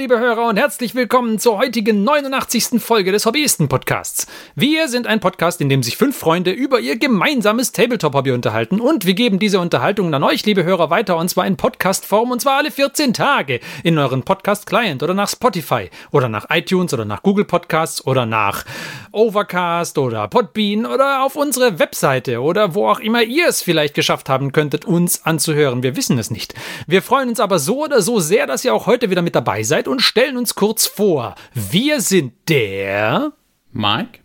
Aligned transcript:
Liebe 0.00 0.18
Hörer 0.18 0.48
und 0.48 0.56
herzlich 0.56 0.94
willkommen 0.94 1.38
zur 1.38 1.58
heutigen 1.58 2.04
89. 2.04 2.80
Folge 2.82 3.12
des 3.12 3.26
Hobbyisten-Podcasts. 3.26 4.26
Wir 4.54 4.88
sind 4.88 5.06
ein 5.06 5.20
Podcast, 5.20 5.60
in 5.60 5.68
dem 5.68 5.82
sich 5.82 5.98
fünf 5.98 6.16
Freunde 6.16 6.52
über 6.52 6.80
ihr 6.80 6.98
gemeinsames 6.98 7.72
Tabletop-Hobby 7.72 8.30
unterhalten 8.30 8.80
und 8.80 9.04
wir 9.04 9.12
geben 9.12 9.38
diese 9.38 9.60
Unterhaltungen 9.60 10.14
an 10.14 10.22
euch, 10.22 10.46
liebe 10.46 10.64
Hörer, 10.64 10.88
weiter 10.88 11.18
und 11.18 11.28
zwar 11.28 11.46
in 11.46 11.58
Podcast-Form 11.58 12.30
und 12.30 12.40
zwar 12.40 12.56
alle 12.56 12.70
14 12.70 13.12
Tage 13.12 13.60
in 13.84 13.98
euren 13.98 14.22
Podcast-Client 14.22 15.02
oder 15.02 15.12
nach 15.12 15.28
Spotify 15.28 15.90
oder 16.12 16.30
nach 16.30 16.46
iTunes 16.48 16.94
oder 16.94 17.04
nach 17.04 17.22
Google 17.22 17.44
Podcasts 17.44 18.06
oder 18.06 18.24
nach 18.24 18.64
Overcast 19.12 19.98
oder 19.98 20.28
Podbean 20.28 20.86
oder 20.86 21.26
auf 21.26 21.36
unsere 21.36 21.78
Webseite 21.78 22.40
oder 22.40 22.74
wo 22.74 22.88
auch 22.88 23.00
immer 23.00 23.22
ihr 23.22 23.48
es 23.48 23.60
vielleicht 23.60 23.92
geschafft 23.92 24.30
haben 24.30 24.52
könntet, 24.52 24.86
uns 24.86 25.26
anzuhören. 25.26 25.82
Wir 25.82 25.94
wissen 25.94 26.18
es 26.18 26.30
nicht. 26.30 26.54
Wir 26.86 27.02
freuen 27.02 27.28
uns 27.28 27.38
aber 27.38 27.58
so 27.58 27.84
oder 27.84 28.00
so 28.00 28.18
sehr, 28.18 28.46
dass 28.46 28.64
ihr 28.64 28.72
auch 28.72 28.86
heute 28.86 29.10
wieder 29.10 29.20
mit 29.20 29.34
dabei 29.34 29.62
seid 29.62 29.89
und 29.90 30.00
stellen 30.00 30.36
uns 30.36 30.54
kurz 30.54 30.86
vor. 30.86 31.34
Wir 31.52 32.00
sind 32.00 32.48
der 32.48 33.32
Mike, 33.72 34.20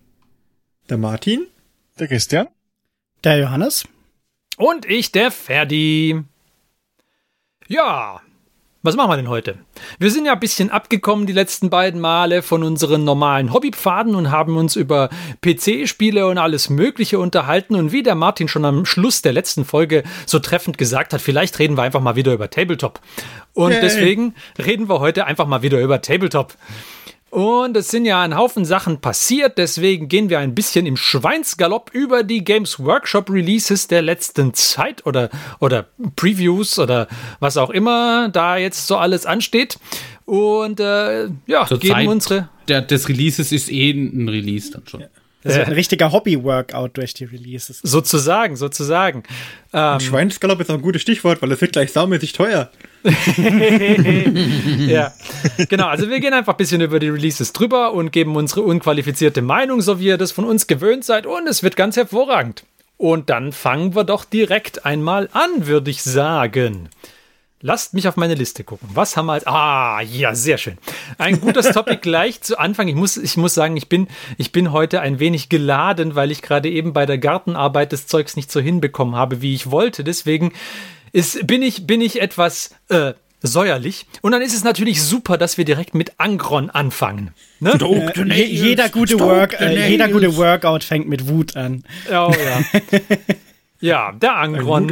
der 0.89 0.97
Martin, 0.97 1.47
der 1.99 2.07
Christian, 2.07 2.47
der 3.23 3.39
Johannes 3.39 3.85
und 4.57 4.85
ich, 4.85 5.11
der 5.11 5.31
Ferdi. 5.31 6.23
Ja, 7.67 8.21
was 8.85 8.95
machen 8.95 9.09
wir 9.09 9.17
denn 9.17 9.30
heute? 9.30 9.57
Wir 9.99 10.12
sind 10.12 10.25
ja 10.25 10.34
ein 10.34 10.39
bisschen 10.39 10.70
abgekommen 10.70 11.26
die 11.26 11.34
letzten 11.34 11.70
beiden 11.70 11.99
Male 11.99 12.41
von 12.41 12.63
unseren 12.63 13.04
normalen 13.04 13.51
Hobbypfaden 13.51 14.15
und 14.15 14.32
haben 14.32 14.57
uns 14.57 14.76
über 14.76 15.09
PC-Spiele 15.41 16.27
und 16.27 16.37
alles 16.37 16.70
Mögliche 16.70 17.20
unterhalten. 17.20 17.76
Und 17.76 17.91
wie 17.91 18.04
der 18.04 18.15
Martin 18.15 18.48
schon 18.48 18.65
am 18.65 18.85
Schluss 18.85 19.21
der 19.21 19.34
letzten 19.34 19.65
Folge 19.65 20.04
so 20.26 20.40
treffend 20.40 20.77
gesagt 20.77 21.13
hat, 21.13 21.21
vielleicht 21.21 21.57
reden 21.59 21.77
wir 21.77 21.84
einfach 21.84 22.01
mal 22.01 22.15
wieder 22.15 22.34
über 22.34 22.49
Tabletop. 22.49 22.99
Und 23.54 23.71
Yay. 23.71 23.82
deswegen 23.82 24.35
reden 24.63 24.87
wir 24.90 24.99
heute 24.99 25.26
einfach 25.26 25.48
mal 25.48 25.62
wieder 25.62 25.81
über 25.81 26.02
Tabletop. 26.02 26.54
Und 27.35 27.75
es 27.75 27.89
sind 27.89 28.05
ja 28.05 28.21
ein 28.21 28.37
Haufen 28.37 28.63
Sachen 28.63 29.01
passiert, 29.01 29.57
deswegen 29.57 30.07
gehen 30.07 30.29
wir 30.29 30.39
ein 30.39 30.55
bisschen 30.55 30.85
im 30.85 30.95
Schweinsgalopp 30.95 31.89
über 31.91 32.23
die 32.23 32.45
Games 32.45 32.79
Workshop 32.79 33.29
Releases 33.29 33.89
der 33.89 34.01
letzten 34.01 34.53
Zeit 34.53 35.05
oder, 35.05 35.29
oder 35.59 35.87
Previews 36.15 36.79
oder 36.79 37.09
was 37.41 37.57
auch 37.57 37.71
immer 37.71 38.29
da 38.29 38.55
jetzt 38.55 38.87
so 38.87 38.95
alles 38.95 39.25
ansteht. 39.25 39.77
Und 40.23 40.79
äh, 40.79 41.27
ja, 41.45 41.67
Zur 41.67 41.79
geben 41.79 41.95
Zeit 41.95 42.07
unsere. 42.07 42.49
Der, 42.69 42.81
des 42.81 43.09
Releases 43.09 43.51
ist 43.51 43.69
eh 43.69 43.91
ein 43.91 44.29
Release 44.29 44.71
dann 44.71 44.87
schon. 44.87 45.03
Das 45.46 45.57
ist 45.57 45.68
ein 45.68 45.74
richtiger 45.74 46.12
Hobby-Workout 46.12 46.98
durch 46.98 47.13
die 47.13 47.26
Releases. 47.26 47.79
Sozusagen, 47.84 48.55
sozusagen. 48.55 49.21
Ähm, 49.74 49.99
Schweinsgalopp 49.99 50.60
ist 50.60 50.71
auch 50.71 50.76
ein 50.76 50.82
gutes 50.82 51.04
Stichwort, 51.04 51.40
weil 51.43 51.52
es 51.52 51.62
wird 51.62 51.74
gleich 51.74 51.91
saumäßig 51.91 52.34
teuer. 52.34 52.71
ja, 54.87 55.13
genau. 55.70 55.85
Also 55.85 56.10
wir 56.10 56.20
gehen 56.20 56.34
einfach 56.34 56.55
ein 56.55 56.57
bisschen 56.57 56.82
über 56.82 56.99
die 56.99 57.10
Releases 57.10 57.54
drüber 57.54 57.93
und 57.93 58.12
geben 58.12 58.35
unsere 58.35 58.62
unqualifizierte 58.62 59.43
Meinung, 59.43 59.82
so 59.82 59.99
wie 59.99 60.07
ihr 60.07 60.18
das 60.18 60.32
von 60.32 60.46
uns 60.46 60.65
gewöhnt 60.65 61.05
seid. 61.05 61.27
Und 61.27 61.48
es 61.48 61.62
wird 61.62 61.76
ganz 61.76 61.96
hervorragend. 61.96 62.63
Und 62.98 63.30
dann 63.30 63.52
fangen 63.52 63.93
wir 63.93 64.03
doch 64.03 64.25
direkt 64.25 64.84
einmal 64.84 65.30
an, 65.31 65.68
würde 65.68 65.91
ich 65.91 66.02
sagen. 66.02 66.90
Lasst 67.61 67.94
mich 67.94 68.07
auf 68.07 68.17
meine 68.17 68.35
Liste 68.35 68.63
gucken. 68.63 68.89
Was 68.94 69.16
haben 69.16 69.28
wir 69.28 69.34
als. 69.34 69.47
Ah, 69.47 70.01
ja, 70.01 70.35
sehr 70.35 70.57
schön. 70.57 70.78
Ein 71.17 71.39
gutes 71.39 71.69
Topic 71.69 71.97
gleich 72.01 72.41
zu 72.41 72.59
Anfang. 72.59 72.88
Ich 72.88 72.95
muss, 72.95 73.17
ich 73.17 73.38
muss 73.38 73.53
sagen, 73.53 73.78
ich 73.78 73.88
bin, 73.88 74.07
ich 74.38 74.51
bin 74.51 74.72
heute 74.72 75.01
ein 75.01 75.19
wenig 75.19 75.50
geladen, 75.50 76.16
weil 76.16 76.31
ich 76.31 76.41
gerade 76.41 76.69
eben 76.69 76.94
bei 76.94 77.06
der 77.06 77.18
Gartenarbeit 77.18 77.91
des 77.91 78.07
Zeugs 78.07 78.35
nicht 78.35 78.52
so 78.52 78.59
hinbekommen 78.59 79.16
habe, 79.16 79.41
wie 79.41 79.56
ich 79.56 79.72
wollte. 79.72 80.03
Deswegen 80.03 80.52
ist, 81.12 81.47
bin, 81.47 81.62
ich, 81.62 81.88
bin 81.88 82.02
ich 82.02 82.22
etwas 82.22 82.75
äh, 82.90 83.13
säuerlich. 83.41 84.06
Und 84.22 84.34
dann 84.34 84.41
ist 84.41 84.53
es 84.53 84.63
natürlich 84.63 85.01
super, 85.01 85.38
dass 85.38 85.57
wir 85.57 85.66
direkt 85.66 85.96
mit 85.96 86.19
Angron 86.19 86.69
anfangen. 86.69 87.34
Ne? 87.59 87.72
Äh, 88.30 88.44
jeder, 88.44 88.90
gute 88.90 89.19
Work, 89.19 89.59
äh, 89.59 89.90
jeder 89.90 90.09
gute 90.09 90.35
Workout 90.35 90.84
fängt 90.84 91.07
mit 91.07 91.28
Wut 91.28 91.56
an. 91.56 91.84
Oh 92.09 92.34
ja. 92.34 92.81
ja, 93.80 94.12
der 94.12 94.35
Angron 94.35 94.91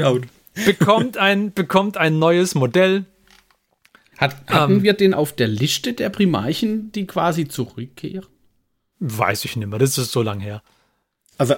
bekommt 0.65 1.17
ein, 1.17 1.53
bekommt 1.53 1.97
ein 1.97 2.19
neues 2.19 2.55
Modell. 2.55 3.05
Hat, 4.17 4.35
hatten 4.47 4.73
ähm, 4.73 4.83
wir 4.83 4.93
den 4.93 5.13
auf 5.13 5.33
der 5.33 5.47
Liste 5.47 5.93
der 5.93 6.09
Primarchen, 6.09 6.91
die 6.91 7.07
quasi 7.07 7.47
zurückkehren? 7.47 8.27
Weiß 8.99 9.43
ich 9.45 9.55
nicht 9.55 9.67
mehr, 9.67 9.79
das 9.79 9.97
ist 9.97 10.11
so 10.11 10.21
lang 10.21 10.39
her. 10.39 10.61
Also, 11.37 11.55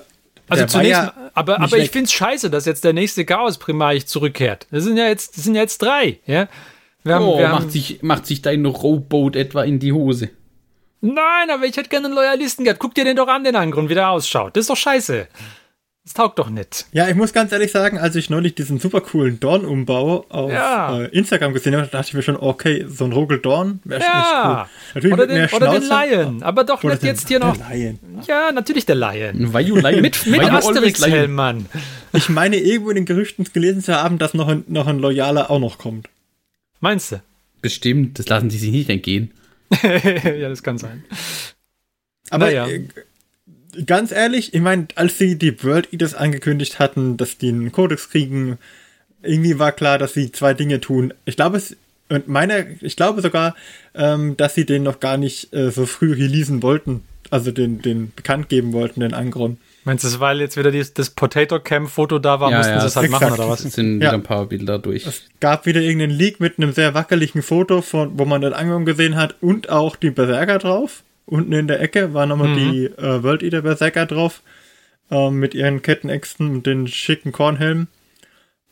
also 0.48 0.66
zunächst, 0.66 0.92
ja 0.92 1.14
aber, 1.34 1.60
aber 1.60 1.78
ich 1.78 1.92
finde 1.92 2.06
es 2.06 2.14
scheiße, 2.14 2.50
dass 2.50 2.66
jetzt 2.66 2.84
der 2.84 2.94
nächste 2.94 3.26
Chaos 3.26 3.58
Primarch 3.58 4.08
zurückkehrt. 4.08 4.68
Das 4.72 4.84
sind 4.86 4.98
ja 4.98 5.08
jetzt, 5.08 5.38
das 5.38 5.44
sind 5.44 5.56
ja 5.56 5.62
jetzt 5.62 5.82
drei, 5.82 6.20
ja. 6.26 6.48
Wir 7.04 7.16
haben, 7.16 7.26
oh, 7.26 7.38
wir 7.38 7.50
macht, 7.50 7.72
sich, 7.72 8.02
macht 8.02 8.26
sich 8.26 8.42
dein 8.42 8.66
Rowboat 8.66 9.36
etwa 9.36 9.64
in 9.64 9.78
die 9.78 9.94
Hose? 9.94 10.30
Nein, 11.02 11.52
aber 11.52 11.66
ich 11.66 11.78
hätte 11.78 11.90
gerne 11.90 12.08
einen 12.08 12.16
Loyalisten 12.16 12.64
gehabt. 12.64 12.80
Guck 12.80 12.96
dir 12.96 13.04
den 13.04 13.16
doch 13.16 13.28
an, 13.28 13.44
den 13.44 13.56
Angrund, 13.56 13.90
wie 13.90 13.94
der 13.94 14.10
ausschaut. 14.10 14.56
Das 14.56 14.62
ist 14.62 14.70
doch 14.72 14.78
scheiße. 14.78 15.28
Das 16.06 16.14
taugt 16.14 16.38
doch 16.38 16.52
nicht. 16.52 16.86
Ja, 16.92 17.10
ich 17.10 17.16
muss 17.16 17.34
ganz 17.34 17.52
ehrlich 17.52 17.72
sagen, 17.72 17.98
als 17.98 18.16
ich 18.16 18.30
neulich 18.30 18.54
diesen 18.54 18.80
super 18.80 19.02
coolen 19.02 19.40
Dorn-Umbau 19.40 20.28
auf 20.30 20.52
ja. 20.52 21.02
äh, 21.02 21.06
Instagram 21.08 21.52
gesehen 21.52 21.76
habe, 21.76 21.88
dachte 21.88 22.10
ich 22.10 22.14
mir 22.14 22.22
schon, 22.22 22.38
okay, 22.38 22.86
so 22.88 23.06
ein 23.06 23.12
Rogel 23.12 23.40
Dorn 23.40 23.80
wäre 23.84 24.02
ja. 24.02 24.20
echt 24.20 24.46
cool. 24.46 24.66
Natürlich 24.94 25.14
oder, 25.14 25.28
den, 25.28 25.50
oder 25.50 25.80
den 25.80 25.90
Lion, 25.90 26.44
aber 26.44 26.64
doch 26.64 26.84
nicht 26.84 27.02
jetzt 27.02 27.28
hier 27.28 27.40
noch. 27.40 27.58
Lion. 27.72 27.98
Ja, 28.28 28.52
natürlich 28.52 28.86
der 28.86 28.96
Lion. 28.96 29.52
Weil 29.52 29.66
you 29.66 29.78
Lion. 29.78 30.02
mit 30.02 30.28
mit 30.28 30.42
Asterix-Helm, 30.42 31.34
Mann. 31.34 31.66
Ich 32.14 32.30
meine, 32.30 32.58
irgendwo 32.58 32.92
in 32.92 32.98
den 32.98 33.06
Gerüchten 33.06 33.44
gelesen 33.52 33.82
zu 33.82 33.96
haben, 33.96 34.20
dass 34.20 34.36
noch 34.36 34.48
ein, 34.48 34.64
noch 34.68 34.86
ein 34.86 35.00
Loyaler 35.00 35.50
auch 35.50 35.60
noch 35.60 35.80
kommt. 35.80 36.08
Meinst 36.82 37.14
du? 37.14 37.22
Bestimmt, 37.62 38.20
das 38.20 38.30
lassen 38.30 38.52
sie 38.52 38.60
sich 38.60 38.72
nicht 38.72 38.92
entgehen. 38.92 39.32
ja, 39.82 40.50
das 40.50 40.62
kann 40.62 40.78
sein. 40.78 41.04
Aber 42.30 42.52
ja. 42.52 42.68
Äh, 42.68 42.88
ganz 43.86 44.12
ehrlich, 44.12 44.54
ich 44.54 44.62
meine, 44.62 44.88
als 44.96 45.18
sie 45.18 45.38
die 45.38 45.64
World 45.64 45.92
Eaters 45.92 46.14
angekündigt 46.14 46.80
hatten, 46.80 47.18
dass 47.18 47.38
die 47.38 47.50
einen 47.50 47.72
Kodex 47.72 48.10
kriegen, 48.10 48.58
irgendwie 49.22 49.60
war 49.60 49.72
klar, 49.72 49.98
dass 49.98 50.14
sie 50.14 50.32
zwei 50.32 50.54
Dinge 50.54 50.80
tun. 50.80 51.14
Ich 51.26 51.36
glaube 51.36 51.58
es 51.58 51.76
und 52.10 52.28
meine, 52.28 52.78
ich 52.82 52.96
glaube 52.96 53.22
sogar, 53.22 53.56
ähm, 53.96 54.38
dass 54.38 54.54
sie 54.56 54.66
den 54.66 54.84
noch 54.84 55.00
gar 55.00 55.18
nicht 55.18 55.54
äh, 55.54 55.72
so 55.72 55.86
früh 55.86 56.14
releasen 56.14 56.62
wollten, 56.62 57.04
also 57.32 57.52
den, 57.52 57.82
den 57.82 58.12
bekannt 58.16 58.50
geben 58.50 58.74
wollten, 58.74 59.00
den 59.00 59.14
Angron. 59.14 59.58
Meinst 59.86 60.04
du, 60.04 60.20
weil 60.20 60.40
jetzt 60.40 60.58
wieder 60.58 60.72
dieses, 60.72 60.94
das 60.94 61.12
Potato 61.12 61.60
Camp 61.60 61.90
Foto 61.90 62.20
da 62.20 62.40
war, 62.40 62.52
ja, 62.52 62.58
mussten 62.58 62.74
ja, 62.74 62.82
sie 62.82 62.88
es 62.88 62.96
halt 62.96 63.10
machen 63.10 63.32
oder 63.32 63.50
was? 63.50 63.66
Es 63.66 63.74
sind 63.74 63.98
wieder 63.98 64.08
ja. 64.08 64.14
ein 64.14 64.24
paar 64.24 64.48
Bilder 64.48 64.80
durch. 64.80 65.06
Es 65.06 65.24
gab 65.40 65.66
wieder 65.66 65.82
irgendeinen 65.82 66.12
Leak 66.12 66.40
mit 66.40 66.58
einem 66.58 66.74
sehr 66.74 66.94
wackeligen 66.94 67.42
Foto, 67.42 67.82
von, 67.82 68.18
wo 68.18 68.26
man 68.26 68.42
den 68.42 68.54
Angron 68.54 68.86
gesehen 68.86 69.16
hat 69.16 69.36
und 69.42 69.70
auch 69.70 69.96
die 69.96 70.12
Berserker 70.12 70.58
drauf. 70.60 71.04
Unten 71.26 71.54
in 71.54 71.68
der 71.68 71.82
Ecke 71.82 72.14
war 72.14 72.26
nochmal 72.26 72.50
mhm. 72.50 72.56
die 72.58 72.86
äh, 72.86 73.24
World 73.24 73.44
Eater 73.44 73.62
Berserker 73.62 74.06
drauf. 74.06 74.42
Ähm, 75.12 75.40
mit 75.40 75.54
ihren 75.54 75.84
Kettenäxten 75.84 76.50
und 76.50 76.66
den 76.66 76.88
schicken 76.88 77.32
Kornhelmen. 77.32 77.88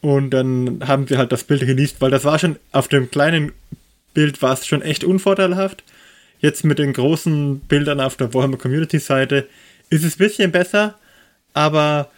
Und 0.01 0.31
dann 0.31 0.79
haben 0.87 1.07
sie 1.07 1.17
halt 1.17 1.31
das 1.31 1.43
Bild 1.43 1.61
released, 1.61 2.01
weil 2.01 2.11
das 2.11 2.25
war 2.25 2.39
schon 2.39 2.57
auf 2.71 2.87
dem 2.87 3.11
kleinen 3.11 3.51
Bild 4.13 4.41
war 4.41 4.53
es 4.53 4.65
schon 4.65 4.81
echt 4.81 5.03
unvorteilhaft. 5.03 5.83
Jetzt 6.39 6.65
mit 6.65 6.79
den 6.79 6.93
großen 6.93 7.59
Bildern 7.61 7.99
auf 7.99 8.17
der 8.17 8.33
Warhammer 8.33 8.57
Community 8.57 8.99
Seite 8.99 9.47
ist 9.89 10.03
es 10.03 10.15
ein 10.15 10.17
bisschen 10.17 10.51
besser, 10.51 10.95
aber 11.53 12.09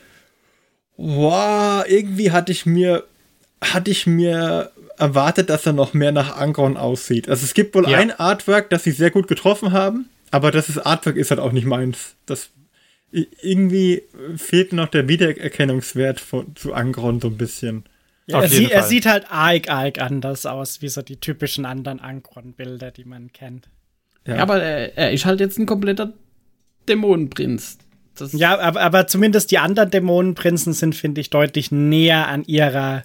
wow, 0.98 1.84
irgendwie 1.88 2.32
hatte 2.32 2.52
ich 2.52 2.66
mir 2.66 3.04
hatte 3.62 3.92
ich 3.92 4.08
mir 4.08 4.72
erwartet, 4.98 5.50
dass 5.50 5.66
er 5.66 5.74
noch 5.74 5.94
mehr 5.94 6.12
nach 6.12 6.38
Angron 6.38 6.78
aussieht. 6.78 7.30
Also 7.30 7.44
es 7.46 7.54
gibt 7.54 7.76
wohl 7.76 7.90
ja. 7.90 7.98
ein 7.98 8.18
Artwork, 8.18 8.70
das 8.70 8.84
sie 8.84 8.92
sehr 8.92 9.12
gut 9.12 9.28
getroffen 9.28 9.72
haben, 9.74 10.10
aber 10.32 10.52
das 10.52 10.70
ist 10.70 10.80
Artwork 10.80 11.16
ist 11.16 11.32
halt 11.32 11.40
auch 11.40 11.52
nicht 11.52 11.66
meins. 11.66 12.16
Das 12.26 12.52
irgendwie 13.12 14.04
fehlt 14.36 14.74
noch 14.74 14.90
der 14.90 15.08
Wiedererkennungswert 15.08 16.20
von, 16.20 16.56
zu 16.56 16.74
Angron 16.74 17.22
so 17.22 17.28
ein 17.28 17.38
bisschen. 17.38 17.86
Ja, 18.28 18.42
er, 18.42 18.50
sie, 18.50 18.72
er, 18.72 18.84
sieht 18.84 19.06
halt 19.06 19.32
arg, 19.32 19.70
arg 19.70 20.00
anders 20.00 20.46
aus, 20.46 20.82
wie 20.82 20.90
so 20.90 21.02
die 21.02 21.18
typischen 21.18 21.66
anderen 21.66 22.00
Angron-Bilder, 22.00 22.92
die 22.92 23.06
man 23.06 23.32
kennt. 23.32 23.70
Ja, 24.26 24.38
aber 24.38 24.62
er, 24.62 24.98
er, 24.98 25.12
ist 25.12 25.26
halt 25.26 25.40
jetzt 25.40 25.60
ein 25.60 25.68
kompletter 25.68 26.14
Dämonenprinz. 26.90 27.78
Das 28.16 28.34
ja, 28.34 28.58
aber, 28.58 28.82
aber 28.82 29.08
zumindest 29.08 29.52
die 29.52 29.60
anderen 29.60 29.92
Dämonenprinzen 29.92 30.74
sind, 30.74 30.96
finde 30.96 31.22
ich, 31.22 31.30
deutlich 31.30 31.72
näher 31.72 32.28
an 32.28 32.44
ihrer 32.46 33.04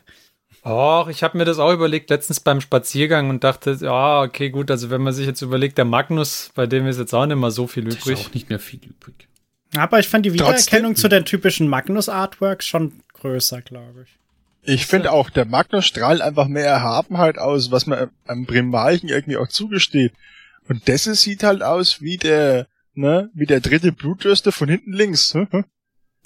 Och, 0.62 1.08
ich 1.08 1.22
habe 1.22 1.38
mir 1.38 1.44
das 1.44 1.58
auch 1.58 1.72
überlegt 1.72 2.10
letztens 2.10 2.40
beim 2.40 2.60
Spaziergang 2.60 3.30
und 3.30 3.44
dachte, 3.44 3.78
ja, 3.80 4.20
okay, 4.22 4.50
gut, 4.50 4.70
also 4.70 4.90
wenn 4.90 5.00
man 5.00 5.14
sich 5.14 5.26
jetzt 5.26 5.40
überlegt, 5.40 5.78
der 5.78 5.86
Magnus, 5.86 6.50
bei 6.54 6.66
dem 6.66 6.86
ist 6.86 6.98
jetzt 6.98 7.14
auch 7.14 7.24
nicht 7.24 7.38
mehr 7.38 7.50
so 7.50 7.66
viel 7.66 7.84
übrig. 7.84 8.06
Ist 8.06 8.26
auch 8.26 8.34
nicht 8.34 8.50
mehr 8.50 8.58
viel 8.58 8.80
übrig. 8.84 9.28
Aber 9.76 9.98
ich 9.98 10.08
fand 10.08 10.26
die 10.26 10.32
Wiedererkennung 10.32 10.92
Trotzdem. 10.92 10.96
zu 10.96 11.08
den 11.08 11.24
typischen 11.24 11.68
Magnus-Artworks 11.68 12.66
schon 12.66 12.92
größer, 13.14 13.62
glaube 13.62 14.04
ich. 14.04 14.16
Ich 14.62 14.86
finde 14.86 15.12
auch, 15.12 15.30
der 15.30 15.46
Magnus 15.46 15.86
strahlt 15.86 16.20
einfach 16.20 16.46
mehr 16.46 16.66
Erhabenheit 16.66 17.38
aus, 17.38 17.70
was 17.70 17.86
man 17.86 18.10
am 18.26 18.46
Primalchen 18.46 19.08
irgendwie 19.08 19.38
auch 19.38 19.48
zugesteht. 19.48 20.12
Und 20.68 20.88
das 20.88 21.04
sieht 21.04 21.42
halt 21.42 21.62
aus 21.62 22.02
wie 22.02 22.18
der, 22.18 22.66
ne, 22.94 23.30
wie 23.32 23.46
der 23.46 23.60
dritte 23.60 23.92
Blutdürste 23.92 24.52
von 24.52 24.68
hinten 24.68 24.92
links. 24.92 25.34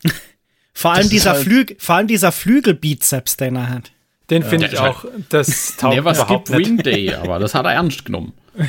vor 0.75 0.93
allem 0.93 1.09
dieser 1.09 1.35
halt 1.35 1.45
Flügel, 1.45 1.77
vor 1.79 1.95
allem 1.95 2.09
dieser 2.09 2.33
Flügelbizeps, 2.33 3.37
den 3.37 3.57
er 3.57 3.69
hat. 3.69 3.93
Den 4.31 4.43
finde 4.43 4.67
ich 4.69 4.79
auch, 4.79 5.05
das 5.29 5.77
taugt 5.79 5.95
Never 5.97 6.13
überhaupt 6.13 6.49
skip. 6.49 6.59
Wing 6.59 6.79
Day, 6.79 7.13
aber 7.15 7.39
das 7.39 7.55
hat 7.55 7.67
er 7.67 7.73
ernst 7.73 8.05
genommen. 8.05 8.33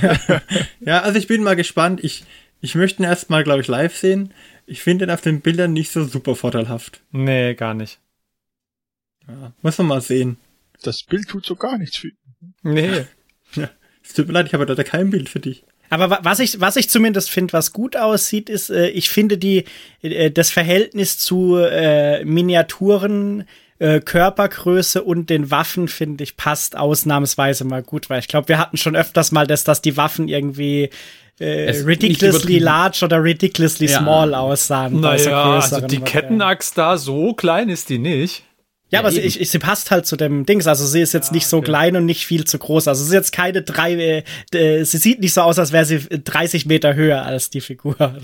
Ja, 0.81 1.01
also 1.01 1.17
ich 1.17 1.27
bin 1.27 1.43
mal 1.43 1.55
gespannt. 1.55 2.03
Ich, 2.03 2.23
ich 2.61 2.75
möchte 2.75 3.01
ihn 3.01 3.05
erstmal, 3.05 3.43
glaube 3.43 3.61
ich, 3.61 3.67
live 3.67 3.95
sehen. 3.95 4.33
Ich 4.65 4.81
finde 4.81 5.05
ihn 5.05 5.11
auf 5.11 5.21
den 5.21 5.41
Bildern 5.41 5.73
nicht 5.73 5.91
so 5.91 6.03
super 6.05 6.35
vorteilhaft. 6.35 7.01
Nee, 7.11 7.53
gar 7.55 7.73
nicht. 7.73 7.99
Ja, 9.27 9.53
muss 9.61 9.77
man 9.77 9.87
mal 9.87 10.01
sehen. 10.01 10.37
Das 10.83 11.03
Bild 11.03 11.27
tut 11.29 11.45
so 11.45 11.55
gar 11.55 11.77
nichts 11.77 11.97
für 11.97 12.07
ihn. 12.09 12.17
Nee. 12.63 13.05
Es 14.07 14.13
tut 14.13 14.27
mir 14.27 14.33
leid, 14.33 14.45
ich 14.45 14.53
habe 14.53 14.65
leider 14.65 14.83
kein 14.83 15.09
Bild 15.09 15.29
für 15.29 15.39
dich. 15.39 15.63
Aber 15.89 16.11
wa- 16.11 16.19
was 16.21 16.37
ich, 16.37 16.59
was 16.61 16.75
ich 16.75 16.91
zumindest 16.91 17.31
finde, 17.31 17.53
was 17.53 17.73
gut 17.73 17.97
aussieht, 17.97 18.51
ist, 18.51 18.69
äh, 18.69 18.89
ich 18.89 19.09
finde 19.09 19.39
die, 19.39 19.65
äh, 20.03 20.29
das 20.29 20.51
Verhältnis 20.51 21.17
zu 21.17 21.55
äh, 21.57 22.23
Miniaturen, 22.23 23.47
äh, 23.79 23.99
Körpergröße 23.99 25.03
und 25.03 25.29
den 25.29 25.51
Waffen, 25.51 25.87
finde 25.87 26.23
ich, 26.23 26.37
passt 26.37 26.77
ausnahmsweise 26.77 27.65
mal 27.65 27.83
gut, 27.83 28.09
weil 28.09 28.19
ich 28.19 28.27
glaube, 28.27 28.47
wir 28.47 28.57
hatten 28.57 28.77
schon 28.77 28.95
öfters 28.95 29.31
mal 29.31 29.47
das, 29.47 29.63
dass 29.63 29.81
die 29.81 29.97
Waffen 29.97 30.27
irgendwie 30.27 30.89
äh, 31.39 31.71
ridiculously 31.85 32.59
large 32.59 33.03
oder 33.03 33.21
ridiculously 33.21 33.87
Ja. 33.87 33.99
small 33.99 34.33
aussahen. 34.33 35.01
Naja, 35.01 35.55
also 35.55 35.81
die. 35.81 35.99
Kettenaxt 35.99 36.77
da, 36.77 36.97
so 36.97 37.33
klein 37.33 37.69
ist 37.69 37.89
die 37.89 37.97
nicht. 37.99 38.43
Ja, 38.91 38.99
aber 38.99 39.11
sie, 39.11 39.17
eben. 39.17 39.27
ich, 39.27 39.41
ich, 39.41 39.49
sie 39.49 39.59
passt 39.59 39.91
halt 39.91 40.05
zu 40.05 40.15
dem 40.15 40.45
Dings. 40.45 40.67
Also 40.67 40.85
sie 40.85 41.01
ist 41.01 41.13
jetzt 41.13 41.31
nicht 41.33 41.47
so 41.47 41.59
klein 41.59 41.97
und 41.97 42.05
nicht 42.05 42.25
viel 42.25 42.45
zu 42.45 42.57
groß. 42.57 42.87
Also 42.87 43.03
sie 43.03 43.09
ist 43.09 43.13
jetzt 43.13 43.31
keine 43.33 43.61
drei, 43.63 43.93
äh, 43.95 44.23
äh, 44.53 44.83
sie 44.85 44.97
sieht 44.97 45.19
nicht 45.19 45.33
so 45.33 45.41
aus, 45.41 45.59
als 45.59 45.71
wäre 45.73 45.83
sie 45.85 45.99
30 45.99 46.65
Meter 46.67 46.93
höher 46.95 47.23
als 47.23 47.49
die 47.49 47.61
Figur. 47.61 47.95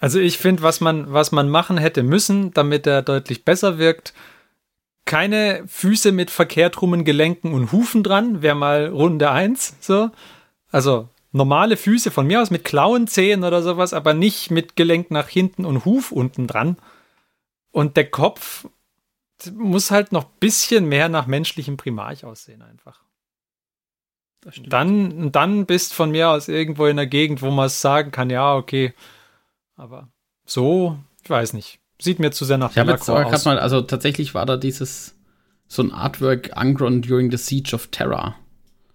Also 0.00 0.18
ich 0.18 0.36
finde, 0.36 0.62
was 0.62 0.82
man, 0.82 1.10
was 1.14 1.32
man 1.32 1.48
machen 1.48 1.78
hätte 1.78 2.02
müssen, 2.02 2.52
damit 2.52 2.86
er 2.86 3.00
deutlich 3.00 3.42
besser 3.46 3.78
wirkt, 3.78 4.12
keine 5.04 5.64
Füße 5.66 6.12
mit 6.12 6.30
verkehrt 6.30 6.80
rummen 6.80 7.04
Gelenken 7.04 7.52
und 7.52 7.72
Hufen 7.72 8.02
dran, 8.02 8.42
wäre 8.42 8.54
mal 8.54 8.88
Runde 8.88 9.30
eins 9.30 9.76
so. 9.80 10.10
Also 10.70 11.08
normale 11.32 11.76
Füße 11.76 12.10
von 12.10 12.26
mir 12.26 12.40
aus 12.40 12.50
mit 12.50 12.64
Klauen, 12.64 13.06
Zehen 13.06 13.44
oder 13.44 13.62
sowas, 13.62 13.92
aber 13.92 14.14
nicht 14.14 14.50
mit 14.50 14.76
Gelenk 14.76 15.10
nach 15.10 15.28
hinten 15.28 15.64
und 15.64 15.84
Huf 15.84 16.10
unten 16.12 16.46
dran. 16.46 16.76
Und 17.70 17.96
der 17.96 18.10
Kopf 18.10 18.66
muss 19.52 19.90
halt 19.90 20.12
noch 20.12 20.24
bisschen 20.24 20.86
mehr 20.86 21.08
nach 21.08 21.26
menschlichem 21.26 21.76
Primarch 21.76 22.24
aussehen 22.24 22.62
einfach. 22.62 23.02
Dann, 24.66 25.32
dann 25.32 25.66
bist 25.66 25.94
von 25.94 26.10
mir 26.10 26.28
aus 26.28 26.48
irgendwo 26.48 26.86
in 26.86 26.96
der 26.96 27.06
Gegend, 27.06 27.40
wo 27.40 27.50
man 27.50 27.68
sagen 27.68 28.10
kann, 28.10 28.30
ja, 28.30 28.54
okay. 28.54 28.92
Aber 29.76 30.08
so, 30.44 30.98
ich 31.22 31.30
weiß 31.30 31.54
nicht. 31.54 31.80
Sieht 32.04 32.18
mir 32.18 32.30
zu 32.32 32.44
sehr 32.44 32.58
nach 32.58 32.70
Ich 32.72 32.78
habe 32.78 32.90
jetzt 32.92 33.08
Delacroix 33.08 33.20
aber 33.22 33.30
gerade 33.30 33.36
aus. 33.36 33.44
mal, 33.46 33.58
also 33.58 33.80
tatsächlich 33.80 34.34
war 34.34 34.44
da 34.46 34.56
dieses, 34.58 35.14
so 35.68 35.82
ein 35.82 35.90
Artwork 35.90 36.50
Angron 36.56 37.00
during 37.02 37.30
the 37.30 37.38
Siege 37.38 37.74
of 37.74 37.86
Terror. 37.88 38.36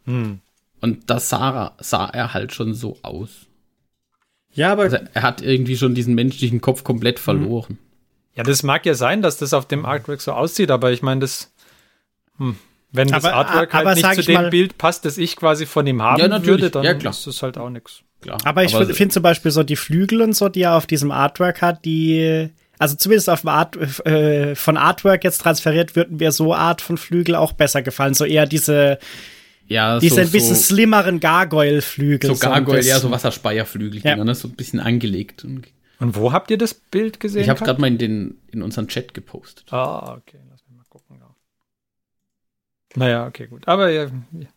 Hm. 0.06 0.40
Und 0.82 1.10
da 1.10 1.20
sah, 1.20 1.76
sah 1.80 2.06
er 2.06 2.34
halt 2.34 2.54
schon 2.54 2.74
so 2.74 2.98
aus. 3.02 3.48
Ja, 4.54 4.72
aber 4.72 4.84
Also 4.84 4.98
er 5.14 5.22
hat 5.24 5.42
irgendwie 5.42 5.76
schon 5.76 5.96
diesen 5.96 6.14
menschlichen 6.16 6.62
Kopf 6.62 6.84
komplett 6.84 7.20
verloren. 7.20 7.78
Ja, 8.36 8.44
das 8.44 8.64
mag 8.64 8.86
ja 8.86 8.94
sein, 8.94 9.22
dass 9.22 9.38
das 9.38 9.54
auf 9.54 9.68
dem 9.68 9.86
Artwork 9.86 10.22
so 10.22 10.32
aussieht, 10.32 10.72
aber 10.72 10.92
ich 10.92 11.02
meine, 11.02 11.22
das, 11.22 11.52
hm, 12.38 12.56
wenn 12.92 13.08
das 13.10 13.26
Aber- 13.26 13.36
Artwork 13.36 13.74
aber 13.76 13.90
halt 13.90 13.98
nicht 14.04 14.14
zu 14.16 14.22
dem 14.24 14.34
mal- 14.36 14.50
Bild 14.50 14.78
passt, 14.78 15.04
das 15.06 15.18
ich 15.18 15.36
quasi 15.36 15.66
von 15.66 15.86
ihm 15.88 16.02
haben 16.02 16.20
Ja, 16.22 16.46
würde, 16.46 16.70
dann 16.70 16.84
Ja, 16.84 16.94
klar. 16.94 17.12
ist 17.12 17.28
das 17.28 17.42
halt 17.44 17.58
auch 17.58 17.70
nichts. 17.70 18.04
Aber 18.44 18.64
ich 18.64 18.76
finde 18.76 19.14
zum 19.14 19.24
Beispiel 19.24 19.52
so 19.52 19.64
die 19.64 19.76
Flügel 19.78 20.22
und 20.22 20.34
so, 20.36 20.50
die 20.50 20.62
er 20.64 20.76
auf 20.76 20.86
diesem 20.88 21.10
Artwork 21.12 21.62
hat, 21.62 21.86
die, 21.86 22.50
also 22.80 22.96
zumindest 22.96 23.30
auf 23.30 23.42
dem 23.42 23.50
Art, 23.50 23.76
äh, 24.08 24.56
von 24.56 24.78
Artwork 24.78 25.24
jetzt 25.24 25.40
transferiert, 25.42 25.96
würden 25.96 26.18
mir 26.18 26.32
so 26.32 26.54
Art 26.56 26.82
von 26.82 26.98
Flügel 26.98 27.36
auch 27.36 27.52
besser 27.52 27.82
gefallen. 27.84 28.14
So 28.16 28.26
eher 28.26 28.46
diese, 28.48 28.98
ja, 29.68 30.00
diese 30.00 30.16
so, 30.16 30.22
ein 30.22 30.32
bisschen 30.32 30.56
so, 30.56 30.62
slimmeren 30.64 31.20
Gargoyle-Flügel. 31.20 32.34
so 32.34 32.40
Gargoyle, 32.40 32.78
ja, 32.80 32.96
bisschen. 32.96 33.02
so 33.02 33.12
Wasserspeierflügel, 33.12 34.02
Ja. 34.04 34.16
ne? 34.16 34.34
so 34.34 34.48
ein 34.48 34.56
bisschen 34.56 34.80
angelegt. 34.80 35.44
Und 35.44 35.68
Und 36.00 36.16
wo 36.16 36.32
habt 36.32 36.50
ihr 36.52 36.58
das 36.58 36.74
Bild 36.74 37.20
gesehen? 37.20 37.44
ich 37.44 37.50
habe 37.50 37.64
gerade 37.64 37.80
mal 37.82 37.88
in, 37.88 37.98
den, 37.98 38.38
in 38.52 38.62
unseren 38.64 38.88
Chat 38.88 39.14
gepostet. 39.14 39.72
Ah, 39.72 40.14
okay, 40.18 40.40
lass 40.50 40.64
mich 40.66 40.76
mal 40.78 40.86
gucken. 40.90 41.18
Ja. 41.20 41.36
Naja, 42.96 43.28
okay, 43.28 43.48
gut. 43.48 43.68
Aber 43.68 43.90
ja, 43.90 44.06
ja. 44.06 44.48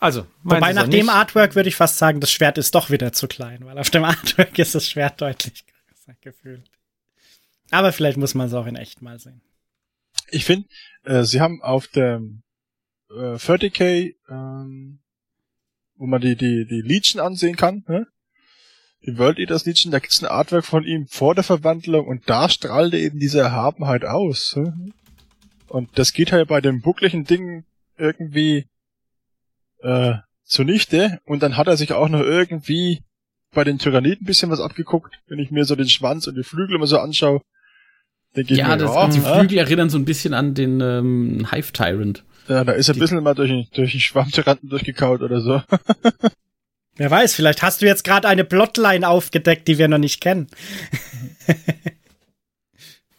also, 0.00 0.26
Wobei 0.42 0.72
nach 0.72 0.88
dem 0.88 1.06
nicht. 1.06 1.10
Artwork 1.10 1.54
würde 1.54 1.68
ich 1.68 1.76
fast 1.76 1.98
sagen, 1.98 2.20
das 2.20 2.32
Schwert 2.32 2.56
ist 2.58 2.74
doch 2.74 2.88
wieder 2.90 3.12
zu 3.12 3.28
klein, 3.28 3.60
weil 3.66 3.78
auf 3.78 3.90
dem 3.90 4.04
Artwork 4.06 4.58
ist 4.58 4.74
das 4.74 4.88
Schwert 4.88 5.20
deutlich 5.20 5.64
größer 5.66 6.16
gefühlt. 6.22 6.62
Aber 7.72 7.92
vielleicht 7.92 8.18
muss 8.18 8.34
man 8.34 8.48
es 8.48 8.54
auch 8.54 8.66
in 8.66 8.76
echt 8.76 9.00
mal 9.00 9.18
sehen. 9.18 9.40
Ich 10.30 10.44
finde, 10.44 10.68
äh, 11.04 11.24
sie 11.24 11.40
haben 11.40 11.62
auf 11.62 11.86
dem 11.88 12.42
äh, 13.10 13.36
30k, 13.36 14.14
ähm, 14.28 15.00
wo 15.96 16.06
man 16.06 16.20
die, 16.20 16.36
die, 16.36 16.66
die 16.66 16.82
Legion 16.82 17.22
ansehen 17.22 17.56
kann, 17.56 17.82
ne? 17.88 18.06
die 19.06 19.16
World 19.16 19.38
Eaters 19.38 19.64
Legion, 19.64 19.90
da 19.90 20.00
gibt's 20.00 20.22
ein 20.22 20.30
Artwork 20.30 20.66
von 20.66 20.84
ihm 20.84 21.06
vor 21.08 21.34
der 21.34 21.44
Verwandlung 21.44 22.06
und 22.06 22.28
da 22.28 22.50
strahlt 22.50 22.92
eben 22.92 23.18
diese 23.18 23.40
Erhabenheit 23.40 24.04
aus. 24.04 24.54
Ne? 24.54 24.92
Und 25.68 25.98
das 25.98 26.12
geht 26.12 26.30
halt 26.30 26.48
bei 26.48 26.60
dem 26.60 26.82
buckligen 26.82 27.24
Ding 27.24 27.64
irgendwie 27.96 28.66
äh, 29.80 30.16
zunichte 30.44 31.20
und 31.24 31.42
dann 31.42 31.56
hat 31.56 31.68
er 31.68 31.78
sich 31.78 31.94
auch 31.94 32.10
noch 32.10 32.20
irgendwie 32.20 33.02
bei 33.54 33.64
den 33.64 33.78
Tyranniden 33.78 34.24
ein 34.24 34.26
bisschen 34.26 34.50
was 34.50 34.60
abgeguckt, 34.60 35.18
wenn 35.26 35.38
ich 35.38 35.50
mir 35.50 35.64
so 35.64 35.74
den 35.74 35.88
Schwanz 35.88 36.26
und 36.26 36.36
die 36.36 36.44
Flügel 36.44 36.76
immer 36.76 36.86
so 36.86 36.98
anschaue. 36.98 37.40
Denke 38.36 38.52
ich 38.54 38.58
Ja, 38.58 38.68
mir, 38.68 38.76
das, 38.78 38.94
ja, 38.94 39.08
die 39.08 39.18
ja. 39.20 39.38
Flügel 39.38 39.58
erinnern 39.58 39.90
so 39.90 39.98
ein 39.98 40.04
bisschen 40.04 40.34
an 40.34 40.54
den 40.54 40.80
ähm, 40.80 41.46
Hive 41.50 41.72
Tyrant. 41.72 42.24
Ja, 42.48 42.64
da 42.64 42.72
ist 42.72 42.88
er 42.88 42.94
ein 42.94 42.98
bisschen 42.98 43.22
mal 43.22 43.34
durch 43.34 43.50
den, 43.50 43.66
durch 43.74 43.92
den 43.92 44.00
Schwammtyranten 44.00 44.68
durchgekaut 44.68 45.22
oder 45.22 45.40
so. 45.40 45.62
Wer 46.96 47.10
weiß, 47.10 47.34
vielleicht 47.34 47.62
hast 47.62 47.80
du 47.82 47.86
jetzt 47.86 48.04
gerade 48.04 48.28
eine 48.28 48.44
Plotline 48.44 49.08
aufgedeckt, 49.08 49.66
die 49.68 49.78
wir 49.78 49.88
noch 49.88 49.98
nicht 49.98 50.20
kennen. 50.20 50.48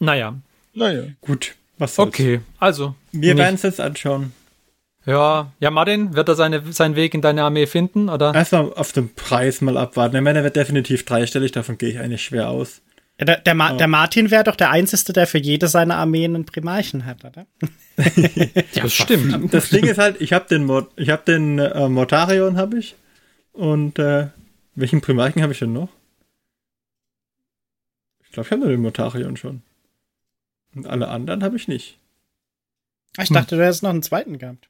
Naja, 0.00 0.34
Naja. 0.74 1.04
gut. 1.20 1.54
Was 1.78 1.94
soll's. 1.94 2.08
okay, 2.08 2.40
also. 2.58 2.94
Wir 3.12 3.36
werden 3.36 3.54
es 3.56 3.62
jetzt 3.62 3.80
anschauen. 3.80 4.32
Ja, 5.06 5.52
ja, 5.60 5.70
Martin, 5.70 6.14
wird 6.14 6.28
er 6.28 6.34
seine, 6.34 6.72
seinen 6.72 6.94
Weg 6.96 7.14
in 7.14 7.20
deine 7.22 7.42
Armee 7.42 7.66
finden, 7.66 8.08
oder? 8.08 8.34
Erstmal 8.34 8.72
auf 8.74 8.92
den 8.92 9.14
Preis 9.14 9.60
mal 9.60 9.76
abwarten. 9.76 10.16
Ich 10.16 10.22
meine, 10.22 10.38
er 10.40 10.44
wird 10.44 10.56
definitiv 10.56 11.04
dreistellig, 11.04 11.52
davon 11.52 11.78
gehe 11.78 11.90
ich 11.90 11.98
eigentlich 11.98 12.22
schwer 12.22 12.48
aus. 12.48 12.80
Der, 13.20 13.38
der, 13.38 13.54
Ma 13.54 13.72
der 13.74 13.86
Martin 13.86 14.30
wäre 14.32 14.42
doch 14.42 14.56
der 14.56 14.70
Einzige, 14.70 15.12
der 15.12 15.26
für 15.28 15.38
jede 15.38 15.68
seiner 15.68 15.96
Armeen 15.96 16.34
einen 16.34 16.46
Primarchen 16.46 17.06
hat, 17.06 17.24
oder? 17.24 17.46
Ja, 18.72 18.82
das 18.82 18.92
stimmt. 18.92 19.54
Das 19.54 19.68
Ding 19.68 19.84
ist 19.84 19.98
halt, 19.98 20.20
ich 20.20 20.32
habe 20.32 20.48
den, 20.48 20.64
Mor 20.64 20.88
ich 20.96 21.10
hab 21.10 21.24
den 21.24 21.60
äh, 21.60 21.88
Mortarion, 21.88 22.56
habe 22.56 22.78
ich. 22.78 22.96
Und 23.52 24.00
äh, 24.00 24.26
welchen 24.74 25.00
Primarchen 25.00 25.42
habe 25.42 25.52
ich 25.52 25.60
denn 25.60 25.72
noch? 25.72 25.90
Ich 28.24 28.32
glaube, 28.32 28.48
ich 28.48 28.50
habe 28.50 28.62
nur 28.62 28.70
den 28.70 28.82
Mortarion 28.82 29.36
schon. 29.36 29.62
Und 30.74 30.88
alle 30.88 31.06
anderen 31.06 31.44
habe 31.44 31.54
ich 31.54 31.68
nicht. 31.68 31.98
Ich 33.22 33.28
dachte, 33.28 33.56
du 33.56 33.64
hättest 33.64 33.84
noch 33.84 33.90
einen 33.90 34.02
zweiten 34.02 34.38
gehabt. 34.38 34.68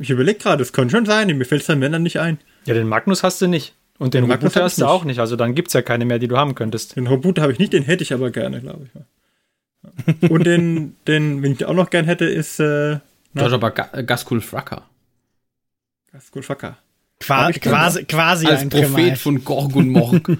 Ich 0.00 0.10
überlege 0.10 0.38
gerade, 0.38 0.62
es 0.62 0.72
kann 0.72 0.90
schon 0.90 1.06
sein, 1.06 1.28
mir 1.36 1.44
fällt 1.44 1.62
es 1.62 1.66
dann 1.66 1.80
wenn 1.80 1.92
dann 1.92 2.02
nicht 2.02 2.20
ein. 2.20 2.38
Ja, 2.66 2.74
den 2.74 2.88
Magnus 2.88 3.22
hast 3.22 3.40
du 3.40 3.46
nicht. 3.46 3.74
Und 3.98 4.14
den 4.14 4.24
Den 4.24 4.32
hab 4.32 4.42
hast 4.42 4.78
ich 4.78 4.84
du 4.84 4.88
auch 4.88 5.04
nicht. 5.04 5.18
Also 5.18 5.34
dann 5.36 5.54
gibt's 5.54 5.72
ja 5.72 5.82
keine 5.82 6.04
mehr, 6.04 6.18
die 6.18 6.28
du 6.28 6.36
haben 6.36 6.54
könntest. 6.54 6.96
Den 6.96 7.06
Robot 7.08 7.38
habe 7.40 7.52
ich 7.52 7.58
nicht, 7.58 7.72
den 7.72 7.82
hätte 7.82 8.02
ich 8.04 8.12
aber 8.12 8.30
gerne, 8.30 8.60
glaube 8.60 8.86
ich. 8.86 8.94
Ja. 8.94 10.28
Und 10.30 10.44
den, 10.46 10.96
den, 11.06 11.42
wenn 11.42 11.52
ich 11.52 11.64
auch 11.64 11.74
noch 11.74 11.90
gern 11.90 12.04
hätte, 12.04 12.24
ist 12.24 12.60
äh, 12.60 12.98
Du 13.34 13.44
hast 13.44 13.52
aber 13.52 13.70
Ga 13.72 14.02
Gaskul 14.02 14.40
Fracker. 14.40 14.88
Gaskul 16.12 16.42
Faka. 16.42 16.78
Qua 17.20 17.50
ich 17.50 17.60
quasi 17.60 18.04
quasi 18.04 18.46
Als 18.46 18.60
ein 18.62 18.68
Prophet 18.70 18.94
Primarch. 18.94 19.18
von 19.20 19.44
Gorgun 19.44 19.88
Morg. 19.90 20.30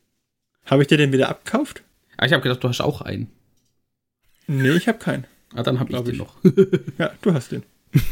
Habe 0.66 0.82
ich 0.82 0.88
dir 0.88 0.98
den 0.98 1.12
wieder 1.12 1.28
abgekauft? 1.30 1.82
ah, 2.18 2.26
ich 2.26 2.32
habe 2.32 2.42
gedacht, 2.42 2.62
du 2.62 2.68
hast 2.68 2.80
auch 2.82 3.00
einen. 3.00 3.28
Nee, 4.46 4.70
ich 4.72 4.86
habe 4.88 4.98
keinen. 4.98 5.26
Ah, 5.54 5.62
dann 5.62 5.80
habe 5.80 5.90
ich 5.90 5.94
Glaub 5.94 6.04
den 6.04 6.14
ich. 6.14 6.18
noch. 6.20 6.36
Ja, 6.98 7.10
du 7.22 7.32
hast 7.34 7.50
den. 7.52 7.62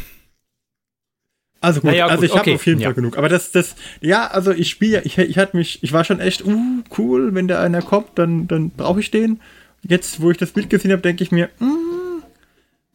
Also 1.61 1.81
gut, 1.81 1.91
gut, 1.91 2.01
also 2.01 2.23
ich 2.23 2.31
habe 2.33 2.41
okay, 2.43 2.55
auf 2.55 2.67
jeden 2.67 2.81
ja. 2.81 2.89
Fall 2.89 2.95
genug. 2.95 3.19
Aber 3.19 3.29
das, 3.29 3.51
das, 3.51 3.75
ja, 4.01 4.29
also 4.29 4.53
ich 4.53 4.69
spiele, 4.69 4.99
ja- 4.99 5.01
ich, 5.05 5.19
ich 5.19 5.39
hatte 5.39 5.57
mich, 5.57 5.83
ich 5.83 5.93
war 5.93 6.05
schon 6.05 6.21
echt, 6.21 6.45
uh, 6.45 6.83
cool, 6.97 7.35
wenn 7.35 7.49
der 7.49 7.61
einer 7.61 7.83
kommt, 7.83 8.11
dann, 8.17 8.47
dann 8.47 8.71
brauche 8.71 9.01
ich 9.01 9.11
den. 9.11 9.41
Jetzt, 9.83 10.21
wo 10.21 10.31
ich 10.31 10.37
das 10.37 10.53
Bild 10.53 10.71
gesehen 10.71 10.93
habe, 10.93 11.03
denke 11.03 11.25
ich 11.25 11.33
mir, 11.33 11.49
mm, 11.59 12.23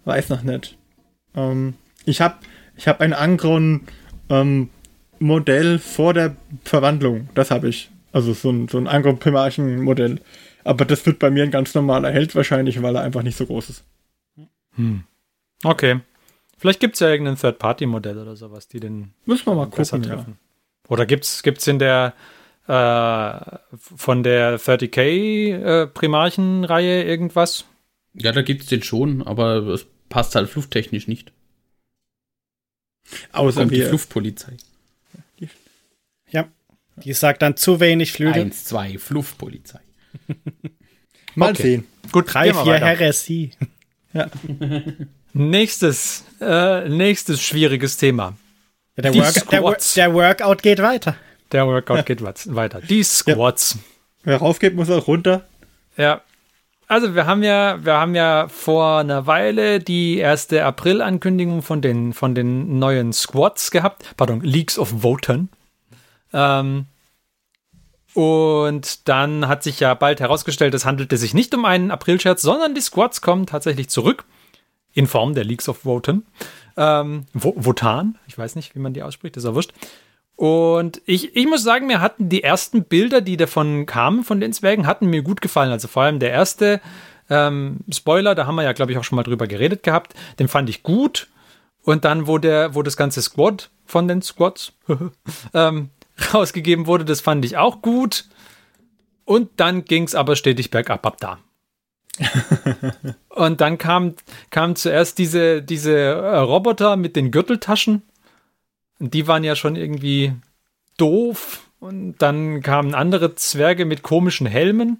weiß 0.05 0.29
noch 0.29 0.43
nicht. 0.43 0.77
Ähm, 1.35 1.73
ich 2.05 2.21
habe, 2.21 2.35
ich 2.77 2.87
habe 2.87 3.01
ein 3.01 3.13
Angron 3.13 3.81
ähm, 4.29 4.69
Modell 5.19 5.79
vor 5.79 6.13
der 6.13 6.35
Verwandlung. 6.63 7.29
Das 7.35 7.51
habe 7.51 7.69
ich. 7.69 7.89
Also 8.11 8.33
so 8.33 8.51
ein, 8.51 8.67
so 8.67 8.77
ein 8.77 8.87
Angron 8.87 9.17
Primarchen 9.17 9.81
Modell. 9.81 10.19
Aber 10.63 10.85
das 10.85 11.05
wird 11.05 11.19
bei 11.19 11.31
mir 11.31 11.43
ein 11.43 11.51
ganz 11.51 11.73
normaler 11.73 12.11
Held 12.11 12.35
wahrscheinlich, 12.35 12.81
weil 12.81 12.95
er 12.95 13.01
einfach 13.01 13.23
nicht 13.23 13.37
so 13.37 13.45
groß 13.45 13.69
ist. 13.69 13.83
Okay. 15.63 15.99
Vielleicht 16.63 16.79
gibt's 16.79 17.01
ja 17.01 17.09
irgendein 17.09 17.35
Third-Party-Modell 17.35 18.17
oder 18.17 18.37
sowas, 18.37 18.69
die 18.69 18.79
den 18.79 19.13
Müssen 19.25 19.47
wir 19.47 19.53
mal 19.55 19.65
besser 19.65 19.97
gucken, 19.97 20.09
ja. 20.09 20.15
treffen. 20.15 20.39
Oder 20.87 21.05
gibt's 21.05 21.43
gibt's 21.43 21.67
in 21.67 21.77
der 21.77 22.13
äh, 22.67 23.57
von 23.75 24.23
der 24.23 24.57
30k 24.57 25.01
äh, 25.81 25.87
Primarchen-Reihe 25.87 27.03
irgendwas? 27.03 27.65
Ja, 28.13 28.31
da 28.31 28.41
gibt's 28.43 28.67
den 28.67 28.81
schon, 28.81 29.23
aber 29.23 29.57
es 29.67 29.85
passt 30.07 30.35
halt 30.35 30.49
flufftechnisch 30.49 31.09
nicht. 31.09 31.33
Außer 33.33 33.59
Kommt 33.59 33.73
die 33.73 33.79
wir, 33.79 33.89
Fluftpolizei. 33.89 34.55
Ja. 36.29 36.47
Die 36.95 37.11
sagt 37.11 37.41
dann 37.41 37.57
zu 37.57 37.81
wenig 37.81 38.13
Flügel. 38.13 38.41
Eins, 38.41 38.63
zwei, 38.63 38.97
Fluffpolizei. 38.97 39.81
Mal 41.35 41.51
Okay. 41.51 41.61
sehen. 41.61 41.87
Gut, 42.13 42.33
Drei, 42.33 42.53
vier. 42.53 42.75
Heresie. 42.75 43.51
Nächstes, 45.33 46.23
äh, 46.39 46.87
nächstes 46.87 47.41
schwieriges 47.41 47.97
Thema. 47.97 48.33
Ja, 48.95 49.03
der, 49.03 49.15
Work, 49.15 49.33
der, 49.33 49.41
Squats. 49.59 49.93
der 49.95 50.13
Workout 50.13 50.61
geht 50.61 50.79
weiter. 50.81 51.15
Der 51.51 51.65
Workout 51.65 52.05
geht 52.05 52.23
wa- 52.23 52.33
weiter. 52.45 52.81
Die 52.81 53.03
Squats. 53.03 53.77
Wer 54.23 54.37
raufgeht, 54.37 54.75
muss 54.75 54.89
auch 54.89 55.07
runter. 55.07 55.43
Ja. 55.97 56.21
Also 56.87 57.15
wir 57.15 57.25
haben 57.25 57.41
ja, 57.43 57.83
wir 57.83 57.93
haben 57.93 58.13
ja 58.13 58.47
vor 58.49 58.99
einer 58.99 59.25
Weile 59.25 59.79
die 59.79 60.17
erste 60.17 60.63
April-Ankündigung 60.65 61.63
von 61.63 61.81
den, 61.81 62.13
von 62.13 62.35
den 62.35 62.77
neuen 62.77 63.13
Squads 63.13 63.71
gehabt. 63.71 64.05
Pardon, 64.17 64.41
Leagues 64.41 64.77
of 64.77 65.01
Voten. 65.01 65.49
Ähm, 66.33 66.85
und 68.13 69.07
dann 69.07 69.47
hat 69.47 69.63
sich 69.63 69.79
ja 69.79 69.95
bald 69.95 70.19
herausgestellt, 70.19 70.73
es 70.75 70.85
handelte 70.85 71.17
sich 71.17 71.33
nicht 71.33 71.55
um 71.55 71.65
einen 71.65 71.89
April-Scherz, 71.89 72.43
sondern 72.43 72.75
die 72.75 72.81
Squads 72.81 73.21
kommen 73.21 73.47
tatsächlich 73.47 73.89
zurück. 73.89 74.25
In 74.93 75.07
Form 75.07 75.33
der 75.33 75.43
Leagues 75.43 75.67
of 75.69 75.85
Voten. 75.85 76.25
Ähm, 76.77 77.25
Votan, 77.33 78.17
ich 78.27 78.37
weiß 78.37 78.55
nicht, 78.55 78.75
wie 78.75 78.79
man 78.79 78.93
die 78.93 79.03
ausspricht, 79.03 79.37
ist 79.37 79.43
ja 79.43 79.55
wurscht. 79.55 79.73
Und 80.35 81.01
ich, 81.05 81.35
ich 81.35 81.47
muss 81.47 81.63
sagen, 81.63 81.87
mir 81.87 82.01
hatten 82.01 82.29
die 82.29 82.43
ersten 82.43 82.83
Bilder, 82.83 83.21
die 83.21 83.37
davon 83.37 83.85
kamen, 83.85 84.23
von 84.23 84.39
den 84.39 84.53
Zwergen, 84.53 84.87
hatten 84.87 85.07
mir 85.07 85.21
gut 85.21 85.41
gefallen. 85.41 85.71
Also 85.71 85.87
vor 85.87 86.03
allem 86.03 86.19
der 86.19 86.31
erste 86.31 86.81
ähm, 87.29 87.79
Spoiler, 87.91 88.35
da 88.35 88.47
haben 88.47 88.55
wir 88.55 88.63
ja, 88.63 88.73
glaube 88.73 88.91
ich, 88.91 88.97
auch 88.97 89.03
schon 89.03 89.15
mal 89.15 89.23
drüber 89.23 89.47
geredet 89.47 89.83
gehabt. 89.83 90.13
Den 90.39 90.47
fand 90.47 90.69
ich 90.69 90.83
gut. 90.83 91.27
Und 91.83 92.05
dann, 92.05 92.27
wo 92.27 92.37
der, 92.37 92.75
wo 92.75 92.81
das 92.81 92.97
ganze 92.97 93.21
Squad 93.21 93.69
von 93.85 94.07
den 94.07 94.21
Squads 94.21 94.73
ähm, 95.53 95.89
rausgegeben 96.33 96.87
wurde, 96.87 97.05
das 97.05 97.21
fand 97.21 97.45
ich 97.45 97.57
auch 97.57 97.81
gut. 97.81 98.25
Und 99.25 99.51
dann 99.57 99.85
ging 99.85 100.03
es 100.03 100.15
aber 100.15 100.35
stetig 100.35 100.71
bergab 100.71 101.05
ab 101.05 101.17
da. 101.19 101.39
Und 103.29 103.61
dann 103.61 103.77
kam, 103.77 104.15
kam 104.49 104.75
zuerst 104.75 105.17
diese, 105.17 105.61
diese 105.61 105.93
äh, 105.95 106.37
Roboter 106.37 106.95
mit 106.95 107.15
den 107.15 107.31
Gürteltaschen. 107.31 108.01
Und 108.99 109.13
die 109.13 109.27
waren 109.27 109.43
ja 109.43 109.55
schon 109.55 109.75
irgendwie 109.75 110.33
doof. 110.97 111.61
Und 111.79 112.17
dann 112.21 112.61
kamen 112.61 112.95
andere 112.95 113.35
Zwerge 113.35 113.85
mit 113.85 114.03
komischen 114.03 114.47
Helmen. 114.47 114.99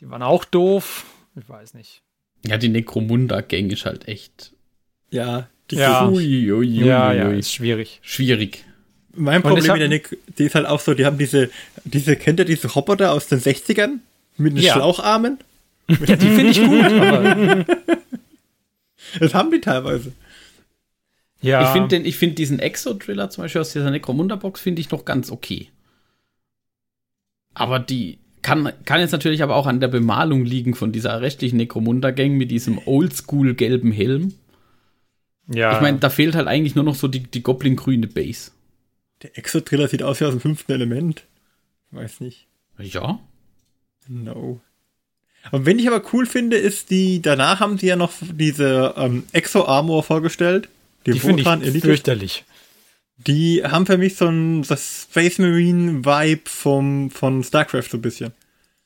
Die 0.00 0.10
waren 0.10 0.22
auch 0.22 0.44
doof. 0.44 1.04
Ich 1.40 1.48
weiß 1.48 1.74
nicht. 1.74 2.02
Ja, 2.46 2.56
die 2.56 2.70
Necromunda-Gang 2.70 3.70
ist 3.70 3.84
halt 3.84 4.08
echt. 4.08 4.52
Ja. 5.10 5.46
Die 5.70 5.76
Ja. 5.76 6.08
Ui, 6.08 6.50
ui, 6.50 6.52
ui, 6.52 6.84
ja, 6.84 7.10
ui, 7.10 7.16
ja, 7.16 7.28
ist 7.30 7.52
schwierig. 7.52 8.00
Schwierig. 8.02 8.64
Mein 9.14 9.42
Problem 9.42 9.64
hab- 9.66 9.74
mit 9.74 9.82
der 9.82 9.88
Nick, 9.88 10.16
die 10.38 10.44
ist 10.44 10.54
halt 10.54 10.66
auch 10.66 10.80
so, 10.80 10.94
die 10.94 11.04
haben 11.04 11.18
diese, 11.18 11.50
diese, 11.84 12.16
kennt 12.16 12.38
ihr 12.40 12.44
diese 12.46 12.68
Roboter 12.68 13.12
aus 13.12 13.26
den 13.28 13.40
60ern? 13.40 13.98
Mit 14.36 14.56
den 14.56 14.62
Ja. 14.62 14.72
Schlaucharmen? 14.72 15.38
Ja, 16.06 16.16
die 16.16 16.28
finde 16.28 16.50
ich 16.50 16.60
gut. 16.60 16.84
Aber, 16.84 17.64
Das 19.18 19.34
haben 19.34 19.50
die 19.50 19.60
teilweise. 19.60 20.12
ja, 21.42 21.62
Ich 21.62 21.68
finde 21.70 21.88
den- 21.88 22.04
ich 22.04 22.18
diesen 22.36 22.58
Exo-Driller 22.58 23.30
zum 23.30 23.44
Beispiel 23.44 23.60
aus 23.60 23.72
dieser 23.72 23.90
Necromunda-Box 23.90 24.60
finde 24.60 24.80
ich 24.80 24.90
noch 24.90 25.04
ganz 25.04 25.30
okay. 25.30 25.68
Aber 27.54 27.78
die 27.80 28.18
kann, 28.42 28.72
kann 28.84 29.00
jetzt 29.00 29.12
natürlich 29.12 29.42
aber 29.42 29.56
auch 29.56 29.66
an 29.66 29.80
der 29.80 29.88
Bemalung 29.88 30.44
liegen 30.44 30.74
von 30.74 30.92
dieser 30.92 31.20
rechtlichen 31.20 31.56
Necromunda-Gang 31.56 32.36
mit 32.36 32.50
diesem 32.50 32.78
oldschool 32.86 33.54
gelben 33.54 33.92
Helm. 33.92 34.34
ja. 35.48 35.74
Ich 35.74 35.80
meine, 35.80 35.98
da 35.98 36.08
fehlt 36.10 36.34
halt 36.34 36.46
eigentlich 36.46 36.74
nur 36.74 36.84
noch 36.84 36.94
so 36.94 37.08
die, 37.08 37.22
die 37.24 37.42
Goblin-grüne 37.42 38.06
Base. 38.06 38.52
Der 39.22 39.36
Exotriller 39.36 39.88
sieht 39.88 40.02
aus 40.02 40.20
wie 40.20 40.24
aus 40.24 40.30
dem 40.32 40.40
fünften 40.40 40.72
Element. 40.72 41.24
Weiß 41.90 42.20
nicht. 42.20 42.46
Ja. 42.78 43.18
No. 44.08 44.60
Und 45.52 45.66
wenn 45.66 45.78
ich 45.78 45.88
aber 45.88 46.02
cool 46.12 46.26
finde, 46.26 46.56
ist 46.56 46.90
die, 46.90 47.22
danach 47.22 47.60
haben 47.60 47.78
sie 47.78 47.86
ja 47.86 47.96
noch 47.96 48.12
diese 48.20 48.94
ähm, 48.96 49.24
Exo-Armor 49.32 50.02
vorgestellt. 50.02 50.68
Die, 51.06 51.12
die 51.12 51.20
finde 51.20 51.42
ich 51.42 51.48
Elite. 51.48 51.86
fürchterlich. 51.86 52.44
Die 53.16 53.62
haben 53.64 53.86
für 53.86 53.98
mich 53.98 54.16
so 54.16 54.28
ein 54.28 54.62
das 54.62 55.08
Space 55.10 55.38
Marine 55.38 56.04
Vibe 56.04 56.48
vom, 56.48 57.10
von 57.10 57.42
StarCraft 57.42 57.84
so 57.90 57.98
ein 57.98 58.02
bisschen. 58.02 58.32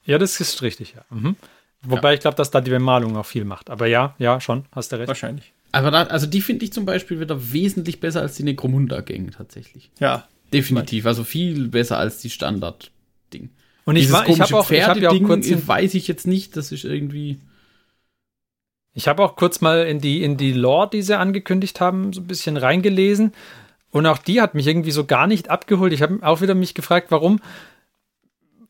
Ja, 0.07 0.19
das 0.19 0.41
ist 0.41 0.63
richtig, 0.63 0.95
ja. 0.97 1.05
Mhm. 1.11 1.37
Wobei 1.83 2.15
ich 2.15 2.21
glaube, 2.21 2.37
dass 2.37 2.51
da 2.51 2.61
die 2.61 2.71
Bemalung 2.71 3.17
auch 3.17 3.27
viel 3.27 3.45
macht. 3.45 3.69
Aber 3.71 3.87
ja, 3.87 4.15
ja, 4.19 4.41
schon, 4.41 4.65
hast 4.73 4.93
du 4.93 4.97
recht. 4.97 5.09
Wahrscheinlich. 5.09 5.53
Aber 5.73 5.91
da, 5.91 6.05
also 6.05 6.27
die 6.27 6.41
finde 6.41 6.65
ich 6.65 6.73
zum 6.73 6.85
Beispiel 6.85 7.21
wieder 7.21 7.53
wesentlich 7.53 8.01
besser 8.01 8.21
als 8.23 8.37
die 8.37 8.45
Necromunda-Gang 8.45 9.33
tatsächlich. 9.33 9.91
Ja. 9.99 10.27
Definitiv. 10.53 11.05
Also 11.07 11.25
viel 11.25 11.69
besser 11.69 11.99
als 11.99 12.21
die 12.21 12.31
Standard-Ding. 12.31 13.51
Und 13.85 13.97
ich, 13.97 14.11
war, 14.11 14.29
ich 14.29 14.41
habe 14.41 14.57
auch, 14.57 14.71
ich 14.71 14.87
hab 14.87 14.97
ja 14.97 15.11
auch 15.11 15.23
kurz, 15.23 15.47
in, 15.47 15.67
weiß 15.67 15.95
ich 15.95 16.09
jetzt 16.09 16.27
nicht. 16.27 16.57
Das 16.57 16.73
ist 16.73 16.85
irgendwie. 16.85 17.39
ich 18.95 19.09
habe 19.09 19.23
auch 19.23 19.37
kurz 19.37 19.61
mal 19.61 19.87
in 19.87 20.01
die, 20.01 20.23
in 20.23 20.37
die 20.37 20.53
Lore, 20.53 20.89
die 20.91 21.03
sie 21.03 21.19
angekündigt 21.19 21.81
haben, 21.81 22.13
so 22.13 22.21
ein 22.21 22.27
bisschen 22.27 22.57
reingelesen. 22.57 23.33
Und 23.91 24.07
auch 24.07 24.19
die 24.19 24.41
hat 24.41 24.55
mich 24.55 24.67
irgendwie 24.67 24.91
so 24.91 25.05
gar 25.05 25.27
nicht 25.27 25.51
abgeholt. 25.51 25.93
Ich 25.93 26.03
habe 26.03 26.19
auch 26.23 26.41
wieder 26.41 26.55
mich 26.55 26.75
gefragt, 26.75 27.09
warum, 27.11 27.41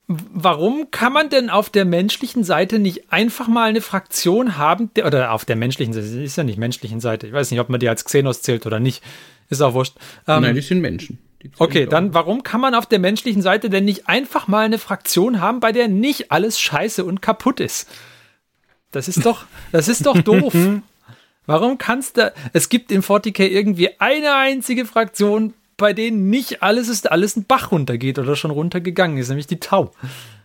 warum 0.06 0.90
kann 0.90 1.12
man 1.12 1.30
denn 1.30 1.49
auf 1.49 1.71
der 1.71 1.85
menschlichen 1.85 2.44
Seite 2.44 2.78
nicht 2.78 3.11
einfach 3.12 3.49
mal 3.49 3.68
eine 3.68 3.80
Fraktion 3.80 4.59
haben, 4.59 4.90
der, 4.97 5.06
oder 5.06 5.33
auf 5.33 5.44
der 5.44 5.56
menschlichen 5.56 5.94
Seite, 5.94 6.06
ist 6.06 6.37
ja 6.37 6.44
nicht 6.44 6.59
menschlichen 6.59 7.00
Seite. 7.00 7.28
Ich 7.28 7.33
weiß 7.33 7.50
nicht, 7.50 7.61
ob 7.61 7.71
man 7.71 7.80
die 7.80 7.88
als 7.88 8.04
Xenos 8.04 8.42
zählt 8.42 8.66
oder 8.66 8.80
nicht. 8.80 9.02
Ist 9.49 9.62
auch 9.62 9.75
wurscht. 9.75 9.97
Ähm, 10.26 10.42
Nein, 10.42 10.54
die 10.54 10.61
sind 10.61 10.80
Menschen. 10.80 11.18
Die 11.44 11.50
Okay, 11.58 11.86
dann 11.86 12.14
warum 12.14 12.42
kann 12.42 12.60
man 12.60 12.74
auf 12.74 12.86
der 12.86 12.98
menschlichen 12.98 13.42
Seite 13.42 13.68
denn 13.68 13.84
nicht 13.84 14.08
einfach 14.08 14.48
mal 14.48 14.64
eine 14.64 14.78
Fraktion 14.78 15.40
haben, 15.40 15.60
bei 15.60 15.72
der 15.72 15.88
nicht 15.88 16.32
alles 16.32 16.58
scheiße 16.58 17.04
und 17.04 17.20
kaputt 17.20 17.60
ist? 17.60 17.88
Das 18.90 19.08
ist 19.08 19.26
doch, 19.26 19.44
das 19.70 19.88
ist 19.88 20.06
doch 20.06 20.20
doof. 20.20 20.54
Warum 21.46 21.76
kannst 21.76 22.16
du, 22.16 22.32
es 22.54 22.70
gibt 22.70 22.90
in 22.90 23.02
40k 23.02 23.46
irgendwie 23.46 23.90
eine 24.00 24.34
einzige 24.34 24.86
Fraktion, 24.86 25.52
bei 25.76 25.92
denen 25.92 26.30
nicht 26.30 26.62
alles 26.62 26.88
ist, 26.88 27.10
alles 27.10 27.36
einen 27.36 27.44
Bach 27.44 27.70
runtergeht 27.70 28.18
oder 28.18 28.34
schon 28.34 28.50
runtergegangen 28.50 29.18
ist, 29.18 29.28
nämlich 29.28 29.46
die 29.46 29.60
Tau. 29.60 29.92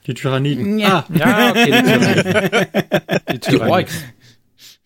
Die 0.07 0.13
Tyranniden. 0.13 0.79
Ja. 0.79 1.05
Ja, 1.13 1.51
okay, 1.51 1.65
die 1.65 1.83
Tyranniden. 1.83 2.67
Die, 3.29 3.33
Die 3.33 3.39
Tyranniden. 3.39 3.71
Orks. 3.71 4.03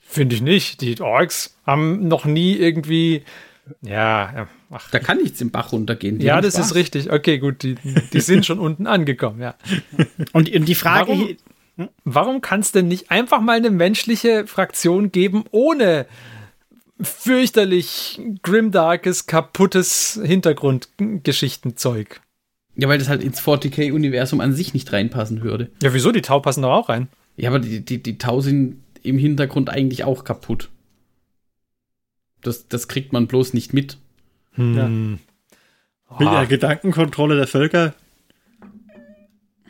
Finde 0.02 0.36
ich 0.36 0.42
nicht. 0.44 0.82
Die 0.82 1.02
Orks 1.02 1.56
haben 1.66 2.08
noch 2.08 2.26
nie 2.26 2.56
irgendwie, 2.58 3.24
ja, 3.82 4.34
ja, 4.36 4.48
ach, 4.72 4.90
Da 4.92 5.00
kann 5.00 5.18
nichts 5.20 5.40
im 5.42 5.52
Bach 5.52 5.72
runtergehen. 5.72 6.20
Die 6.20 6.26
ja, 6.26 6.42
das 6.42 6.54
Spaß. 6.56 6.68
ist 6.68 6.76
richtig. 6.76 7.12
Okay, 7.12 7.38
gut, 7.40 7.64
die, 7.64 7.76
die 8.14 8.20
sind 8.22 8.46
schon 8.46 8.60
unten 8.60 8.88
angekommen, 8.88 9.40
ja. 9.42 9.56
Und, 10.34 10.54
und 10.54 10.66
die 10.66 10.76
Frage, 10.76 11.10
Warum? 11.10 11.26
hier- 11.28 11.38
Warum 12.04 12.42
kann 12.42 12.60
es 12.60 12.72
denn 12.72 12.88
nicht 12.88 13.10
einfach 13.10 13.42
mal 13.42 13.58
eine 13.58 13.72
menschliche 13.72 14.46
Fraktion 14.46 15.12
geben, 15.12 15.44
ohne 15.50 16.06
fürchterlich 17.02 18.22
grimdarkes, 18.44 19.26
kaputtes 19.26 20.20
Hintergrundgeschichtenzeug? 20.24 22.22
Ja, 22.76 22.88
weil 22.90 22.98
das 22.98 23.08
halt 23.10 23.24
ins 23.24 23.40
40k-Universum 23.42 24.40
an 24.40 24.54
sich 24.54 24.74
nicht 24.74 24.92
reinpassen 24.92 25.42
würde. 25.44 25.70
Ja, 25.82 25.94
wieso? 25.94 26.12
Die 26.12 26.22
Tau 26.22 26.40
passen 26.40 26.64
doch 26.64 26.72
auch 26.72 26.90
rein. 26.90 27.08
Ja, 27.38 27.50
aber 27.50 27.60
die, 27.60 27.82
die, 27.82 28.02
die 28.02 28.18
Tau 28.18 28.42
sind 28.42 28.82
im 29.04 29.18
Hintergrund 29.18 29.70
eigentlich 29.70 30.04
auch 30.04 30.24
kaputt. 30.24 30.70
Das, 32.44 32.68
das 32.68 32.88
kriegt 32.88 33.14
man 33.14 33.28
bloß 33.28 33.54
nicht 33.54 33.74
mit. 33.74 33.98
Hm. 34.54 35.20
Mit 36.20 36.28
Ah, 36.28 36.40
der 36.42 36.46
Gedankenkontrolle 36.48 37.36
der 37.36 37.48
Völker. 37.48 37.94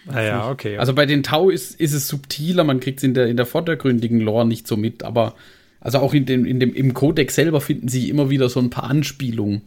naja, 0.05 0.49
okay. 0.49 0.77
Also 0.77 0.93
bei 0.93 1.05
den 1.05 1.23
Tau 1.23 1.49
ist, 1.49 1.79
ist 1.79 1.93
es 1.93 2.07
subtiler, 2.07 2.63
man 2.65 2.79
kriegt 2.81 2.99
es 2.99 3.03
in 3.03 3.13
der, 3.13 3.27
in 3.27 3.37
der 3.37 3.45
vordergründigen 3.45 4.19
Lore 4.19 4.45
nicht 4.45 4.67
so 4.67 4.75
mit, 4.75 5.03
aber 5.03 5.35
also 5.79 5.99
auch 5.99 6.13
in 6.13 6.25
dem, 6.25 6.45
in 6.45 6.59
dem, 6.59 6.73
im 6.73 6.93
Codex 6.93 7.35
selber 7.35 7.61
finden 7.61 7.87
sie 7.87 8.09
immer 8.09 8.29
wieder 8.29 8.49
so 8.49 8.59
ein 8.59 8.69
paar 8.69 8.85
Anspielungen. 8.89 9.61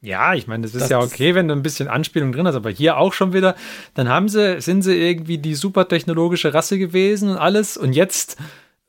ja, 0.00 0.32
ich 0.34 0.46
meine, 0.46 0.62
das 0.62 0.74
ist 0.74 0.82
das 0.82 0.88
ja 0.90 1.00
okay, 1.00 1.34
wenn 1.34 1.48
du 1.48 1.54
ein 1.54 1.62
bisschen 1.62 1.88
Anspielung 1.88 2.32
drin 2.32 2.46
hast, 2.46 2.54
aber 2.54 2.70
hier 2.70 2.96
auch 2.96 3.12
schon 3.12 3.34
wieder, 3.34 3.54
dann 3.94 4.08
haben 4.08 4.28
sie, 4.30 4.60
sind 4.62 4.80
sie 4.82 4.94
irgendwie 4.96 5.36
die 5.38 5.54
super 5.54 5.88
technologische 5.88 6.54
Rasse 6.54 6.78
gewesen 6.78 7.28
und 7.30 7.36
alles 7.36 7.76
und 7.76 7.92
jetzt 7.92 8.38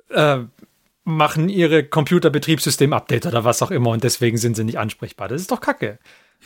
äh, 0.09 0.37
machen 1.03 1.49
ihre 1.49 1.83
Computerbetriebssystem-Update 1.83 3.25
oder 3.25 3.43
was 3.43 3.61
auch 3.61 3.71
immer 3.71 3.91
und 3.91 4.03
deswegen 4.03 4.37
sind 4.37 4.55
sie 4.55 4.63
nicht 4.63 4.77
ansprechbar. 4.77 5.27
Das 5.27 5.41
ist 5.41 5.51
doch 5.51 5.61
kacke. 5.61 5.99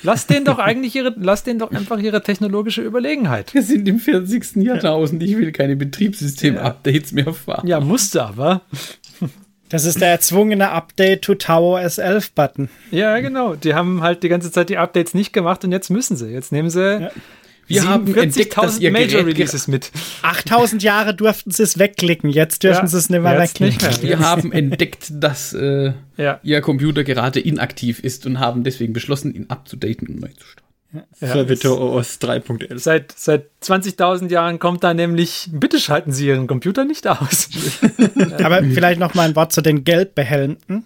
Lass 0.04 0.28
denen 0.28 0.46
doch 0.46 0.60
eigentlich 0.60 0.96
ihre, 0.96 1.14
lass 1.18 1.44
denen 1.44 1.60
doch 1.60 1.72
einfach 1.72 2.00
ihre 2.00 2.22
technologische 2.22 2.82
Überlegenheit. 2.82 3.54
Wir 3.54 3.64
sind 3.64 3.88
im 3.88 4.00
40. 4.00 4.58
Jahrtausend, 4.58 5.24
ich 5.24 5.38
will 5.38 5.52
keine 5.52 5.76
Betriebssystem-Updates 5.76 7.12
mehr 7.14 7.34
fahren. 7.34 7.68
Ja, 7.68 7.80
musste 7.80 8.24
aber. 8.24 8.62
das 9.70 9.86
ist 9.86 10.00
der 10.00 10.10
erzwungene 10.10 10.70
Update 10.70 11.24
to 11.24 11.36
Tower 11.36 11.80
S11-Button. 11.80 12.70
Ja, 12.92 13.20
genau. 13.20 13.56
Die 13.56 13.74
haben 13.74 14.02
halt 14.02 14.24
die 14.24 14.30
ganze 14.30 14.52
Zeit 14.52 14.70
die 14.70 14.78
Updates 14.78 15.14
nicht 15.14 15.34
gemacht 15.34 15.64
und 15.64 15.72
jetzt 15.72 15.90
müssen 15.90 16.16
sie. 16.16 16.28
Jetzt 16.28 16.52
nehmen 16.52 16.70
sie 16.70 17.10
Wir 17.68 17.88
haben 17.88 18.08
entdeckt, 18.16 18.58
dass 18.58 18.78
47.000 18.78 18.82
ihr 18.82 18.92
Major 18.92 19.08
Gerät 19.24 19.38
Releases 19.38 19.68
mit. 19.68 19.92
8000 20.22 20.84
Jahre 20.84 21.14
durften 21.16 21.52
sie 21.52 21.64
es 21.64 21.80
wegklicken, 21.80 22.30
jetzt 22.30 22.64
dürfen 22.64 22.82
Ja, 22.84 22.88
sie 22.88 22.98
es 22.98 23.10
nicht 23.10 23.22
mehr 23.22 23.40
nicht 23.40 23.60
wegklicken. 23.60 23.88
mehr. 24.02 24.02
Wir 24.02 24.20
haben 24.20 24.52
entdeckt, 24.52 25.08
dass 25.12 25.54
äh, 25.54 25.94
Ja. 26.18 26.40
Ihr 26.44 26.62
Computer 26.62 27.04
gerade 27.04 27.40
inaktiv 27.40 28.00
ist 28.00 28.26
und 28.26 28.40
haben 28.40 28.64
deswegen 28.64 28.94
beschlossen, 28.94 29.34
ihn 29.34 29.46
abzudaten 29.50 30.08
und 30.08 30.22
neu 30.22 30.28
zu 30.30 30.46
starten. 30.46 30.66
Servitor 31.20 31.80
OS 31.82 32.22
3.11. 32.22 32.78
Seit, 32.80 33.12
seit 33.18 33.48
20.000 33.64 34.30
Jahren 34.30 34.60
kommt 34.60 34.84
da 34.84 34.94
nämlich, 34.94 35.50
bitte 35.52 35.80
schalten 35.80 36.14
Sie 36.14 36.28
Ihren 36.28 36.48
Computer 36.48 36.86
nicht 36.86 37.06
aus. 37.08 37.50
Aber 38.44 38.64
vielleicht 38.64 39.00
noch 39.00 39.14
mal 39.14 39.28
ein 39.28 39.36
Wort 39.36 39.52
zu 39.52 39.62
den 39.62 39.84
Gelbbehelmten. 39.84 40.86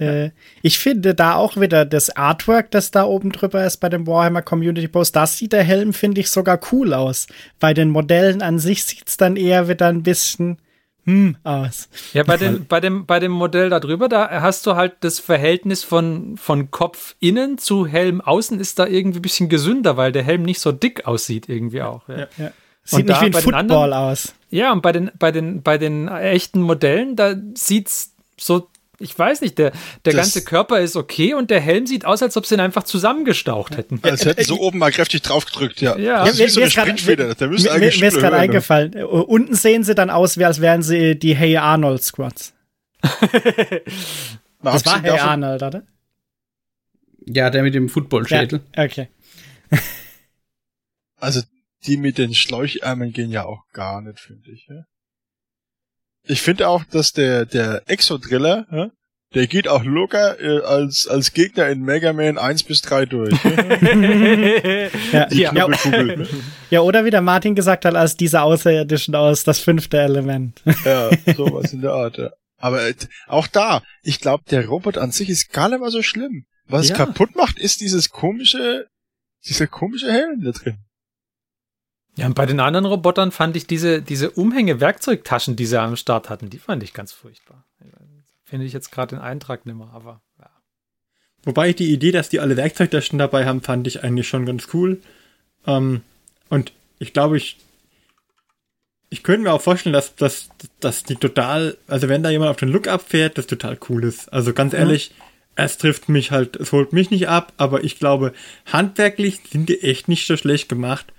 Äh, 0.00 0.30
ich 0.62 0.78
finde 0.78 1.14
da 1.14 1.34
auch 1.34 1.56
wieder 1.60 1.84
das 1.84 2.16
Artwork, 2.16 2.70
das 2.70 2.90
da 2.90 3.04
oben 3.04 3.32
drüber 3.32 3.64
ist 3.64 3.78
bei 3.78 3.88
dem 3.88 4.06
Warhammer 4.06 4.42
Community 4.42 4.88
Post, 4.88 5.16
das 5.16 5.36
sieht 5.36 5.52
der 5.52 5.62
Helm, 5.62 5.92
finde 5.92 6.20
ich, 6.20 6.30
sogar 6.30 6.58
cool 6.72 6.94
aus. 6.94 7.26
Bei 7.58 7.74
den 7.74 7.90
Modellen 7.90 8.42
an 8.42 8.58
sich 8.58 8.84
sieht's 8.84 9.16
dann 9.16 9.36
eher 9.36 9.68
wieder 9.68 9.88
ein 9.88 10.02
bisschen 10.02 10.58
hm 11.04 11.36
aus. 11.44 11.88
Ja, 12.12 12.24
bei, 12.24 12.36
den, 12.36 12.66
bei, 12.66 12.80
dem, 12.80 13.06
bei 13.06 13.20
dem 13.20 13.32
Modell 13.32 13.70
da 13.70 13.80
drüber, 13.80 14.08
da 14.08 14.42
hast 14.42 14.66
du 14.66 14.76
halt 14.76 14.94
das 15.00 15.18
Verhältnis 15.18 15.82
von, 15.82 16.36
von 16.36 16.70
Kopf 16.70 17.16
innen 17.20 17.56
zu 17.58 17.86
Helm 17.86 18.20
außen 18.20 18.60
ist 18.60 18.78
da 18.78 18.86
irgendwie 18.86 19.18
ein 19.18 19.22
bisschen 19.22 19.48
gesünder, 19.48 19.96
weil 19.96 20.12
der 20.12 20.22
Helm 20.22 20.42
nicht 20.42 20.60
so 20.60 20.72
dick 20.72 21.06
aussieht 21.06 21.48
irgendwie 21.48 21.82
auch. 21.82 22.08
Ja. 22.08 22.26
Ja. 22.36 22.52
Sieht 22.84 23.06
nicht 23.06 23.16
da 23.16 23.20
wie 23.20 23.26
ein 23.26 23.32
bei 23.32 23.38
den 23.40 23.44
Football 23.44 23.92
anderen- 23.92 23.92
aus. 23.92 24.34
Ja, 24.50 24.72
und 24.72 24.82
bei 24.82 24.92
den, 24.92 25.10
bei 25.18 25.30
den, 25.32 25.62
bei 25.62 25.78
den 25.78 26.08
echten 26.08 26.60
Modellen, 26.60 27.14
da 27.16 27.34
sieht's 27.54 28.14
so, 28.38 28.68
ich 29.00 29.18
weiß 29.18 29.40
nicht, 29.40 29.58
der, 29.58 29.70
der 30.04 30.12
Das- 30.12 30.16
ganze 30.16 30.44
Körper 30.44 30.78
ist 30.80 30.94
okay 30.94 31.34
und 31.34 31.50
der 31.50 31.60
Helm 31.60 31.86
sieht 31.86 32.04
aus, 32.04 32.22
als 32.22 32.36
ob 32.36 32.46
sie 32.46 32.54
ihn 32.54 32.60
einfach 32.60 32.84
zusammengestaucht 32.84 33.76
hätten. 33.76 33.98
Als 34.02 34.24
hätten 34.24 34.44
sie 34.44 34.52
oben 34.52 34.78
mal 34.78 34.92
kräftig 34.92 35.22
drauf 35.22 35.46
gedrückt, 35.46 35.80
ja. 35.80 35.96
Ja. 35.98 36.24
Das 36.24 36.38
ist 36.38 36.40
wie 36.40 36.48
so 36.50 36.60
mir 36.60 36.64
eine 36.64 36.70
Springfeder. 36.70 37.34
Der 37.34 37.48
müsste 37.48 37.72
eigentlich 37.72 38.00
mir 38.00 38.08
ist 38.08 38.18
gerade 38.18 38.36
eingefallen. 38.36 38.94
Äh, 38.94 39.02
Unten 39.04 39.54
sehen 39.54 39.82
sie 39.84 39.94
dann 39.94 40.10
aus, 40.10 40.38
wie 40.38 40.44
als 40.44 40.60
wären 40.60 40.82
sie 40.82 41.18
die 41.18 41.34
Hey 41.34 41.56
Arnold 41.56 42.02
Squads. 42.02 42.54
Das 44.62 44.84
war 44.84 45.00
Hey 45.00 45.10
davon, 45.10 45.28
Arnold, 45.28 45.62
oder? 45.62 45.82
Ja, 47.26 47.48
der 47.48 47.62
mit 47.62 47.74
dem 47.74 47.88
Footballschädel. 47.88 48.60
Ja, 48.76 48.84
okay. 48.84 49.08
Also 51.16 51.40
die 51.86 51.96
mit 51.96 52.18
den 52.18 52.34
Schläuchärmeln 52.34 53.12
gehen 53.12 53.30
ja 53.30 53.44
auch 53.44 53.62
gar 53.72 54.02
nicht, 54.02 54.20
finde 54.20 54.50
ich. 54.50 54.66
Ja? 54.68 54.84
Ich 56.26 56.42
finde 56.42 56.68
auch, 56.68 56.84
dass 56.84 57.12
der 57.12 57.46
der 57.46 57.82
Exodriller, 57.86 58.66
ja, 58.70 58.90
der 59.34 59.46
geht 59.46 59.68
auch 59.68 59.84
locker 59.84 60.40
äh, 60.40 60.60
als 60.62 61.06
als 61.08 61.32
Gegner 61.32 61.68
in 61.68 61.80
Mega 61.82 62.12
Man 62.12 62.38
1 62.38 62.64
bis 62.64 62.82
3 62.82 63.06
durch. 63.06 63.34
Ja? 65.12 65.26
Ja. 65.30 65.52
Ja, 65.52 65.68
ne? 65.68 66.82
oder 66.82 67.04
wie 67.04 67.10
der 67.10 67.20
Martin 67.20 67.54
gesagt 67.54 67.84
hat, 67.84 67.94
als 67.94 68.16
diese 68.16 68.42
Außerirdischen 68.42 69.14
aus 69.14 69.44
das 69.44 69.58
fünfte 69.60 69.98
Element. 69.98 70.62
ja, 70.84 71.10
sowas 71.36 71.72
in 71.72 71.80
der 71.80 71.92
Art. 71.92 72.18
Ja. 72.18 72.30
Aber 72.58 72.86
äh, 72.86 72.94
auch 73.26 73.46
da, 73.46 73.82
ich 74.02 74.20
glaube, 74.20 74.44
der 74.50 74.66
Roboter 74.66 75.00
an 75.02 75.12
sich 75.12 75.28
ist 75.30 75.52
gar 75.52 75.68
nicht 75.68 75.80
mal 75.80 75.90
so 75.90 76.02
schlimm. 76.02 76.44
Was 76.66 76.88
Ja. 76.88 76.94
es 76.94 76.98
kaputt 76.98 77.34
macht, 77.34 77.58
ist 77.58 77.80
dieses 77.80 78.10
komische, 78.10 78.86
dieser 79.46 79.66
komische 79.66 80.12
Helm 80.12 80.42
da 80.44 80.50
drin. 80.52 80.78
Ja, 82.16 82.26
und 82.26 82.34
bei 82.34 82.46
den 82.46 82.60
anderen 82.60 82.86
Robotern 82.86 83.32
fand 83.32 83.56
ich 83.56 83.66
diese, 83.66 84.02
diese 84.02 84.30
Umhänge-Werkzeugtaschen, 84.30 85.56
die 85.56 85.66
sie 85.66 85.80
am 85.80 85.96
Start 85.96 86.28
hatten, 86.28 86.50
die 86.50 86.58
fand 86.58 86.82
ich 86.82 86.92
ganz 86.92 87.12
furchtbar. 87.12 87.64
Finde 88.44 88.66
ich 88.66 88.72
jetzt 88.72 88.90
gerade 88.90 89.14
den 89.14 89.22
Eintrag 89.22 89.64
nimmer, 89.64 89.90
aber 89.94 90.20
ja. 90.38 90.50
Wobei 91.44 91.72
die 91.72 91.92
Idee, 91.92 92.10
dass 92.10 92.28
die 92.28 92.40
alle 92.40 92.56
Werkzeugtaschen 92.56 93.18
dabei 93.18 93.46
haben, 93.46 93.62
fand 93.62 93.86
ich 93.86 94.02
eigentlich 94.02 94.28
schon 94.28 94.44
ganz 94.44 94.68
cool. 94.74 95.00
Ähm, 95.66 96.02
und 96.48 96.72
ich 96.98 97.12
glaube, 97.12 97.36
ich, 97.36 97.58
ich 99.08 99.22
könnte 99.22 99.42
mir 99.42 99.52
auch 99.52 99.62
vorstellen, 99.62 99.92
dass, 99.92 100.16
dass, 100.16 100.50
dass 100.80 101.04
die 101.04 101.14
total, 101.14 101.78
also 101.86 102.08
wenn 102.08 102.22
da 102.22 102.30
jemand 102.30 102.50
auf 102.50 102.56
den 102.56 102.68
Look 102.68 102.88
abfährt, 102.88 103.38
das 103.38 103.46
total 103.46 103.78
cool 103.88 104.04
ist. 104.04 104.32
Also 104.32 104.52
ganz 104.52 104.74
ehrlich, 104.74 105.14
es 105.54 105.78
trifft 105.78 106.08
mich 106.08 106.30
halt, 106.30 106.56
es 106.56 106.72
holt 106.72 106.92
mich 106.92 107.10
nicht 107.10 107.28
ab, 107.28 107.52
aber 107.56 107.84
ich 107.84 107.98
glaube, 107.98 108.32
handwerklich 108.66 109.40
sind 109.50 109.68
die 109.68 109.82
echt 109.82 110.08
nicht 110.08 110.26
so 110.26 110.36
schlecht 110.36 110.68
gemacht. 110.68 111.12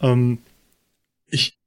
Ähm, 0.00 0.38
Ich, 1.28 1.58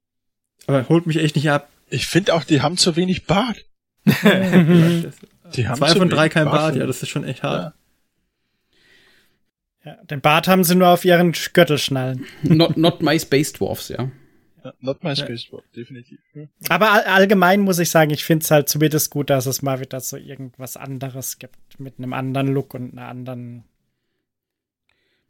aber 0.67 0.87
holt 0.89 1.05
mich 1.07 1.17
echt 1.17 1.35
nicht 1.35 1.49
ab. 1.49 1.69
ich 1.89 2.07
finde 2.07 2.33
auch, 2.33 2.43
die 2.43 2.61
haben 2.61 2.77
zu 2.77 2.95
wenig 2.95 3.25
Bart. 3.25 3.65
Die 4.05 5.67
haben 5.67 5.77
Zwei 5.77 5.91
zu 5.91 5.97
von 5.99 6.09
drei 6.09 6.29
kein 6.29 6.45
Bart, 6.45 6.73
für- 6.73 6.79
ja, 6.79 6.87
das 6.87 7.03
ist 7.03 7.09
schon 7.09 7.25
echt 7.25 7.43
hart. 7.43 7.73
Ja, 9.83 9.95
den 10.05 10.21
Bart 10.21 10.47
haben 10.47 10.63
sie 10.63 10.75
nur 10.75 10.87
auf 10.89 11.03
ihren 11.05 11.33
Gürtelschnallen. 11.53 12.25
Not, 12.43 12.77
not 12.77 13.01
my 13.01 13.19
Space 13.19 13.51
Dwarfs, 13.53 13.89
ja. 13.89 14.09
Ja, 14.63 14.73
not 14.79 15.03
my 15.03 15.15
space 15.15 15.47
Dwarf, 15.49 15.63
definitiv. 15.75 16.19
Ja. 16.35 16.43
Aber 16.69 16.91
all, 16.91 17.01
allgemein 17.03 17.61
muss 17.61 17.79
ich 17.79 17.89
sagen, 17.89 18.11
ich 18.11 18.23
finde 18.23 18.43
es 18.43 18.51
halt 18.51 18.69
zumindest 18.69 19.09
gut, 19.09 19.29
dass 19.29 19.45
es 19.47 19.61
mal 19.61 19.79
wieder 19.81 19.99
so 19.99 20.17
irgendwas 20.17 20.77
anderes 20.77 21.37
gibt. 21.39 21.79
Mit 21.79 21.95
einem 21.97 22.13
anderen 22.13 22.53
Look 22.53 22.73
und 22.75 22.93
einer 22.93 23.07
anderen. 23.07 23.63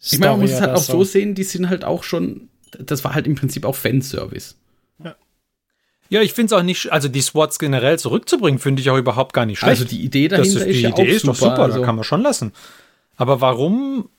Ich 0.01 0.19
meine, 0.19 0.33
man 0.33 0.41
muss 0.41 0.51
es 0.51 0.57
Story 0.57 0.69
halt 0.69 0.77
auch 0.79 0.83
so 0.83 1.03
sehen, 1.03 1.33
die 1.33 1.43
sind 1.43 1.69
halt 1.69 1.83
auch 1.83 2.03
schon, 2.03 2.49
das 2.79 3.03
war 3.03 3.13
halt 3.13 3.27
im 3.27 3.35
Prinzip 3.35 3.65
auch 3.65 3.75
Fanservice. 3.75 4.55
Ja, 6.11 6.19
ich 6.21 6.33
finde 6.33 6.53
es 6.53 6.59
auch 6.59 6.63
nicht, 6.63 6.91
also 6.91 7.07
die 7.07 7.21
SWATs 7.21 7.57
generell 7.57 7.97
zurückzubringen, 7.97 8.59
finde 8.59 8.81
ich 8.81 8.89
auch 8.89 8.97
überhaupt 8.97 9.31
gar 9.31 9.45
nicht 9.45 9.59
schlecht. 9.59 9.79
Also 9.79 9.85
die 9.85 10.03
Idee 10.03 10.27
das 10.27 10.39
dahinter 10.39 10.67
ist, 10.67 10.75
die 10.75 10.81
ja 10.81 10.89
Idee 10.89 11.03
auch 11.03 11.15
ist 11.15 11.27
doch 11.27 11.35
super, 11.35 11.59
also, 11.59 11.79
da 11.79 11.85
kann 11.85 11.95
man 11.95 12.03
schon 12.03 12.21
lassen. 12.21 12.51
Aber 13.15 13.39
warum? 13.39 14.09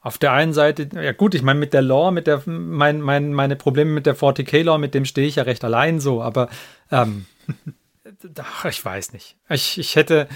Auf 0.00 0.16
der 0.16 0.32
einen 0.32 0.54
Seite, 0.54 0.88
ja 0.94 1.12
gut, 1.12 1.34
ich 1.34 1.42
meine 1.42 1.60
mit 1.60 1.74
der 1.74 1.82
Lore, 1.82 2.10
mit 2.10 2.26
der 2.26 2.42
mein, 2.46 3.02
mein, 3.02 3.34
meine 3.34 3.54
Probleme 3.54 3.90
mit 3.90 4.06
der 4.06 4.16
40k 4.16 4.62
Lore, 4.62 4.78
mit 4.78 4.94
dem 4.94 5.04
stehe 5.04 5.28
ich 5.28 5.36
ja 5.36 5.42
recht 5.42 5.62
allein 5.62 6.00
so, 6.00 6.22
aber 6.22 6.48
ähm, 6.90 7.26
ach, 8.38 8.64
ich 8.64 8.82
weiß 8.82 9.12
nicht. 9.12 9.36
Ich, 9.50 9.76
ich 9.76 9.94
hätte, 9.94 10.26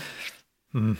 hm, 0.72 0.98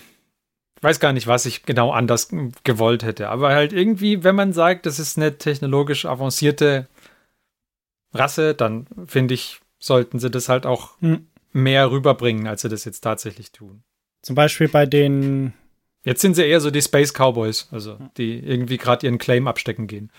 weiß 0.85 1.01
gar 1.01 1.13
nicht, 1.13 1.27
was 1.27 1.47
ich 1.47 1.65
genau 1.65 1.91
anders 1.91 2.29
gewollt 2.63 3.03
hätte. 3.03 3.31
Aber 3.31 3.55
halt 3.55 3.73
irgendwie, 3.73 4.23
wenn 4.23 4.35
man 4.35 4.53
sagt, 4.53 4.87
das 4.87 4.99
ist 4.99 5.17
eine 5.17 5.39
technologisch 5.39 6.05
avancierte 6.05 6.87
Rasse, 8.13 8.55
dann 8.55 8.87
finde 9.07 9.35
ich, 9.35 9.61
sollten 9.79 10.19
sie 10.19 10.31
das 10.31 10.49
halt 10.49 10.67
auch 10.67 11.01
Hm. 11.01 11.27
mehr 11.53 11.91
rüberbringen, 11.91 12.47
als 12.47 12.63
sie 12.63 12.69
das 12.69 12.85
jetzt 12.85 13.01
tatsächlich 13.01 13.51
tun. 13.51 13.83
Zum 14.23 14.37
Beispiel 14.37 14.69
bei 14.69 14.87
den. 14.87 15.53
Jetzt 16.05 16.21
sind 16.21 16.35
sie 16.35 16.45
eher 16.45 16.61
so 16.61 16.71
die 16.71 16.83
Space 16.83 17.13
Cowboys, 17.13 17.69
also 17.73 17.99
die 18.17 18.39
irgendwie 18.39 18.77
gerade 18.77 19.07
ihren 19.07 19.19
Claim 19.19 19.49
abstecken 19.49 19.87
gehen. 19.87 20.11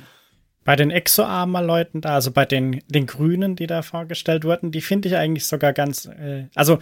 Bei 0.63 0.75
den 0.75 0.89
Exo-Armor-Leuten 0.89 2.01
da, 2.01 2.15
also 2.15 2.32
bei 2.32 2.45
den, 2.45 2.82
den 2.88 3.06
Grünen, 3.06 3.56
die 3.56 3.67
da 3.67 3.84
vorgestellt 3.84 4.45
wurden, 4.45 4.71
die 4.71 4.82
finde 4.82 5.10
ich 5.10 5.15
eigentlich 5.15 5.45
sogar 5.45 5.73
ganz. 5.73 6.08
Äh, 6.08 6.47
also, 6.56 6.80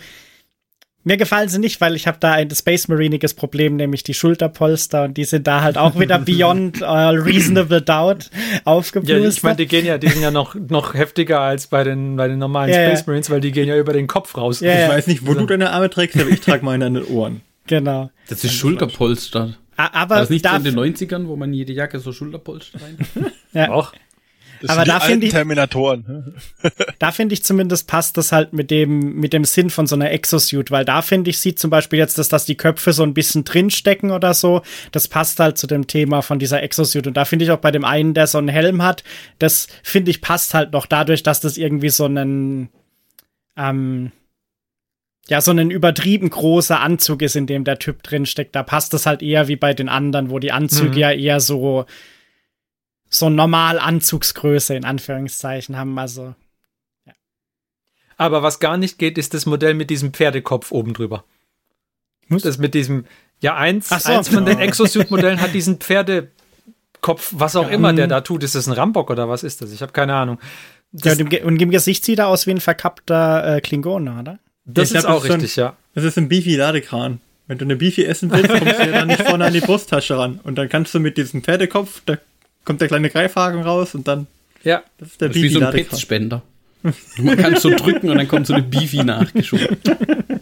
mir 1.03 1.17
gefallen 1.17 1.49
sie 1.49 1.59
nicht, 1.59 1.81
weil 1.81 1.95
ich 1.95 2.07
habe 2.07 2.17
da 2.19 2.31
ein 2.33 2.49
Space 2.51 2.87
Mariniges 2.87 3.33
Problem, 3.33 3.75
nämlich 3.75 4.03
die 4.03 4.13
Schulterpolster 4.13 5.03
und 5.03 5.17
die 5.17 5.25
sind 5.25 5.47
da 5.47 5.61
halt 5.61 5.77
auch 5.77 5.99
wieder 5.99 6.17
beyond 6.25 6.81
all 6.83 7.17
reasonable 7.19 7.81
doubt 7.81 8.29
Ja, 8.33 8.61
aufgeplustert. 8.65 9.33
ich 9.37 9.43
meine, 9.43 9.55
die 9.57 9.67
gehen 9.67 9.85
ja, 9.85 9.97
die 9.97 10.07
sind 10.09 10.21
ja 10.21 10.31
noch, 10.31 10.55
noch 10.55 10.93
heftiger 10.93 11.41
als 11.41 11.67
bei 11.67 11.83
den, 11.83 12.15
bei 12.15 12.27
den 12.27 12.39
normalen 12.39 12.69
Ja, 12.71 12.85
Space 12.85 12.99
ja. 12.99 13.03
Marines, 13.07 13.29
weil 13.29 13.41
die 13.41 13.51
gehen 13.51 13.67
ja 13.67 13.77
über 13.77 13.93
den 13.93 14.07
Kopf 14.07 14.35
raus. 14.37 14.59
Ja, 14.61 14.73
Ich 14.73 14.79
ja. 14.79 14.89
weiß 14.89 15.07
nicht, 15.07 15.27
wo 15.27 15.33
du 15.33 15.45
deine 15.45 15.71
Arme 15.71 15.89
trägst, 15.89 16.19
aber 16.19 16.29
ich 16.29 16.39
trage 16.41 16.63
meine 16.63 16.85
an 16.85 16.93
den 16.95 17.05
Ohren. 17.05 17.41
genau. 17.67 18.09
Das 18.29 18.43
ist 18.43 18.53
Schulterpolster. 18.53 19.55
A- 19.75 19.83
War 19.83 19.93
Aber 19.95 20.15
das 20.17 20.29
nicht 20.29 20.47
so 20.47 20.55
in 20.55 20.63
den 20.63 20.75
90ern, 20.79 21.27
wo 21.27 21.35
man 21.35 21.51
jede 21.53 21.73
Jacke 21.73 21.99
so 21.99 22.13
Schulterpolster 22.13 22.79
rein? 22.81 22.97
ja, 23.53 23.69
Auch. 23.71 23.91
Das 24.65 24.71
Aber 24.71 24.85
sind 24.85 24.87
die 24.87 24.91
da 24.91 24.99
finde 25.05 25.25
ich- 25.27 25.31
Terminatoren. 25.33 26.35
da 26.99 27.11
finde 27.11 27.33
ich 27.33 27.43
zumindest 27.43 27.87
passt 27.87 28.15
das 28.17 28.31
halt 28.31 28.53
mit 28.53 28.71
dem, 28.71 29.15
mit 29.15 29.33
dem 29.33 29.43
Sinn 29.45 29.69
von 29.69 29.87
so 29.87 29.95
einer 29.95 30.09
Exosuit, 30.11 30.71
weil 30.71 30.85
da 30.85 31.01
finde 31.01 31.29
ich, 31.29 31.37
sieht 31.39 31.59
zum 31.59 31.69
Beispiel 31.69 31.99
jetzt, 31.99 32.17
dass, 32.17 32.29
dass 32.29 32.45
die 32.45 32.55
Köpfe 32.55 32.93
so 32.93 33.03
ein 33.03 33.13
bisschen 33.13 33.43
drinstecken 33.43 34.11
oder 34.11 34.33
so, 34.33 34.61
das 34.93 35.07
passt 35.09 35.39
halt 35.41 35.57
zu 35.57 35.67
dem 35.67 35.85
Thema 35.87 36.21
von 36.21 36.39
dieser 36.39 36.63
Exosuit. 36.63 37.05
Und 37.07 37.17
da 37.17 37.25
finde 37.25 37.43
ich 37.45 37.51
auch 37.51 37.57
bei 37.59 37.71
dem 37.71 37.83
einen, 37.83 38.13
der 38.13 38.25
so 38.27 38.37
einen 38.37 38.47
Helm 38.47 38.81
hat, 38.81 39.03
das 39.37 39.67
finde 39.83 40.11
ich 40.11 40.21
passt 40.21 40.53
halt 40.53 40.71
noch 40.71 40.85
dadurch, 40.85 41.23
dass 41.23 41.41
das 41.41 41.57
irgendwie 41.57 41.89
so 41.89 42.05
einen, 42.05 42.69
ähm, 43.57 44.11
ja, 45.29 45.39
so 45.41 45.51
ein 45.51 45.71
übertrieben 45.71 46.29
großer 46.29 46.79
Anzug 46.81 47.21
ist, 47.21 47.35
in 47.35 47.47
dem 47.47 47.63
der 47.63 47.79
Typ 47.79 48.03
drinsteckt. 48.03 48.55
Da 48.55 48.63
passt 48.63 48.93
das 48.93 49.05
halt 49.05 49.21
eher 49.21 49.47
wie 49.47 49.55
bei 49.55 49.73
den 49.73 49.87
anderen, 49.89 50.29
wo 50.29 50.39
die 50.39 50.51
Anzüge 50.51 50.89
Mhm. 50.91 50.97
ja 50.97 51.11
eher 51.11 51.39
so, 51.39 51.85
so 53.13 53.29
normal 53.29 53.79
Anzugsgröße 53.79 54.75
in 54.75 54.85
Anführungszeichen 54.85 55.77
haben. 55.77 55.97
Also, 55.99 56.33
Aber 58.17 58.43
was 58.43 58.59
gar 58.59 58.77
nicht 58.77 58.97
geht, 58.97 59.17
ist 59.17 59.33
das 59.33 59.45
Modell 59.45 59.73
mit 59.73 59.89
diesem 59.89 60.13
Pferdekopf 60.13 60.71
oben 60.71 60.93
drüber. 60.93 61.23
Was? 62.29 62.43
Das 62.43 62.57
mit 62.57 62.73
diesem, 62.73 63.05
ja, 63.39 63.55
eins, 63.55 63.89
so. 63.89 63.95
eins 64.11 64.29
von 64.29 64.45
den 64.45 64.57
Ja. 64.59 64.63
Exosuit-Modellen 64.65 65.41
hat 65.41 65.53
diesen 65.53 65.77
Pferdekopf, 65.77 67.31
was 67.31 67.55
auch 67.55 67.69
immer 67.69 67.93
der 67.93 68.07
da 68.07 68.21
tut. 68.21 68.43
Ist 68.43 68.55
das 68.55 68.67
ein 68.67 68.73
Rambock 68.73 69.09
oder 69.09 69.27
was 69.29 69.43
ist 69.43 69.61
das? 69.61 69.71
Ich 69.71 69.81
habe 69.81 69.91
keine 69.91 70.15
Ahnung. 70.15 70.39
Ja, 70.93 71.11
und, 71.13 71.33
im, 71.33 71.45
und 71.47 71.61
im 71.61 71.69
Gesicht 71.71 72.05
sieht 72.05 72.19
er 72.19 72.27
aus 72.27 72.45
wie 72.47 72.51
ein 72.51 72.61
verkappter 72.61 73.57
äh, 73.57 73.61
Klingone, 73.61 74.19
oder? 74.19 74.39
das 74.65 74.91
Ich 74.91 74.95
ist 74.97 75.05
glaub, 75.05 75.17
auch 75.17 75.17
das 75.17 75.23
ist 75.23 75.27
schon- 75.31 75.39
richtig, 75.41 75.55
ja. 75.57 75.75
Das 75.95 76.03
ist 76.03 76.17
ein 76.17 76.29
Beefy-Ladekran. 76.29 77.19
Wenn 77.47 77.57
du 77.57 77.65
eine 77.65 77.75
Beefy 77.75 78.05
essen 78.05 78.31
willst, 78.31 78.47
kommst 78.49 78.79
du 78.79 78.85
ja 78.85 78.91
dann 78.91 79.07
nicht 79.07 79.21
vorne 79.27 79.45
an 79.45 79.53
die 79.53 79.59
Brusttasche 79.59 80.17
ran. 80.17 80.39
Und 80.43 80.55
dann 80.55 80.69
kannst 80.69 80.93
du 80.95 80.99
mit 80.99 81.17
diesem 81.17 81.43
Pferdekopf, 81.43 82.01
da 82.05 82.17
kommt 82.65 82.81
der 82.81 82.87
kleine 82.87 83.09
Greifhaken 83.09 83.61
raus 83.61 83.95
und 83.95 84.07
dann, 84.07 84.27
Ja, 84.63 84.83
das 84.97 85.09
ist 85.09 85.21
der 85.21 85.27
Das 85.29 85.37
ist 85.37 85.43
wie 85.43 85.49
so 85.49 85.59
ein. 85.61 85.71
Petspender. 85.71 86.41
Man 87.17 87.37
kann 87.37 87.55
so 87.55 87.69
drücken 87.69 88.09
und 88.09 88.17
dann 88.17 88.27
kommt 88.27 88.45
so 88.47 88.53
eine 88.53 88.63
Beefy 88.63 89.03
nachgeschoben. 89.03 89.77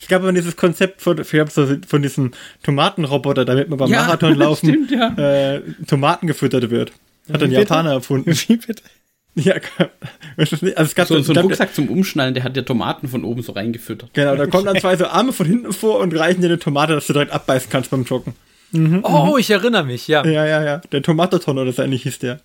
Ich 0.00 0.08
gab 0.08 0.22
immer 0.22 0.32
dieses 0.32 0.56
Konzept 0.56 1.00
von, 1.00 1.22
von 1.24 2.02
diesem 2.02 2.32
Tomatenroboter, 2.64 3.44
damit 3.44 3.68
man 3.68 3.78
beim 3.78 3.88
Ja, 3.90 4.02
Marathonlaufen 4.02 4.68
stimmt, 4.86 4.90
ja. 4.90 5.14
äh, 5.54 5.62
Tomaten 5.86 6.26
gefüttert 6.26 6.70
wird. 6.70 6.90
Hat 7.32 7.36
ein 7.40 7.50
Wie 7.52 7.54
bitte? 7.54 7.60
Japaner 7.60 7.92
erfunden. 7.92 8.32
Wie 8.48 8.56
bitte? 8.56 8.82
Ja, 9.36 9.54
also 10.36 10.56
es 10.66 10.94
gab 10.96 11.06
So, 11.06 11.18
so 11.22 11.32
ein 11.32 11.36
gab- 11.36 11.44
Rucksack 11.44 11.72
zum 11.72 11.88
Umschnallen, 11.88 12.34
der 12.34 12.42
hat 12.42 12.56
ja 12.56 12.62
Tomaten 12.64 13.06
von 13.08 13.24
oben 13.24 13.42
so 13.42 13.52
reingefüttert. 13.52 14.10
Genau, 14.12 14.34
da 14.34 14.46
kommen 14.46 14.66
dann 14.66 14.78
zwei 14.80 14.96
so 14.96 15.06
Arme 15.06 15.32
von 15.32 15.46
hinten 15.46 15.72
vor 15.72 16.00
und 16.00 16.12
reichen 16.18 16.40
dir 16.42 16.48
eine 16.48 16.58
Tomate, 16.58 16.94
dass 16.94 17.06
du 17.06 17.12
direkt 17.12 17.30
abbeißen 17.32 17.70
kannst 17.70 17.90
beim 17.90 18.02
Joggen. 18.02 18.34
Oh, 19.02 19.36
ich 19.38 19.50
erinnere 19.50 19.84
mich, 19.84 20.08
ja. 20.08 20.24
Ja, 20.24 20.46
ja, 20.46 20.64
ja. 20.64 20.78
Der 20.78 21.02
Tomatoton 21.02 21.58
oder 21.58 21.72
so 21.72 21.82
ähnlich 21.82 22.04
hieß 22.04 22.18
der. 22.20 22.40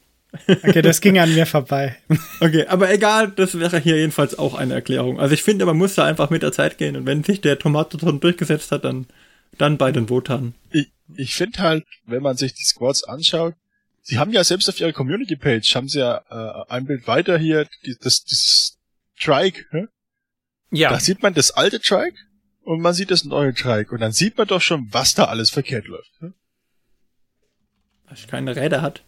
Okay, 0.47 0.81
das 0.81 1.01
ging 1.01 1.17
an 1.19 1.33
mir 1.33 1.45
vorbei. 1.45 1.97
Okay, 2.39 2.67
aber 2.67 2.91
egal, 2.91 3.31
das 3.31 3.57
wäre 3.57 3.79
hier 3.79 3.97
jedenfalls 3.97 4.37
auch 4.37 4.53
eine 4.53 4.73
Erklärung. 4.73 5.19
Also 5.19 5.33
ich 5.33 5.41
finde, 5.41 5.65
man 5.65 5.77
muss 5.77 5.95
da 5.95 6.05
einfach 6.05 6.29
mit 6.29 6.43
der 6.43 6.51
Zeit 6.51 6.77
gehen 6.77 6.95
und 6.95 7.05
wenn 7.05 7.23
sich 7.23 7.41
der 7.41 7.57
Tomatoton 7.57 8.19
durchgesetzt 8.19 8.71
hat, 8.71 8.83
dann, 8.85 9.07
dann 9.57 9.77
bei 9.77 9.91
den 9.91 10.09
Wotan. 10.09 10.53
Ich, 10.71 10.91
ich 11.15 11.33
finde 11.33 11.59
halt, 11.59 11.85
wenn 12.05 12.21
man 12.21 12.37
sich 12.37 12.53
die 12.53 12.63
Squads 12.63 13.05
anschaut, 13.05 13.55
sie 14.03 14.19
haben 14.19 14.31
ja 14.31 14.43
selbst 14.43 14.69
auf 14.69 14.79
ihrer 14.79 14.93
Community-Page, 14.93 15.75
haben 15.75 15.87
sie 15.87 15.99
ja 15.99 16.21
äh, 16.29 16.71
ein 16.71 16.85
Bild 16.85 17.07
weiter 17.07 17.37
hier, 17.37 17.67
die, 17.85 17.95
das, 17.99 18.23
dieses 18.23 18.77
Trike, 19.19 19.65
hä? 19.71 19.87
Ja. 20.69 20.89
da 20.89 20.99
sieht 20.99 21.23
man 21.23 21.33
das 21.33 21.51
alte 21.51 21.79
Trike 21.79 22.17
und 22.67 22.81
man 22.81 22.93
sieht 22.93 23.11
das 23.11 23.23
neue 23.23 23.53
Trike 23.53 23.91
und 23.93 24.01
dann 24.01 24.11
sieht 24.11 24.37
man 24.37 24.45
doch 24.47 24.61
schon, 24.61 24.87
was 24.91 25.13
da 25.13 25.25
alles 25.25 25.49
verkehrt 25.49 25.87
läuft. 25.87 26.11
hä? 26.19 26.31
Weil 28.07 28.17
keine 28.27 28.55
Räder 28.55 28.81
hat. 28.81 29.03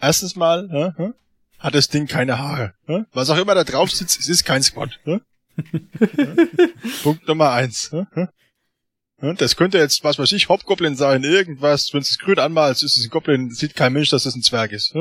Erstens 0.00 0.36
mal, 0.36 0.68
hä, 0.70 0.92
hä, 0.96 1.10
hat 1.58 1.74
das 1.74 1.88
Ding 1.88 2.06
keine 2.06 2.38
Haare. 2.38 2.74
hä? 2.86 3.04
Was 3.12 3.30
auch 3.30 3.38
immer 3.38 3.54
da 3.54 3.64
drauf 3.64 3.90
sitzt, 3.90 4.20
es 4.20 4.28
ist 4.28 4.44
kein 4.44 4.62
Squad. 4.62 5.00
hä? 5.04 5.18
Punkt 7.02 7.26
Nummer 7.26 7.50
eins. 7.52 7.90
Hä, 7.92 9.34
Das 9.38 9.56
könnte 9.56 9.78
jetzt, 9.78 10.04
was 10.04 10.18
weiß 10.18 10.30
ich, 10.32 10.48
Hobgoblin 10.48 10.94
sein, 10.94 11.24
irgendwas. 11.24 11.92
Wenn 11.92 12.02
es 12.02 12.18
grün 12.18 12.38
anmalst, 12.38 12.82
ist 12.84 12.98
es 12.98 13.06
ein 13.06 13.10
Goblin, 13.10 13.50
sieht 13.50 13.74
kein 13.74 13.94
Mensch, 13.94 14.10
dass 14.10 14.26
es 14.26 14.36
ein 14.36 14.42
Zwerg 14.42 14.72
ist. 14.72 14.94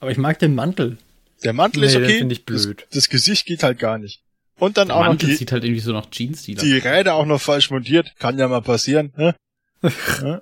Aber 0.00 0.10
ich 0.10 0.18
mag 0.18 0.38
den 0.40 0.54
Mantel. 0.54 0.98
Der 1.44 1.52
Mantel 1.52 1.80
Nee, 1.80 1.86
ist 1.86 1.94
den 1.94 2.04
okay. 2.04 2.18
find 2.18 2.32
ich 2.32 2.44
blöd. 2.44 2.82
Das, 2.82 2.88
das 2.90 3.08
Gesicht 3.08 3.46
geht 3.46 3.62
halt 3.62 3.78
gar 3.78 3.98
nicht. 3.98 4.23
Und 4.58 4.76
dann 4.76 4.88
Der 4.88 4.96
auch 4.96 5.00
noch 5.00 5.08
Mantel 5.08 5.30
die, 5.30 5.34
sieht 5.36 5.50
halt 5.52 5.64
irgendwie 5.64 5.80
so 5.80 5.92
nach 5.92 6.08
Jeans-Stil 6.10 6.56
aus. 6.56 6.62
die 6.62 6.78
Räder 6.78 7.14
auch 7.14 7.26
noch 7.26 7.40
falsch 7.40 7.70
montiert. 7.70 8.14
Kann 8.18 8.38
ja 8.38 8.46
mal 8.48 8.62
passieren. 8.62 9.12
Hä? 9.82 10.38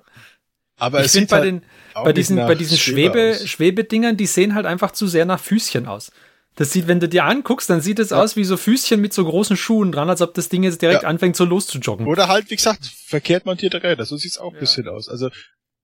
Aber 0.77 0.99
ich 0.99 1.07
es 1.07 1.11
finde 1.13 1.23
sieht 1.25 1.29
bei 1.29 1.37
halt 1.37 1.45
den, 1.45 1.61
bei 1.95 2.13
diesen, 2.13 2.35
bei 2.37 2.55
diesen 2.55 2.77
Schwebe. 2.77 3.39
Schwebedingern, 3.45 4.17
die 4.17 4.25
sehen 4.25 4.55
halt 4.55 4.65
einfach 4.65 4.91
zu 4.91 5.07
sehr 5.07 5.25
nach 5.25 5.39
Füßchen 5.39 5.87
aus. 5.87 6.11
Das 6.55 6.71
sieht, 6.71 6.87
wenn 6.87 6.99
du 6.99 7.09
dir 7.09 7.25
anguckst, 7.25 7.69
dann 7.69 7.81
sieht 7.81 7.97
es 7.97 8.11
aus 8.13 8.35
wie 8.35 8.43
so 8.43 8.57
Füßchen 8.57 9.01
mit 9.01 9.11
so 9.13 9.25
großen 9.25 9.57
Schuhen 9.57 9.91
dran, 9.91 10.09
als 10.09 10.21
ob 10.21 10.35
das 10.35 10.49
Ding 10.49 10.61
jetzt 10.63 10.81
direkt 10.83 11.01
Ja. 11.03 11.09
anfängt 11.09 11.35
so 11.35 11.45
loszujoggen. 11.45 12.05
Oder 12.05 12.27
halt, 12.27 12.51
wie 12.51 12.55
gesagt, 12.55 12.85
verkehrt 12.85 13.45
montierte 13.47 13.81
Räder. 13.81 14.05
So 14.05 14.17
sieht's 14.17 14.37
auch 14.37 14.53
ein 14.53 14.59
bisschen 14.59 14.87
aus. 14.87 15.09
Also, 15.09 15.29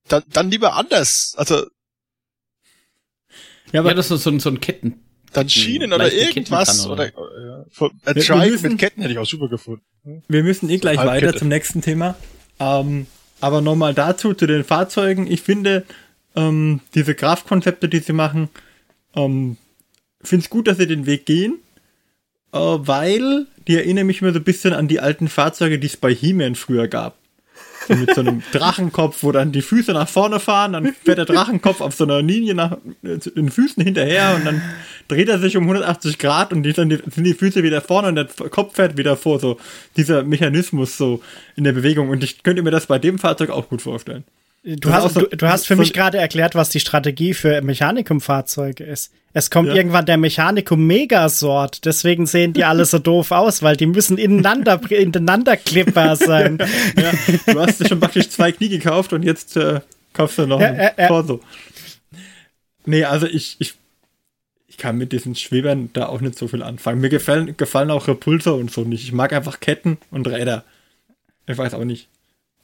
dann, 0.08 0.22
dann 0.28 0.50
lieber 0.50 0.74
anders. 0.76 1.34
Also, 1.36 1.66
Ja, 3.72 3.82
ja, 3.84 3.94
das 3.94 4.10
ist 4.10 4.22
so, 4.22 4.30
ein- 4.30 4.40
so 4.40 4.48
ein 4.50 4.60
Ketten. 4.60 5.02
Dann 5.32 5.48
Schienen 5.48 5.92
oder 5.92 6.12
irgendwas. 6.12 6.86
Oder, 6.86 7.10
oder? 7.16 7.46
ja, 7.46 7.64
von- 7.70 7.90
ein 8.04 8.14
Wir- 8.16 8.22
Trike 8.24 8.50
müssen- 8.50 8.70
mit 8.72 8.78
Ketten 8.78 9.02
hätte 9.02 9.12
ich 9.12 9.18
auch 9.18 9.26
super 9.26 9.48
gefunden. 9.48 9.82
wir 10.28 10.42
müssen 10.42 10.68
eh 10.70 10.78
gleich 10.78 10.98
Halbkette. 10.98 11.26
weiter 11.28 11.38
zum 11.38 11.48
nächsten 11.48 11.80
Thema. 11.82 12.16
Ähm, 12.58 13.06
aber 13.40 13.60
nochmal 13.60 13.94
dazu, 13.94 14.34
zu 14.34 14.46
den 14.46 14.64
Fahrzeugen. 14.64 15.30
Ich 15.30 15.42
finde, 15.42 15.84
ähm, 16.36 16.80
diese 16.94 17.14
Kraftkonzepte, 17.14 17.88
die 17.88 18.00
sie 18.00 18.12
machen, 18.12 18.48
ähm, 19.16 19.56
finde 20.22 20.44
es 20.44 20.50
gut, 20.50 20.66
dass 20.68 20.76
sie 20.78 20.86
den 20.86 21.06
Weg 21.06 21.26
gehen, 21.26 21.58
äh, 22.52 22.58
weil 22.58 23.46
die 23.68 23.76
erinnern 23.76 24.06
mich 24.06 24.20
immer 24.20 24.32
so 24.32 24.38
ein 24.38 24.44
bisschen 24.44 24.72
an 24.74 24.88
die 24.88 25.00
alten 25.00 25.28
Fahrzeuge, 25.28 25.78
die 25.78 25.86
es 25.86 25.96
bei 25.96 26.12
He-Man 26.14 26.54
früher 26.54 26.88
gab. 26.88 27.16
So 27.88 27.94
mit 27.94 28.14
so 28.14 28.20
einem 28.20 28.42
Drachenkopf, 28.52 29.22
wo 29.22 29.32
dann 29.32 29.52
die 29.52 29.62
Füße 29.62 29.92
nach 29.92 30.08
vorne 30.08 30.40
fahren, 30.40 30.74
dann 30.74 30.94
fährt 31.04 31.18
der 31.18 31.24
Drachenkopf 31.24 31.80
auf 31.80 31.94
so 31.94 32.04
einer 32.04 32.22
Linie 32.22 32.54
nach 32.54 32.72
äh, 33.02 33.18
den 33.18 33.50
Füßen 33.50 33.82
hinterher 33.82 34.34
und 34.36 34.44
dann 34.44 34.62
dreht 35.08 35.28
er 35.28 35.38
sich 35.38 35.56
um 35.56 35.64
180 35.64 36.18
Grad 36.18 36.52
und 36.52 36.62
die, 36.62 36.72
dann 36.72 36.90
sind 36.90 37.24
die 37.24 37.34
Füße 37.34 37.62
wieder 37.62 37.80
vorne 37.80 38.08
und 38.08 38.14
der 38.16 38.26
Kopf 38.26 38.76
fährt 38.76 38.96
wieder 38.96 39.16
vor. 39.16 39.40
So 39.40 39.58
dieser 39.96 40.22
Mechanismus 40.22 40.96
so 40.96 41.22
in 41.56 41.64
der 41.64 41.72
Bewegung. 41.72 42.10
Und 42.10 42.22
ich 42.22 42.42
könnte 42.42 42.62
mir 42.62 42.70
das 42.70 42.86
bei 42.86 42.98
dem 42.98 43.18
Fahrzeug 43.18 43.50
auch 43.50 43.68
gut 43.68 43.82
vorstellen. 43.82 44.24
Du 44.62 44.92
hast, 44.92 45.16
du, 45.16 45.22
du 45.26 45.48
hast 45.48 45.66
für 45.66 45.74
mich 45.76 45.94
gerade 45.94 46.18
erklärt, 46.18 46.54
was 46.54 46.68
die 46.68 46.80
Strategie 46.80 47.32
für 47.32 47.62
Mechanikum-Fahrzeuge 47.62 48.84
ist. 48.84 49.10
Es 49.32 49.50
kommt 49.50 49.68
Ja. 49.68 49.74
irgendwann 49.74 50.04
der 50.04 50.18
Mechanikum 50.18 50.86
Megasort, 50.86 51.86
deswegen 51.86 52.26
sehen 52.26 52.52
die 52.52 52.64
alle 52.64 52.84
so 52.84 52.98
doof 52.98 53.30
aus, 53.30 53.62
weil 53.62 53.76
die 53.76 53.86
müssen 53.86 54.18
ineinander, 54.18 54.78
ineinander 54.90 55.56
klippbar 55.56 56.16
sein. 56.16 56.58
Ja, 56.96 57.12
du 57.54 57.60
hast 57.60 57.80
dir 57.80 57.88
schon 57.88 58.00
praktisch 58.00 58.28
zwei 58.28 58.52
Knie 58.52 58.68
gekauft 58.68 59.14
und 59.14 59.22
jetzt 59.22 59.56
äh, 59.56 59.80
kaufst 60.12 60.36
du 60.36 60.46
noch 60.46 60.60
Ja, 60.60 60.66
ein 60.72 60.90
ja. 60.98 61.08
Torso. 61.08 61.40
Nee, 62.84 63.04
also 63.04 63.26
ich, 63.26 63.56
ich, 63.60 63.74
ich 64.66 64.76
kann 64.76 64.98
mit 64.98 65.12
diesen 65.12 65.36
Schwebern 65.36 65.88
da 65.94 66.06
auch 66.06 66.20
nicht 66.20 66.36
so 66.36 66.48
viel 66.48 66.62
anfangen. 66.62 67.00
Mir 67.00 67.08
gefallen, 67.08 67.56
gefallen 67.56 67.90
auch 67.90 68.08
Repulsor 68.08 68.56
und 68.58 68.70
so 68.70 68.82
nicht. 68.82 69.04
Ich 69.04 69.12
mag 69.12 69.32
einfach 69.32 69.60
Ketten 69.60 69.96
und 70.10 70.28
Räder. 70.28 70.64
Ich 71.46 71.56
weiß 71.56 71.72
auch 71.72 71.84
nicht. 71.84 72.08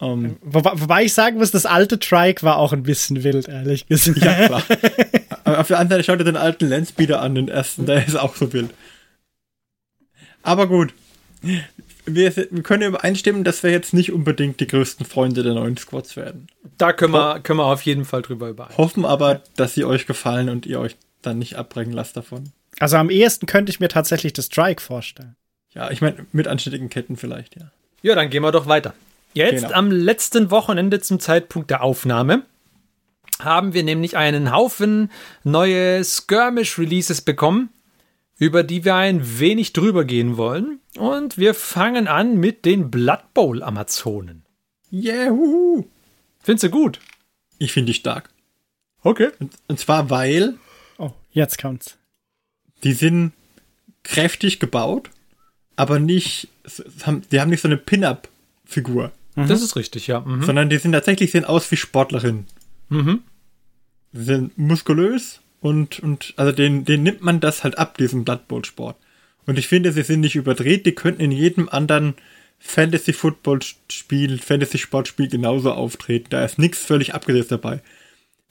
Ähm, 0.01 0.37
Wobei, 0.43 0.73
wobei 0.75 1.05
ich 1.05 1.15
sagen 1.15 1.39
muss, 1.39 1.51
das 1.51 1.65
alte 1.65 1.99
Trike 1.99 2.43
war 2.43 2.59
auch 2.59 2.73
ein 2.73 2.83
bisschen 2.83 3.25
wild, 3.25 3.49
ehrlich 3.49 3.87
gesagt. 3.87 4.19
ja, 4.19 4.47
klar. 4.47 4.63
Aber 5.45 5.61
auf 5.61 5.69
der 5.69 5.79
anderen 5.79 6.03
Seite 6.03 6.05
schau 6.05 6.17
dir 6.17 6.25
den 6.25 6.37
alten 6.37 6.69
Landspeeder 6.69 7.23
an, 7.23 7.35
den 7.35 7.49
ersten, 7.49 7.87
der 7.87 8.07
ist 8.07 8.17
auch 8.17 8.37
so 8.37 8.53
wild. 8.53 8.71
Aber 10.43 10.67
gut. 10.67 10.93
Wir, 12.09 12.37
wir 12.37 12.63
können 12.63 12.83
übereinstimmen, 12.83 13.43
dass 13.43 13.63
wir 13.63 13.71
jetzt 13.71 13.93
nicht 13.93 14.13
unbedingt 14.13 14.61
die 14.61 14.67
größten 14.67 15.05
Freunde 15.07 15.43
der 15.43 15.55
neuen 15.55 15.77
Squads 15.77 16.17
werden. 16.17 16.47
Da 16.79 16.93
können 16.93 17.13
wir, 17.13 17.41
können 17.41 17.59
wir 17.59 17.65
auf 17.65 17.83
jeden 17.83 18.05
Fall 18.05 18.23
drüber 18.23 18.49
überein. 18.49 18.77
Hoffen 18.77 19.05
aber, 19.05 19.43
dass 19.57 19.75
sie 19.75 19.85
euch 19.85 20.07
gefallen 20.07 20.49
und 20.49 20.67
ihr 20.67 20.79
euch 20.79 20.97
dann 21.23 21.39
nicht 21.39 21.57
abbringen 21.57 21.93
lasst 21.93 22.17
davon. 22.17 22.53
Also 22.79 22.97
am 22.97 23.11
ehesten 23.11 23.47
könnte 23.47 23.71
ich 23.71 23.81
mir 23.81 23.89
tatsächlich 23.89 24.33
das 24.35 24.51
Trike 24.51 24.81
vorstellen. 24.81 25.35
Ja, 25.75 25.91
ich 25.91 26.01
meine, 26.01 26.27
mit 26.33 26.47
anständigen 26.47 26.91
Ketten 26.91 27.17
vielleicht, 27.17 27.57
ja. 27.57 27.71
Ja, 28.03 28.15
dann 28.15 28.31
gehen 28.31 28.43
wir 28.43 28.53
doch 28.53 28.67
weiter. 28.67 28.95
Jetzt 29.37 29.63
Genau. 29.65 29.75
am 29.75 29.91
letzten 29.91 30.51
Wochenende 30.51 31.01
zum 31.01 31.21
Zeitpunkt 31.21 31.71
der 31.71 31.83
Aufnahme 31.83 32.45
haben 33.39 33.75
wir 33.75 33.83
nämlich 33.83 34.17
einen 34.17 34.51
Haufen 34.51 35.11
neue 35.45 36.03
Skirmish-Releases 36.03 37.21
bekommen, 37.21 37.69
über 38.39 38.63
die 38.63 38.85
wir 38.85 38.95
ein 38.95 39.39
wenig 39.39 39.73
drüber 39.75 40.05
gehen 40.05 40.37
wollen. 40.39 40.81
Und 40.97 41.37
wir 41.37 41.53
fangen 41.55 42.09
an 42.09 42.39
mit 42.39 42.65
den 42.65 42.91
Blood 42.91 43.35
Bowl-Amazonen. 43.35 44.43
Juhu! 44.91 45.85
Findest 46.43 46.65
du 46.65 46.71
gut? 46.71 47.01
Ich 47.59 47.73
finde 47.73 47.93
die 47.93 47.99
stark. 47.99 48.31
Okay. 49.03 49.29
Und, 49.39 49.53
und 49.69 49.79
zwar, 49.79 50.09
weil 50.11 50.55
Oh, 50.99 51.11
jetzt 51.31 51.59
kommt's. 51.61 51.99
die 52.85 52.93
sind 52.95 53.33
kräftig 54.03 54.61
gebaut, 54.61 55.11
aber 55.77 55.99
nicht, 55.99 56.49
die 57.31 57.41
haben 57.41 57.51
nicht 57.51 57.61
so 57.61 57.69
eine 57.69 57.77
Pin-Up-Figur, 57.77 59.13
Das 59.37 59.63
ist 59.63 59.77
richtig, 59.77 60.07
ja. 60.07 60.21
Mhm. 60.21 60.43
sondern 60.43 60.71
die 60.71 60.79
sind 60.79 60.93
tatsächlich 60.93 61.31
sehen 61.31 61.45
aus 61.45 61.71
wie 61.71 61.77
Sportlerinnen. 61.77 62.47
Mhm. 62.89 63.23
Sie 64.13 64.25
sind 64.25 64.57
muskulös 64.57 65.41
und, 65.61 65.99
und 66.01 66.33
also 66.37 66.53
den, 66.53 66.85
den 66.85 67.03
nimmt 67.03 67.23
man 67.23 67.41
das 67.41 67.63
halt 67.63 67.77
ab, 67.77 67.99
diesen 67.99 68.25
Blood 68.25 68.49
Bowl 68.49 68.65
Sport. 68.65 68.97
Und 69.47 69.59
ich 69.59 69.69
finde, 69.69 69.93
sie 69.93 70.03
sind 70.03 70.21
nicht 70.21 70.37
überdreht, 70.37 70.87
die 70.87 70.95
könnten 70.95 71.21
in 71.21 71.33
jedem 71.33 71.69
anderen 71.69 72.15
Fantasy 72.59 73.13
Football 73.13 73.61
Spiel, 73.91 74.39
Fantasy 74.39 74.79
Sportspiel 74.79 75.29
genauso 75.29 75.73
auftreten. 75.73 76.27
Da 76.31 76.45
ist 76.45 76.59
nichts 76.59 76.79
völlig 76.79 77.15
abgesetzt 77.15 77.53
dabei. 77.53 77.81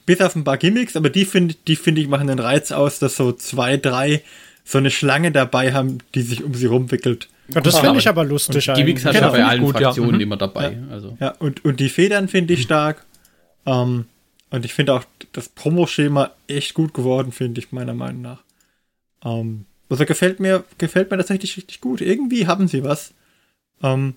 Bis 0.06 0.20
auf 0.20 0.36
ein 0.36 0.44
paar 0.44 0.56
Gimmicks, 0.56 0.96
aber 0.96 1.10
die 1.10 1.24
finde 1.24 1.56
die 1.66 1.76
finde 1.76 2.00
ich 2.00 2.08
machen 2.08 2.28
den 2.28 2.38
Reiz 2.38 2.70
aus, 2.70 3.00
dass 3.00 3.16
so 3.16 3.32
zwei, 3.32 3.76
drei 3.76 4.22
so 4.64 4.78
eine 4.78 4.90
Schlange 4.90 5.32
dabei 5.32 5.72
haben, 5.72 5.98
die 6.14 6.22
sich 6.22 6.44
um 6.44 6.54
sie 6.54 6.66
rumwickelt. 6.66 7.28
Ja, 7.54 7.60
das 7.60 7.78
finde 7.78 7.98
ich 7.98 8.08
aber 8.08 8.24
lustig 8.24 8.64
Gimmicks 8.74 9.04
hast 9.04 9.14
du 9.14 9.18
Genau, 9.20 9.32
ja 9.32 9.38
bei 9.38 9.44
allen 9.44 9.62
gut, 9.62 9.74
ja. 9.74 9.80
Fraktionen 9.82 10.16
Mhm. 10.16 10.20
immer 10.20 10.36
dabei. 10.36 10.78
Also. 10.90 11.16
Ja, 11.20 11.30
und, 11.38 11.64
und 11.64 11.80
die 11.80 11.88
Federn 11.88 12.28
finde 12.28 12.54
ich 12.54 12.62
stark. 12.62 13.04
Ähm, 13.64 14.06
und 14.50 14.64
ich 14.64 14.74
finde 14.74 14.94
auch 14.94 15.04
das 15.32 15.48
Promo-Schema 15.48 16.30
echt 16.46 16.74
gut 16.74 16.94
geworden, 16.94 17.32
finde 17.32 17.60
ich, 17.60 17.72
meiner 17.72 17.94
Meinung 17.94 18.22
nach. 18.22 18.42
Ähm, 19.24 19.66
also 19.88 20.04
gefällt 20.04 20.40
mir, 20.40 20.64
gefällt 20.78 21.10
mir 21.10 21.16
tatsächlich 21.18 21.56
richtig 21.56 21.80
gut. 21.80 22.00
Irgendwie 22.00 22.46
haben 22.46 22.68
sie 22.68 22.84
was. 22.84 23.12
Ähm, 23.82 24.14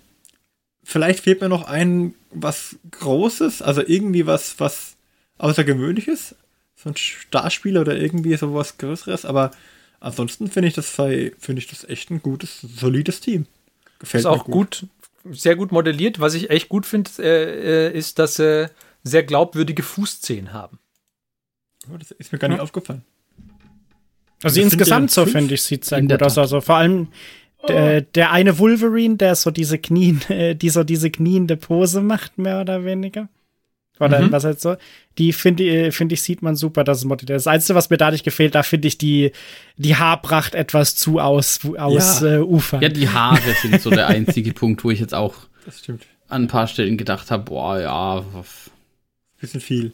vielleicht 0.84 1.22
fehlt 1.22 1.42
mir 1.42 1.50
noch 1.50 1.68
ein 1.68 2.14
was 2.32 2.78
Großes, 2.92 3.62
also 3.62 3.82
irgendwie 3.86 4.26
was, 4.26 4.60
was 4.60 4.96
Außergewöhnliches. 5.40 6.36
So 6.76 6.90
ein 6.90 6.96
Starspieler 6.96 7.82
oder 7.82 7.98
irgendwie 7.98 8.36
sowas 8.38 8.78
Größeres, 8.78 9.26
aber 9.26 9.52
ansonsten 10.00 10.50
finde 10.50 10.68
ich 10.70 10.74
das 10.76 10.96
sei- 10.96 11.32
finde 11.40 11.62
ich 11.62 11.68
das 11.68 11.84
echt 11.84 12.10
ein 12.12 12.22
gutes, 12.22 12.62
solides 12.62 13.20
Team. 13.20 13.46
Gefällt 14.00 14.22
Ist 14.22 14.26
auch 14.26 14.46
gut. 14.46 14.86
sehr 15.30 15.56
gut 15.56 15.72
modelliert. 15.72 16.20
Was 16.20 16.34
ich 16.34 16.50
echt 16.50 16.70
gut 16.70 16.86
finde, 16.86 17.10
äh, 17.20 17.88
äh, 17.90 17.98
ist, 17.98 18.20
dass 18.20 18.36
sie 18.36 18.70
sehr 19.04 19.24
glaubwürdige 19.24 19.84
Fußzehen 19.84 20.54
haben. 20.54 20.80
Oh, 21.92 21.98
Das 21.98 22.12
ist 22.12 22.32
mir 22.32 22.40
gar 22.40 22.48
nicht 22.50 22.60
aufgefallen. 22.62 23.04
Also 24.42 24.56
Das 24.62 24.72
insgesamt 24.72 25.14
ja 25.16 25.26
so, 25.26 25.30
finde 25.30 25.54
ich, 25.56 25.64
sieht 25.64 25.84
sehr 25.86 25.98
in 25.98 26.08
gut 26.08 26.24
aus. 26.24 26.38
Also 26.38 26.62
vor 26.62 26.76
allem 26.76 27.10
der, 27.68 28.02
der 28.02 28.32
eine 28.32 28.58
Wolverine, 28.58 29.18
der 29.18 29.36
so 29.36 29.52
diese 29.52 29.78
Knien, 29.78 30.22
äh, 30.30 30.56
die 30.56 30.70
so 30.70 30.84
diese 30.86 31.12
kniende 31.12 31.58
Pose 31.58 32.02
macht, 32.02 32.38
mehr 32.38 32.62
oder 32.62 32.86
weniger. 32.86 33.28
Oder 34.00 34.22
Mhm. 34.22 34.32
was 34.32 34.46
halt 34.46 34.62
so. 34.62 34.78
Die 35.18 35.34
finde 35.34 35.88
ich, 35.88 35.96
finde 35.96 36.14
ich, 36.14 36.22
sieht 36.22 36.42
man 36.42 36.56
super, 36.56 36.84
das 36.86 37.04
Modell. 37.04 37.26
Das 37.28 37.48
Einzige, 37.48 37.76
was 37.76 37.90
mir 37.90 37.98
dadurch 37.98 38.24
gefehlt, 38.24 38.56
da 38.56 38.64
finde 38.64 38.88
ich 38.88 38.98
die, 38.98 39.32
die 39.78 39.96
Haarpracht 39.98 40.56
etwas 40.56 40.96
zu 40.96 41.20
aus, 41.20 41.60
aus 41.78 42.22
Ja. 42.22 42.36
äh, 42.36 42.40
Ufern. 42.40 42.82
Ja, 42.82 42.88
die 42.90 43.10
Haare 43.10 43.54
sind 43.62 43.82
so 43.82 43.90
der 43.90 44.08
einzige 44.08 44.54
Punkt, 44.54 44.84
wo 44.86 44.92
ich 44.92 45.00
jetzt 45.02 45.14
auch 45.14 45.36
Das 45.66 45.80
stimmt. 45.80 46.06
an 46.30 46.44
ein 46.44 46.48
paar 46.48 46.68
Stellen 46.68 46.98
gedacht 46.98 47.30
habe, 47.30 47.44
boah, 47.44 47.80
ja, 47.80 48.24
Bisschen 49.40 49.62
viel. 49.62 49.92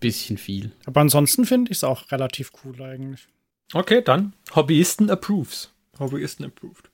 bisschen 0.00 0.36
viel. 0.38 0.72
Aber 0.86 1.00
ansonsten 1.00 1.44
finde 1.46 1.70
ich 1.70 1.78
es 1.78 1.84
auch 1.84 2.10
relativ 2.10 2.50
cool 2.64 2.80
eigentlich. 2.82 3.26
Okay, 3.74 4.02
dann. 4.02 4.32
Hobbyisten 4.54 5.10
approves. 5.10 5.70
Hobbyisten 5.98 6.44
approved. 6.46 6.90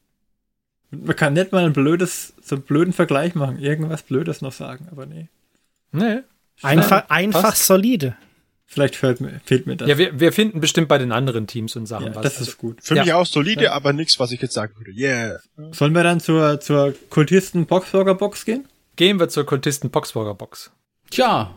Man 0.91 1.17
kann 1.17 1.33
nicht 1.35 1.53
mal 1.53 1.65
ein 1.65 1.73
blödes, 1.73 2.35
so 2.43 2.57
einen 2.57 2.65
blöden 2.65 2.93
Vergleich 2.93 3.35
machen. 3.35 3.59
Irgendwas 3.59 4.03
Blödes 4.03 4.43
noch 4.43 4.53
sagen, 4.53 4.89
aber 4.91 5.07
nee. 5.07 5.29
Nee. 5.93 6.21
Einfach, 6.63 7.09
einfach 7.09 7.55
solide. 7.55 8.17
Vielleicht 8.67 8.97
fehlt 8.97 9.21
mir, 9.21 9.41
fehlt 9.45 9.67
mir 9.67 9.77
das. 9.77 9.89
Ja, 9.89 9.97
wir, 9.97 10.21
wir 10.21 10.31
finden 10.33 10.61
bestimmt 10.61 10.89
bei 10.89 10.99
den 10.99 11.11
anderen 11.13 11.47
Teams 11.47 11.75
und 11.77 11.87
Sachen 11.87 12.09
Ja, 12.09 12.15
was. 12.17 12.23
das 12.23 12.41
ist 12.41 12.59
gut. 12.59 12.81
Für 12.83 12.97
Ja. 12.97 13.03
mich 13.05 13.13
auch 13.15 13.25
solide, 13.25 13.73
aber 13.73 13.93
nichts, 13.95 14.19
was 14.21 14.31
ich 14.31 14.43
jetzt 14.43 14.53
sagen 14.53 14.75
würde. 14.77 14.91
Yeah. 14.93 15.39
Sollen 15.73 15.95
wir 15.95 16.03
dann 16.03 16.21
zur, 16.21 16.61
zur 16.61 16.95
Kultisten 17.09 17.65
Boxburger 17.67 18.15
Box 18.15 18.45
gehen? 18.45 18.67
Gehen 18.97 19.19
wir 19.21 19.29
zur 19.31 19.47
Kultisten 19.47 19.89
Boxburger 19.91 20.35
Box. 20.35 20.71
Tja, 21.11 21.55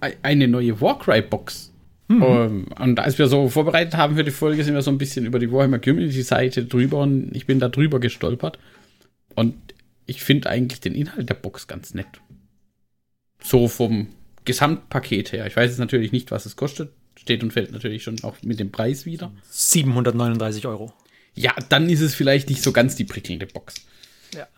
ei- 0.00 0.16
eine 0.22 0.48
neue 0.48 0.80
Warcry-Box. 0.80 1.68
Ähm, 2.10 2.66
und 2.78 2.98
als 2.98 3.18
wir 3.18 3.28
so 3.28 3.48
vorbereitet 3.48 3.94
haben 3.96 4.16
für 4.16 4.24
die 4.24 4.32
Folge, 4.32 4.64
sind 4.64 4.74
wir 4.74 4.82
so 4.82 4.90
ein 4.90 4.98
bisschen 4.98 5.24
über 5.26 5.38
die 5.38 5.50
Warhammer 5.52 5.78
Community-Seite 5.78 6.64
drüber 6.64 6.98
und 6.98 7.30
ich 7.36 7.46
bin 7.46 7.60
da 7.60 7.68
drüber 7.68 8.00
gestolpert. 8.00 8.58
Und 9.36 9.54
ich 10.06 10.22
finde 10.24 10.50
eigentlich 10.50 10.80
den 10.80 10.94
Inhalt 10.96 11.30
der 11.30 11.34
Box 11.34 11.68
ganz 11.68 11.94
nett. 11.94 12.08
So 13.42 13.68
vom 13.68 14.08
Gesamtpaket 14.44 15.32
her. 15.32 15.46
Ich 15.46 15.56
weiß 15.56 15.70
jetzt 15.70 15.78
natürlich 15.78 16.12
nicht, 16.12 16.30
was 16.30 16.46
es 16.46 16.56
kostet. 16.56 16.92
Steht 17.16 17.42
und 17.42 17.52
fällt 17.52 17.72
natürlich 17.72 18.02
schon 18.02 18.22
auch 18.22 18.36
mit 18.42 18.60
dem 18.60 18.70
Preis 18.70 19.04
wieder. 19.04 19.32
739 19.50 20.66
Euro. 20.66 20.92
Ja, 21.34 21.54
dann 21.68 21.88
ist 21.88 22.00
es 22.00 22.14
vielleicht 22.14 22.48
nicht 22.48 22.62
so 22.62 22.72
ganz 22.72 22.96
die 22.96 23.04
prickelnde 23.04 23.46
Box. 23.46 23.74
Ja. 24.34 24.48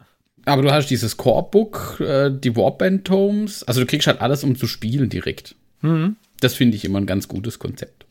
Aber 0.44 0.62
du 0.62 0.70
hast 0.70 0.88
dieses 0.88 1.16
Core-Book, 1.16 2.00
äh, 2.00 2.30
die 2.32 2.56
Warband 2.56 3.04
Tomes, 3.04 3.62
also 3.64 3.80
du 3.80 3.86
kriegst 3.86 4.06
halt 4.06 4.20
alles, 4.20 4.44
um 4.44 4.56
zu 4.56 4.66
spielen 4.66 5.08
direkt. 5.08 5.54
Mhm. 5.80 6.16
Das 6.40 6.54
finde 6.54 6.76
ich 6.76 6.84
immer 6.84 7.00
ein 7.00 7.06
ganz 7.06 7.28
gutes 7.28 7.58
Konzept. 7.58 8.06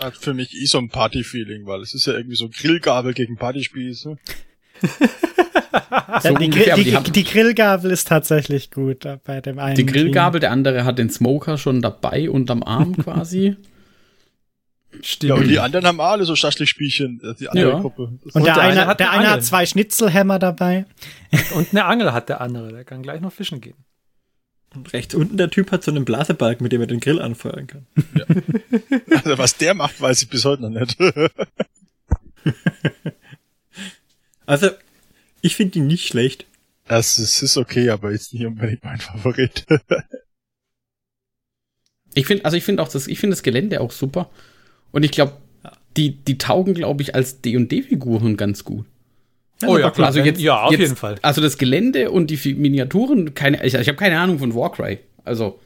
Hat 0.00 0.16
für 0.16 0.34
mich 0.34 0.54
eh 0.54 0.66
so 0.66 0.78
ein 0.78 0.88
Party-Feeling, 0.88 1.66
weil 1.66 1.80
es 1.80 1.94
ist 1.94 2.06
ja 2.06 2.14
irgendwie 2.14 2.36
so 2.36 2.48
Grillgabel 2.48 3.14
gegen 3.14 3.36
Partyspieße. 3.36 4.18
Ja, 5.90 6.20
So 6.20 6.34
die, 6.34 6.46
ungefähr, 6.46 6.74
die, 6.76 6.84
die 6.84 6.96
haben- 6.96 7.12
die 7.12 7.24
Grillgabel 7.24 7.90
ist 7.90 8.08
tatsächlich 8.08 8.70
gut 8.70 9.06
bei 9.24 9.40
dem 9.40 9.58
einen. 9.58 9.76
Die 9.76 9.86
Grillgabel, 9.86 10.40
der 10.40 10.50
andere 10.50 10.84
hat 10.84 10.98
den 10.98 11.10
Smoker 11.10 11.58
schon 11.58 11.82
dabei 11.82 12.30
unterm 12.30 12.62
Arm 12.62 12.96
quasi. 13.02 13.56
Stimmt. 15.02 15.28
Ja, 15.30 15.34
und 15.36 15.48
die 15.48 15.58
anderen 15.58 15.86
haben 15.86 16.00
alle 16.00 16.24
so 16.24 16.34
Schaschlikspielchen, 16.36 17.20
äh, 17.22 17.34
die 17.38 17.48
andere 17.48 17.70
Ja. 17.70 17.80
Gruppe. 17.80 18.02
Und, 18.04 18.24
Und 18.34 18.46
der, 18.46 18.54
der 18.54 18.62
eine 18.62 18.86
hat 18.86 19.00
der 19.00 19.10
eine 19.10 19.30
hat 19.30 19.44
zwei 19.44 19.66
Schnitzelhämmer 19.66 20.38
dabei. 20.38 20.86
Und 21.54 21.68
eine 21.72 21.84
Angel 21.84 22.12
hat 22.12 22.28
der 22.30 22.40
andere. 22.40 22.68
Der 22.72 22.84
kann 22.84 23.02
gleich 23.02 23.20
noch 23.20 23.32
fischen 23.32 23.60
gehen. 23.60 23.76
Und 24.74 24.92
rechts 24.92 25.14
unten 25.14 25.36
der 25.36 25.50
Typ 25.50 25.70
hat 25.70 25.82
so 25.84 25.90
einen 25.90 26.04
Blasebalg, 26.04 26.60
mit 26.60 26.72
dem 26.72 26.80
er 26.80 26.86
den 26.86 27.00
Grill 27.00 27.20
anfeuern 27.20 27.66
kann. 27.66 27.86
Also 29.24 29.38
was 29.38 29.56
der 29.56 29.74
macht, 29.74 30.00
weiß 30.00 30.22
ich 30.22 30.28
bis 30.30 30.44
heute 30.44 30.62
noch 30.62 30.70
nicht. 30.70 30.96
Also, 34.46 34.70
ich 35.42 35.56
finde 35.56 35.72
die 35.72 35.80
nicht 35.80 36.06
schlecht. 36.06 36.46
Das 36.88 37.18
ist, 37.18 37.42
ist 37.42 37.56
okay, 37.56 37.90
aber 37.90 38.12
jetzt 38.12 38.32
nicht 38.32 38.46
unbedingt 38.46 38.84
mein 38.84 39.00
Favorit. 39.00 39.66
Ich 42.16 42.26
finde, 42.26 42.46
also 42.46 42.56
ich 42.56 42.64
finde 42.64 42.82
auch 42.82 42.88
das, 42.88 43.08
ich 43.08 43.18
finde 43.18 43.36
das 43.36 43.42
Gelände 43.42 43.78
auch 43.82 43.90
super. 43.90 44.30
Und 44.90 45.04
ich 45.04 45.10
glaube, 45.10 45.34
die, 45.98 46.12
die 46.12 46.38
taugen, 46.38 46.72
glaube 46.72 47.02
ich, 47.02 47.14
als 47.14 47.42
D&D-Figuren 47.42 48.38
ganz 48.38 48.64
gut. 48.64 48.86
Oh 49.66 49.76
ja, 49.76 49.90
klar. 49.90 50.08
Also 50.08 50.20
jetzt, 50.20 50.40
ja, 50.40 50.62
auf 50.62 50.72
jetzt, 50.72 50.80
jeden 50.80 50.96
Fall. 50.96 51.16
Also 51.20 51.42
das 51.42 51.58
Gelände 51.58 52.10
und 52.10 52.30
die 52.30 52.54
Miniaturen, 52.54 53.34
keine, 53.34 53.64
ich, 53.66 53.74
ich 53.74 53.88
habe 53.88 53.98
keine 53.98 54.18
Ahnung 54.18 54.38
von 54.38 54.54
Warcry. 54.54 54.98
Also 55.24 55.60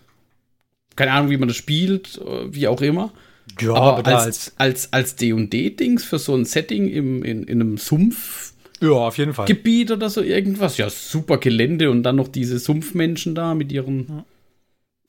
keine 0.97 1.13
Ahnung, 1.13 1.31
wie 1.31 1.37
man 1.37 1.47
das 1.47 1.57
spielt, 1.57 2.19
äh, 2.19 2.53
wie 2.53 2.67
auch 2.67 2.81
immer. 2.81 3.13
Ja, 3.61 3.75
aber 3.75 4.03
da 4.03 4.19
als, 4.19 4.53
als, 4.59 4.93
als 4.93 5.17
D&D-Dings 5.17 6.05
für 6.05 6.19
so 6.19 6.35
ein 6.35 6.45
Setting 6.45 6.89
im, 6.89 7.23
in, 7.23 7.45
in 7.45 7.61
einem 7.61 7.79
Sumpfgebiet 7.79 8.50
ja, 8.81 8.91
auf 8.91 9.19
jeden 9.19 9.35
Fall. 9.35 9.47
oder 9.91 10.11
so 10.11 10.23
irgendwas, 10.23 10.77
ja, 10.77 10.91
super 10.91 11.39
Gelände 11.39 11.91
und 11.91 12.03
dann 12.03 12.17
noch 12.17 12.29
diese 12.29 12.59
Sumpfmenschen 12.59 13.35
da 13.35 13.55
mit 13.55 13.73
ihren 13.73 14.25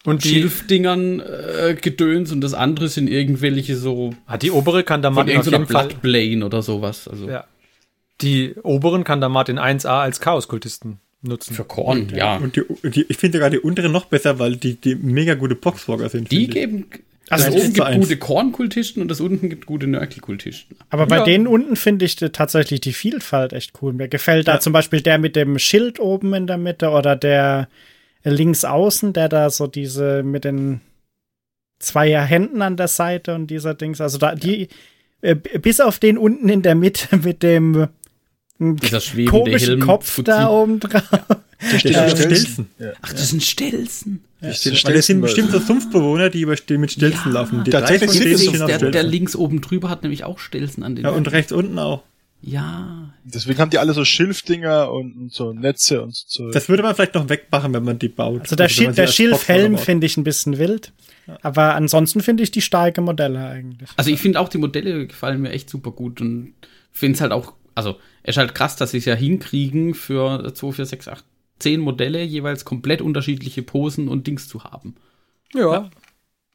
Und 0.06 0.24
die, 0.24 0.30
Schilfdingern 0.30 1.20
äh, 1.20 1.76
gedöns 1.80 2.32
und 2.32 2.42
das 2.42 2.54
andere 2.54 2.88
sind 2.88 3.10
irgendwelche 3.10 3.76
so 3.76 4.14
ah, 4.26 4.38
die 4.38 4.52
obere 4.52 4.84
kann 4.84 5.02
der 5.02 5.12
von 5.12 5.26
Martin 5.26 5.40
auf 5.40 5.46
jeden 5.48 5.68
Fall. 5.68 5.88
Bloodblane 5.88 6.46
oder 6.46 6.62
sowas. 6.62 7.08
Also 7.08 7.30
Ja. 7.30 7.46
Die 8.22 8.54
oberen 8.62 9.04
kann 9.04 9.20
der 9.20 9.30
Martin 9.30 9.58
1a 9.58 10.02
als 10.02 10.20
Chaoskultisten 10.20 11.00
nutzen. 11.24 11.56
für 11.56 11.66
Korn, 11.66 12.12
ja. 12.16 12.38
Und 12.38 12.56
die, 12.56 12.64
die, 12.84 13.06
ich 13.08 13.18
finde 13.18 13.38
sogar 13.38 13.50
die 13.50 13.60
unteren 13.60 13.92
noch 13.92 14.06
besser, 14.06 14.40
weil 14.40 14.58
die, 14.58 14.76
die 14.76 14.96
mega 14.96 15.36
gute 15.36 15.56
Boxwalker 15.56 16.10
sind. 16.10 16.32
Die 16.32 16.48
finde 16.48 16.86
ich. 16.92 17.11
Also 17.32 17.46
das 17.46 17.56
oben 17.56 17.74
gibt 17.74 17.86
eins. 17.88 18.06
gute 18.06 18.18
Kornkultisten 18.18 19.02
und 19.02 19.08
das 19.10 19.20
unten 19.22 19.50
gibt 19.50 19.66
gute 19.66 19.88
Nörkelkultisten. 19.88 20.78
Aber 20.90 21.06
bei 21.08 21.18
Ja. 21.18 21.24
denen 21.24 21.48
unten 21.48 21.76
finde 21.76 22.06
ich 22.06 22.22
äh, 22.22 22.30
tatsächlich 22.30 22.82
die 22.82 22.94
Vielfalt 22.94 23.54
echt 23.54 23.74
cool. 23.82 23.94
Mir 23.94 24.08
gefällt 24.08 24.48
da 24.48 24.56
Ja. 24.56 24.60
zum 24.60 24.74
Beispiel 24.74 25.02
der 25.02 25.18
mit 25.18 25.36
dem 25.36 25.58
Schild 25.60 26.00
oben 26.00 26.34
in 26.34 26.48
der 26.48 26.58
Mitte 26.58 26.90
oder 26.90 27.16
der 27.16 27.68
links 28.24 28.66
außen, 28.66 29.14
der 29.14 29.30
da 29.30 29.50
so 29.50 29.68
diese 29.68 30.24
mit 30.24 30.44
den 30.44 30.82
zweier 31.80 32.22
Händen 32.24 32.62
an 32.62 32.78
der 32.78 32.88
Seite 32.88 33.34
und 33.36 33.48
dieser 33.48 33.74
Dings. 33.74 34.00
Also 34.02 34.18
da 34.18 34.36
die, 34.36 34.68
äh, 35.22 35.36
bis 35.36 35.80
auf 35.80 35.98
den 36.00 36.18
unten 36.18 36.50
in 36.50 36.62
der 36.62 36.76
Mitte 36.76 37.18
mit 37.24 37.42
dem 37.44 37.76
äh, 37.84 37.88
Dieser 38.60 39.02
schwebende 39.02 39.32
komischen 39.32 39.68
Helm. 39.70 39.80
Kopf 39.82 40.08
Fuzzi. 40.12 40.26
da 40.26 40.50
oben 40.50 40.80
drauf. 40.80 41.04
Der 41.72 41.80
steht 41.80 41.92
Ja, 41.94 42.06
auf 42.06 42.12
Stelzen. 42.12 42.36
Stelzen. 42.38 42.70
Ja. 42.80 42.92
Ach, 43.02 43.12
das 43.14 43.30
sind 43.30 43.42
Stelzen. 43.44 44.24
Das 44.24 44.31
Weil 44.42 44.54
sind 44.56 44.84
das 44.90 45.06
sind 45.06 45.22
bestimmt 45.22 45.52
so 45.52 45.60
Sumpfbewohner, 45.60 46.32
die 46.32 46.42
über, 46.42 46.56
mit 46.70 46.92
Stelzen 46.92 47.28
Ja, 47.28 47.32
laufen. 47.32 47.64
Die 47.64 47.70
tatsächlich 47.70 48.10
sind 48.12 48.56
es 48.56 48.66
Der, 48.66 48.92
der, 48.92 49.04
links 49.04 49.36
oben 49.36 49.62
drüber 49.62 49.90
hat 49.90 50.02
nämlich 50.02 50.24
auch 50.24 50.40
Stelzen 50.40 50.84
an 50.84 50.96
den 50.96 51.06
Ja, 51.06 51.12
und 51.12 51.32
rechts 51.32 51.52
unten 51.52 51.78
auch. 51.78 52.04
Ja. 52.42 53.14
Deswegen 53.24 53.60
haben 53.60 53.70
die 53.70 53.78
alle 53.78 53.94
so 53.94 54.04
Schilfdinger 54.04 54.92
und, 54.92 55.16
und 55.16 55.32
so 55.32 55.54
Netze 55.54 56.02
und 56.02 56.16
so. 56.16 56.50
Das 56.50 56.70
würde 56.70 56.82
man 56.82 56.96
vielleicht 56.96 57.14
noch 57.14 57.30
wegmachen, 57.30 57.72
wenn 57.74 57.84
man 57.84 58.00
die 58.00 58.10
baut. 58.10 58.42
Also 58.42 58.56
der, 58.56 58.66
wenn 58.66 58.74
Schil 58.74 58.92
der 58.94 59.08
Schilfhelm 59.08 59.78
finde 59.78 60.08
ich 60.08 60.18
ein 60.18 60.24
bisschen 60.24 60.58
wild. 60.58 60.92
Aber 61.44 61.76
ansonsten 61.76 62.22
finde 62.22 62.42
ich 62.42 62.50
die 62.50 62.62
starke 62.62 63.02
Modelle 63.02 63.46
eigentlich. 63.46 63.90
Also 63.96 64.10
ich 64.10 64.20
finde 64.20 64.40
auch 64.40 64.50
die 64.50 64.58
Modelle 64.58 65.06
gefallen 65.06 65.42
mir 65.42 65.52
echt 65.52 65.70
super 65.70 65.92
gut 65.92 66.20
und 66.20 66.54
finde 66.92 67.16
es 67.16 67.22
halt 67.22 67.32
auch, 67.32 67.54
also 67.76 67.98
es 68.24 68.36
ist 68.36 68.38
halt 68.38 68.56
krass, 68.56 68.76
dass 68.76 68.92
sie 68.92 68.98
es 68.98 69.06
ja 69.06 69.14
hinkriegen 69.14 69.94
für 69.94 70.52
2, 70.52 70.86
4, 71.62 71.64
6, 71.64 71.64
8, 71.64 71.64
10 71.64 71.80
Modelle 71.80 72.24
jeweils 72.24 72.66
komplett 72.66 73.02
unterschiedliche 73.02 73.62
Posen 73.64 74.08
und 74.08 74.28
Dings 74.28 74.48
zu 74.48 74.64
haben. 74.64 74.96
Ja. 75.54 75.90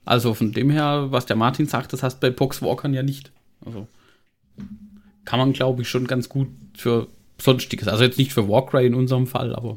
Also 0.04 0.34
von 0.34 0.52
dem 0.52 0.70
her, 0.70 1.06
was 1.10 1.26
der 1.26 1.36
Martin 1.36 1.66
sagt, 1.66 1.92
das 1.92 2.02
hast 2.02 2.20
bei 2.20 2.30
Boxwalkern 2.30 2.94
ja 2.94 3.02
nicht. 3.02 3.32
Also 3.64 3.88
kann 5.24 5.38
man, 5.40 5.52
glaube 5.52 5.82
ich, 5.82 5.88
schon 5.88 6.06
ganz 6.06 6.28
gut 6.28 6.48
für 6.76 7.08
Sonstiges. 7.40 7.88
Also 7.88 8.04
jetzt 8.04 8.18
nicht 8.18 8.32
für 8.32 8.48
Warcry 8.48 8.86
in 8.86 8.94
unserem 8.94 9.26
Fall, 9.26 9.54
aber. 9.54 9.70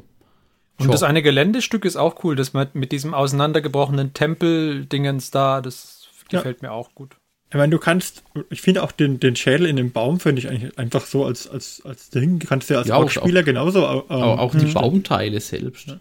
Und 0.78 0.84
Sure. 0.86 0.92
das 0.92 1.02
eine 1.02 1.22
Geländestück 1.22 1.84
ist 1.84 1.96
auch 1.96 2.24
cool, 2.24 2.36
das 2.36 2.54
mit, 2.54 2.74
mit 2.74 2.92
diesem 2.92 3.12
auseinandergebrochenen 3.12 4.14
Tempel-Dingens 4.14 5.30
da, 5.30 5.60
das 5.60 6.08
gefällt 6.30 6.62
mir 6.62 6.72
auch 6.72 6.94
gut. 6.94 7.16
Ich 7.50 7.56
meine, 7.56 7.70
du 7.70 7.78
kannst, 7.78 8.22
ich 8.48 8.60
finde 8.62 8.82
auch 8.82 8.92
den, 8.92 9.18
den 9.18 9.34
Schädel 9.34 9.66
in 9.66 9.74
dem 9.76 9.90
Baum, 9.90 10.20
finde 10.20 10.40
ich 10.40 10.48
eigentlich 10.48 10.78
einfach 10.78 11.04
so 11.04 11.24
als, 11.24 11.48
als, 11.48 11.82
als 11.84 12.08
Ding. 12.10 12.38
Kannst 12.38 12.70
du 12.70 12.74
ja 12.74 12.78
als 12.80 12.88
Ja, 12.88 12.94
auch- 12.96 13.00
Boxspieler 13.02 13.42
genauso. 13.42 13.80
Ähm, 13.80 14.02
auch, 14.08 14.38
auch 14.38 14.54
die 14.54 14.66
Baumteile 14.66 15.40
selbst. 15.40 15.80
Es 15.88 15.92
sind 15.92 16.00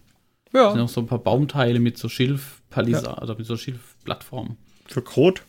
Ja. 0.53 0.71
auch 0.83 0.87
so 0.89 1.01
ein 1.01 1.07
paar 1.07 1.17
Baumteile 1.19 1.79
mit 1.79 1.97
so 1.97 2.07
Schilfpalissaden 2.07 3.23
oder 3.23 3.35
mit 3.35 3.47
so 3.47 3.57
Schilfplattformen. 3.57 4.57
Für 4.87 5.01
Krot. 5.01 5.41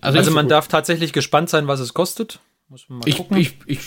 Also, 0.00 0.18
Also 0.18 0.30
man 0.30 0.48
darf 0.48 0.68
tatsächlich 0.68 1.12
gespannt 1.12 1.50
sein, 1.50 1.66
was 1.66 1.80
es 1.80 1.92
kostet. 1.92 2.38
Muss 2.68 2.88
man 2.88 2.98
mal 3.00 3.08
ich, 3.08 3.16
gucken. 3.16 3.36
ich, 3.36 3.56
ich, 3.66 3.80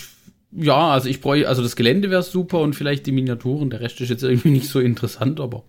ja, 0.52 0.90
also 0.90 1.08
ich 1.08 1.20
bräuchte, 1.22 1.48
also 1.48 1.62
das 1.62 1.74
Gelände 1.74 2.10
wäre 2.10 2.22
super 2.22 2.60
und 2.60 2.74
vielleicht 2.74 3.06
die 3.06 3.12
Miniaturen. 3.12 3.70
Der 3.70 3.80
Rest 3.80 4.00
ist 4.02 4.10
jetzt 4.10 4.22
irgendwie 4.22 4.50
nicht 4.52 4.68
so 4.68 4.78
interessant, 4.80 5.40
aber 5.40 5.64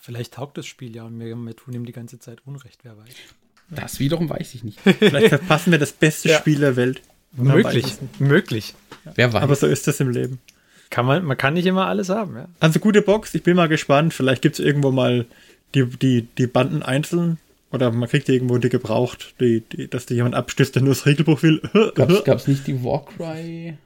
Vielleicht 0.00 0.34
taugt 0.34 0.56
das 0.56 0.64
Spiel 0.66 0.96
ja 0.96 1.04
und 1.04 1.20
wir, 1.20 1.36
wir 1.36 1.54
tun 1.56 1.74
ihm 1.74 1.84
die 1.84 1.92
ganze 1.92 2.18
Zeit 2.18 2.40
Unrecht, 2.46 2.80
wer 2.82 2.96
weiß. 2.96 3.14
Das 3.70 3.98
wiederum 3.98 4.28
weiß 4.28 4.54
ich 4.54 4.64
nicht. 4.64 4.80
Vielleicht 4.98 5.28
verpassen 5.28 5.72
wir 5.72 5.78
das 5.78 5.92
beste 5.92 6.28
Ja. 6.30 6.38
Spiel 6.38 6.58
der 6.60 6.76
Welt. 6.76 7.02
Möglich, 7.32 7.84
es 7.84 7.98
möglich. 8.20 8.74
Wer 9.14 9.32
weiß. 9.32 9.42
Aber 9.42 9.54
so 9.54 9.66
ist 9.66 9.86
das 9.86 10.00
im 10.00 10.10
Leben. 10.10 10.40
Kann 10.90 11.04
man, 11.04 11.24
man 11.24 11.36
kann 11.36 11.54
nicht 11.54 11.66
immer 11.66 11.86
alles 11.86 12.08
haben, 12.08 12.36
ja. 12.36 12.48
Also 12.60 12.80
gute 12.80 13.02
Box, 13.02 13.34
ich 13.34 13.42
bin 13.42 13.56
mal 13.56 13.68
gespannt. 13.68 14.14
Vielleicht 14.14 14.40
gibt 14.40 14.58
es 14.58 14.64
irgendwo 14.64 14.90
mal 14.90 15.26
die, 15.74 15.84
die, 15.84 16.22
die 16.22 16.46
Banden 16.46 16.82
einzeln. 16.82 17.38
Oder 17.70 17.90
man 17.92 18.08
kriegt 18.08 18.28
die 18.28 18.32
irgendwo 18.32 18.56
die 18.56 18.70
gebraucht, 18.70 19.34
die, 19.40 19.60
die, 19.60 19.88
dass 19.88 20.06
die 20.06 20.14
jemand 20.14 20.34
abstößt, 20.34 20.74
der 20.74 20.82
nur 20.82 20.92
das 20.94 21.04
Regelbuch 21.04 21.42
will. 21.42 21.60
Gab's, 21.94 22.24
gab's 22.24 22.48
nicht 22.48 22.66
die 22.66 22.82
Warcry? 22.82 23.76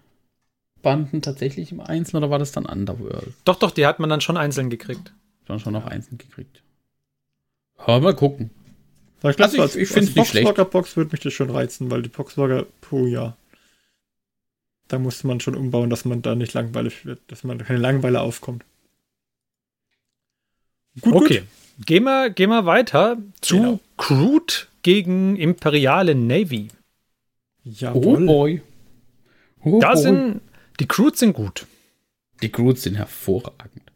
Banden 0.82 1.20
tatsächlich 1.22 1.72
im 1.72 1.80
Einzelnen 1.80 2.22
oder 2.22 2.30
war 2.30 2.38
das 2.38 2.52
dann 2.52 2.66
Underworld? 2.66 3.32
Doch, 3.44 3.56
doch, 3.56 3.72
die 3.72 3.86
hat 3.86 3.98
man 3.98 4.08
dann 4.08 4.20
schon 4.20 4.36
einzeln 4.36 4.70
gekriegt. 4.70 5.12
Schon 5.48 5.58
schon 5.58 5.72
noch 5.72 5.86
einzeln 5.86 6.18
gekriegt. 6.18 6.62
Ja, 7.86 7.98
mal 7.98 8.14
gucken. 8.14 8.50
Aber 9.22 9.30
ich 9.30 9.36
glaube, 9.36 9.52
Also 9.52 9.56
ich- 9.56 9.62
als, 9.62 9.76
ich 9.76 9.88
find's 9.88 10.08
als 10.10 10.16
nicht 10.16 10.28
schlecht. 10.30 10.46
Boxwalker-Box 10.46 10.96
würde 10.96 11.10
mich 11.12 11.20
das 11.20 11.32
schon 11.32 11.50
reizen, 11.50 11.90
weil 11.90 12.02
die 12.02 12.08
Boxwalker, 12.08 12.66
puh, 12.80 13.06
ja. 13.06 13.36
Da 14.88 14.98
muss 14.98 15.24
man 15.24 15.40
schon 15.40 15.54
umbauen, 15.56 15.88
dass 15.90 16.04
man 16.04 16.20
da 16.22 16.34
nicht 16.34 16.52
langweilig 16.54 17.06
wird, 17.06 17.20
dass 17.28 17.44
man 17.44 17.58
keine 17.58 17.78
Langeweile 17.78 18.20
aufkommt. 18.20 18.64
Gut, 21.00 21.14
okay. 21.14 21.42
Gehen 21.86 22.04
wir, 22.04 22.30
gehen 22.30 22.50
wir 22.50 22.66
weiter 22.66 23.16
zu 23.40 23.56
Genau. 23.56 23.80
Crude 23.96 24.52
gegen 24.82 25.36
Imperiale 25.36 26.14
Navy. 26.14 26.68
gut. 26.68 26.74
Oh 27.64 27.70
Jawohl. 27.70 28.26
boy. 28.26 28.62
Oh 29.64 29.80
Da 29.80 29.94
boy. 29.94 30.02
sind, 30.02 30.40
die 30.80 30.86
Crudes 30.88 31.20
sind 31.20 31.32
gut. 31.32 31.66
die 32.42 32.50
Groots 32.50 32.82
sind 32.82 32.96
hervorragend. 32.96 33.91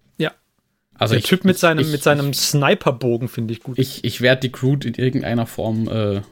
Also 0.99 1.13
Der 1.15 1.21
ich, 1.21 1.27
Typ 1.27 1.45
mit 1.45 1.59
seinem, 1.59 1.81
ich, 1.81 1.91
mit 1.91 2.03
seinem 2.03 2.33
Sniperbogen 2.33 3.29
finde 3.29 3.53
ich 3.53 3.63
gut. 3.63 3.79
Ich, 3.79 4.05
ich 4.05 4.21
werde 4.21 4.43
die 4.43 4.53
Groot 4.53 4.85
in 4.85 4.95
irgendeiner 4.95 5.47
Form 5.47 5.89
äh, 5.89 6.23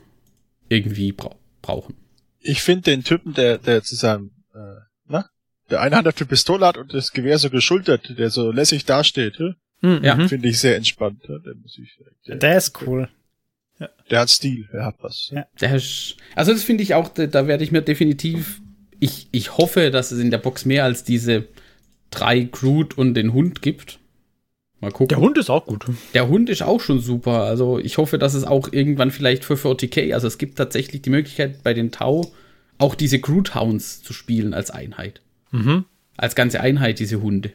irgendwie 0.69 1.13
brau 1.13 1.37
brauchen. 1.63 1.95
Ich 2.41 2.63
finde 2.63 2.83
den 2.83 3.05
Typen, 3.05 3.35
der, 3.35 3.59
der 3.59 3.83
zu 3.83 3.95
seinem, 3.97 4.31
äh, 4.55 4.81
na? 5.07 5.29
Der 5.71 5.81
eine 5.81 5.97
Hand 5.97 6.09
auf 6.09 6.15
die 6.15 6.25
Pistole 6.25 6.67
hat 6.67 6.77
und 6.77 6.93
das 6.93 7.13
Gewehr 7.13 7.39
so 7.39 7.49
geschultert, 7.51 8.19
der 8.19 8.31
so 8.31 8.51
lässig 8.51 8.85
dasteht, 8.85 9.39
hm? 9.39 9.55
Mhm, 9.81 10.01
ja. 10.03 10.29
finde 10.29 10.49
ich 10.49 10.59
sehr 10.59 10.77
entspannt. 10.77 11.23
ja, 11.29 11.39
Der, 11.39 11.55
muss 11.55 11.79
ich, 11.79 11.99
der, 12.27 12.37
Der 12.37 12.57
ist 12.57 12.81
cool. 12.83 13.09
der 14.11 14.21
hat 14.21 14.31
Stil, 14.31 14.69
er 14.73 14.87
hat 14.87 14.97
was. 15.01 15.31
Ja. 15.31 15.47
Der 15.61 15.75
ist, 15.75 16.17
also 16.35 16.53
das 16.53 16.63
finde 16.63 16.83
ich 16.83 16.95
auch, 16.95 17.09
da, 17.09 17.27
da 17.27 17.47
werde 17.47 17.65
ich 17.65 17.73
mir 17.73 17.83
definitiv, 17.83 18.61
ich, 19.01 19.29
ich 19.31 19.59
hoffe, 19.59 19.91
dass 19.91 20.11
es 20.11 20.21
in 20.21 20.31
der 20.31 20.39
Box 20.39 20.65
mehr 20.65 20.85
als 20.85 21.05
diese 21.05 21.49
drei 22.11 22.41
Groot 22.41 22.97
und 22.97 23.15
den 23.15 23.33
Hund 23.33 23.61
gibt. 23.61 23.99
Mal 24.85 24.91
gucken. 24.91 25.09
Der 25.09 25.19
Hund 25.19 25.39
ist 25.39 25.49
auch 25.49 25.65
gut. 25.65 25.87
Der 26.13 26.29
Hund 26.29 26.51
ist 26.51 26.63
auch 26.63 26.81
schon 26.81 27.01
super. 27.01 27.45
Also 27.45 27.79
ich 27.79 27.97
hoffe, 27.97 28.19
dass 28.19 28.35
es 28.35 28.45
auch 28.45 28.69
irgendwann 28.71 29.11
vielleicht 29.11 29.45
für 29.45 29.55
40k, 29.55 30.13
also 30.13 30.27
es 30.27 30.37
gibt 30.37 30.59
tatsächlich 30.59 31.01
die 31.01 31.11
Möglichkeit 31.11 31.63
bei 31.63 31.73
den 31.73 31.91
Tau 31.91 32.31
auch 32.77 32.95
diese 32.95 33.19
Groot 33.19 33.55
Hounds 33.55 34.03
zu 34.03 34.13
spielen 34.13 34.53
als 34.53 34.71
Einheit. 34.71 35.23
Mhm. 35.53 35.87
Als 36.19 36.35
ganze 36.35 36.61
Einheit, 36.61 36.99
diese 36.99 37.23
Hunde. 37.23 37.53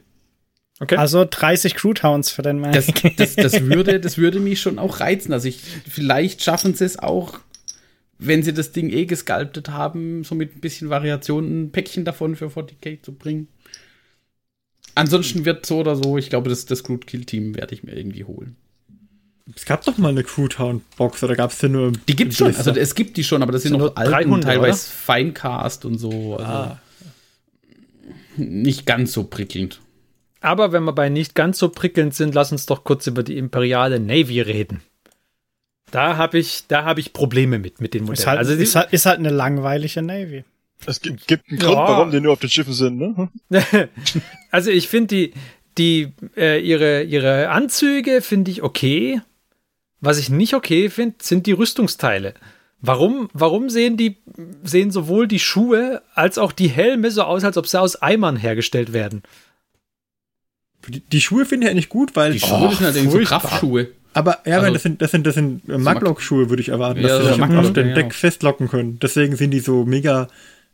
Okay. 0.79 0.95
Also 0.95 1.25
30 1.29 1.75
Crewtowns 1.75 2.31
für 2.31 2.41
den 2.41 2.63
Das, 2.63 2.87
Mike. 2.87 3.13
das, 3.17 3.35
das, 3.35 3.61
würde, 3.65 3.99
das 3.99 4.17
würde 4.17 4.39
mich 4.39 4.59
schon 4.59 4.79
auch 4.79 5.01
reizen. 5.01 5.33
Also 5.33 5.47
ich, 5.47 5.59
vielleicht 5.87 6.41
schaffen 6.43 6.73
sie 6.73 6.85
es 6.85 6.97
auch, 6.97 7.39
wenn 8.17 8.43
sie 8.43 8.53
das 8.53 8.71
Ding 8.71 8.89
eh 8.89 9.05
gesculptet 9.05 9.69
haben, 9.69 10.23
so 10.23 10.35
mit 10.35 10.55
ein 10.55 10.61
bisschen 10.61 10.89
Variation 10.89 11.65
ein 11.65 11.71
Päckchen 11.71 12.05
davon 12.05 12.35
für 12.35 12.47
40k 12.47 13.03
zu 13.03 13.13
bringen. 13.13 13.49
Ansonsten 14.95 15.45
wird 15.45 15.65
so 15.65 15.79
oder 15.79 15.95
so, 15.95 16.17
ich 16.17 16.29
glaube, 16.29 16.49
das, 16.49 16.65
das 16.65 16.83
Groot 16.83 17.07
Kill 17.07 17.25
Team 17.25 17.55
werde 17.55 17.73
ich 17.73 17.83
mir 17.83 17.95
irgendwie 17.95 18.23
holen. 18.23 18.55
Es 19.55 19.65
gab 19.65 19.83
doch 19.83 19.97
mal 19.97 20.09
eine 20.09 20.23
Crewtown-Box, 20.23 21.23
oder 21.23 21.35
gab 21.35 21.51
es 21.51 21.57
denn 21.57 21.71
nur. 21.71 21.91
Die 22.07 22.15
gibt's 22.15 22.37
schon, 22.37 22.55
also 22.55 22.71
es 22.71 22.93
gibt 22.93 23.17
die 23.17 23.23
schon, 23.23 23.41
aber 23.41 23.51
das 23.51 23.63
sind 23.63 23.71
Sind 23.71 23.79
noch 23.79 23.87
nur 23.87 23.97
alte, 23.97 24.11
300, 24.11 24.43
teilweise 24.43 24.89
Feincast 24.91 25.85
und 25.85 25.97
so. 25.97 26.37
Also 26.37 26.51
Ah. 26.51 26.79
Nicht 28.37 28.85
ganz 28.85 29.11
so 29.11 29.23
prickelnd. 29.23 29.81
Aber 30.41 30.71
wenn 30.71 30.83
wir 30.83 30.93
bei 30.93 31.09
nicht 31.09 31.35
ganz 31.35 31.57
so 31.57 31.69
prickelnd 31.69 32.13
sind, 32.13 32.33
lass 32.33 32.51
uns 32.51 32.65
doch 32.65 32.83
kurz 32.83 33.07
über 33.07 33.23
die 33.23 33.37
Imperiale 33.37 33.99
Navy 33.99 34.39
reden. 34.39 34.81
Da 35.91 36.17
habe 36.17 36.37
ich, 36.37 36.65
da 36.67 36.85
habe 36.85 36.99
ich 36.99 37.13
Probleme 37.13 37.59
mit, 37.59 37.81
mit 37.81 37.93
den 37.93 38.03
Modellen. 38.03 38.19
Ist 38.19 38.27
halt, 38.27 38.37
also 38.39 38.55
die, 38.55 38.63
ist, 38.63 38.75
halt, 38.75 38.93
ist 38.93 39.05
halt 39.05 39.19
eine 39.19 39.31
langweilige 39.31 40.01
Navy. 40.01 40.45
Es 40.85 41.01
gibt, 41.01 41.27
gibt 41.27 41.49
einen 41.49 41.59
Ja. 41.59 41.67
Grund, 41.67 41.77
warum 41.77 42.11
die 42.11 42.21
nur 42.21 42.33
auf 42.33 42.39
den 42.39 42.49
Schiffen 42.49 42.73
sind, 42.73 42.97
ne? 42.97 43.29
also 44.51 44.71
ich 44.71 44.87
finde 44.87 45.07
die, 45.15 45.33
die, 45.77 46.13
äh, 46.37 46.59
ihre, 46.61 47.03
ihre 47.03 47.49
Anzüge 47.49 48.21
finde 48.21 48.51
ich 48.51 48.63
okay. 48.63 49.21
Was 50.01 50.17
ich 50.17 50.29
nicht 50.29 50.53
okay 50.53 50.89
finde, 50.89 51.15
sind 51.21 51.45
die 51.45 51.51
Rüstungsteile. 51.51 52.33
Warum, 52.81 53.29
warum 53.33 53.69
sehen 53.69 53.97
die, 53.97 54.17
sehen 54.63 54.91
sowohl 54.91 55.27
die 55.27 55.39
Schuhe 55.39 56.01
als 56.15 56.37
auch 56.37 56.53
die 56.53 56.69
Helme 56.69 57.11
so 57.11 57.23
aus, 57.23 57.43
als 57.43 57.57
ob 57.57 57.67
sie 57.67 57.79
aus 57.79 57.97
Eimern 57.97 58.37
hergestellt 58.37 58.93
werden? 58.93 59.23
Die, 60.87 61.01
die 61.01 61.19
Schuhe 61.19 61.45
finde 61.45 61.67
ich 61.67 61.71
eigentlich 61.71 61.89
gut, 61.89 62.15
weil. 62.15 62.31
Die 62.31 62.39
Schuhe 62.39 62.69
sind 62.73 62.85
halt 62.85 62.95
irgendwie 62.95 63.17
so. 63.19 63.25
Kraftschuhe. 63.25 63.89
Aber 64.13 64.39
ja, 64.45 64.59
Also- 64.61 64.73
das 64.73 64.83
sind, 64.83 65.01
das 65.01 65.11
sind, 65.11 65.27
das 65.27 65.35
sind 65.35 65.67
äh, 65.69 65.77
Maglock-Schuhe, 65.77 66.49
würde 66.49 66.61
ich 66.61 66.69
erwarten, 66.69 67.01
Ja, 67.01 67.09
dass 67.09 67.17
so 67.17 67.23
sie 67.23 67.29
das 67.31 67.37
Maglock, 67.37 67.65
auf 67.65 67.73
den 67.73 67.89
ja, 67.89 67.95
Deck 67.95 68.13
festlocken 68.15 68.69
können. 68.69 68.97
Deswegen 68.99 69.35
sind 69.35 69.51
die 69.51 69.59
so 69.59 69.83
mega 69.85 70.29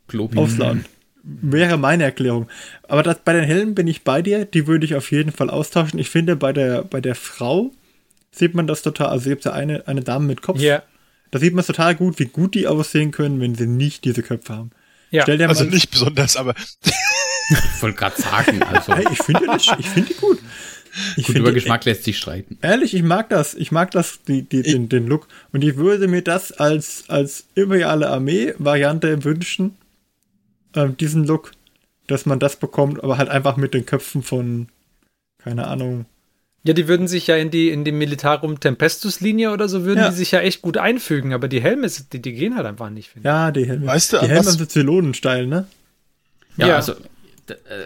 Globi. 0.07 0.37
aufladen. 0.37 0.85
Wäre 1.23 1.77
meine 1.77 2.03
Erklärung. 2.03 2.47
Aber 2.87 3.01
das, 3.01 3.17
bei 3.25 3.33
den 3.33 3.43
Helmen 3.43 3.73
bin 3.73 3.87
ich 3.87 4.03
bei 4.03 4.21
dir, 4.21 4.45
die 4.45 4.67
würde 4.67 4.85
ich 4.85 4.93
auf 4.95 5.11
jeden 5.11 5.31
Fall 5.31 5.49
austauschen. 5.49 5.97
Ich 5.97 6.09
finde, 6.09 6.35
bei 6.35 6.53
der, 6.53 6.83
bei 6.83 7.01
der 7.01 7.15
Frau 7.15 7.71
sieht 8.31 8.53
man 8.53 8.67
das 8.67 8.83
total, 8.83 9.07
also 9.07 9.29
gibt 9.29 9.43
ja 9.45 9.51
eine, 9.53 9.87
eine 9.87 10.01
Dame 10.01 10.27
mit 10.27 10.41
Kopf. 10.43 10.59
Ja. 10.59 10.83
Da 11.31 11.39
sieht 11.39 11.53
man 11.53 11.61
es 11.61 11.67
total 11.67 11.95
gut, 11.95 12.19
wie 12.19 12.25
gut 12.25 12.53
die 12.53 12.67
aussehen 12.67 13.09
können, 13.11 13.39
wenn 13.41 13.55
sie 13.55 13.65
nicht 13.65 14.05
diese 14.05 14.21
Köpfe 14.21 14.53
haben. 14.55 14.71
Ja. 15.09 15.23
Stell 15.23 15.37
dir 15.39 15.49
Also 15.49 15.63
mal, 15.63 15.71
nicht 15.71 15.89
besonders, 15.89 16.37
aber 16.37 16.53
Ich 17.49 17.81
wollte 17.81 17.97
gerade 17.97 18.21
sagen, 18.21 18.61
also 18.63 18.93
Hey, 18.95 19.05
ich 19.11 19.17
finde 19.23 19.45
das, 19.47 19.67
ich 19.79 19.89
finde 19.89 20.13
die 20.13 20.19
gut. 20.19 20.39
Ich 21.17 21.25
gut, 21.25 21.25
finde 21.25 21.39
über 21.39 21.49
die- 21.49 21.55
Geschmack 21.55 21.85
lässt 21.85 22.03
sich 22.03 22.17
streiten. 22.17 22.57
Ehrlich, 22.61 22.93
ich 22.93 23.03
mag 23.03 23.29
das. 23.29 23.53
Ich 23.55 23.71
mag 23.71 23.91
das, 23.91 24.19
die, 24.27 24.43
die, 24.43 24.61
den, 24.61 24.89
den 24.89 25.07
Look. 25.07 25.27
Und 25.51 25.63
ich 25.63 25.75
würde 25.75 26.07
mir 26.07 26.21
das 26.21 26.51
als, 26.53 27.03
als 27.07 27.45
imperiale 27.55 28.09
Armee-Variante 28.09 29.23
wünschen. 29.23 29.75
Ähm, 30.75 30.97
diesen 30.97 31.25
Look, 31.25 31.51
dass 32.07 32.25
man 32.25 32.39
das 32.39 32.57
bekommt, 32.57 33.03
aber 33.03 33.17
halt 33.17 33.29
einfach 33.29 33.57
mit 33.57 33.73
den 33.73 33.85
Köpfen 33.85 34.21
von, 34.23 34.67
keine 35.37 35.67
Ahnung. 35.67 36.05
Ja, 36.63 36.73
die 36.73 36.87
würden 36.87 37.07
sich 37.07 37.27
ja 37.27 37.35
in 37.35 37.51
die, 37.51 37.69
in 37.69 37.83
die 37.85 37.91
Militarum 37.91 38.59
Tempestus-Linie 38.59 39.51
oder 39.51 39.69
so, 39.69 39.85
würden 39.85 39.99
Ja. 39.99 40.09
die 40.09 40.15
sich 40.15 40.31
ja 40.31 40.39
echt 40.39 40.61
gut 40.63 40.77
einfügen, 40.77 41.33
aber 41.33 41.47
die 41.47 41.61
Helme, 41.61 41.87
die, 42.11 42.21
die 42.21 42.33
gehen 42.33 42.55
halt 42.55 42.65
einfach 42.65 42.89
nicht. 42.89 43.11
Ja, 43.23 43.51
die 43.51 43.65
Helme. 43.67 43.85
Weißt 43.85 44.13
du, 44.13 44.17
die 44.19 44.27
Helme 44.27 44.43
sind 44.51 44.71
Zylonensteil, 44.71 45.45
ne? 45.47 45.67
Ja, 46.57 46.67
Ja. 46.69 46.75
also 46.77 46.93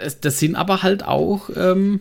es- 0.03 0.21
das 0.21 0.39
sind 0.39 0.55
aber 0.55 0.81
halt 0.83 1.03
auch 1.03 1.49
ähm, 1.55 1.99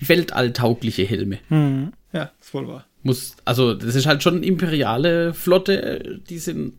weltalltaugliche 0.00 1.04
Helme. 1.04 1.38
Hm. 1.48 1.92
Ja, 2.12 2.30
ist 2.40 2.50
voll 2.50 2.68
wahr. 2.68 2.84
Muss, 3.02 3.36
also 3.44 3.74
das 3.74 3.94
ist 3.94 4.06
halt 4.06 4.22
schon 4.22 4.36
eine 4.36 4.46
imperiale 4.46 5.32
Flotte, 5.32 5.82
äh, 6.04 6.18
die 6.28 6.38
sind 6.38 6.74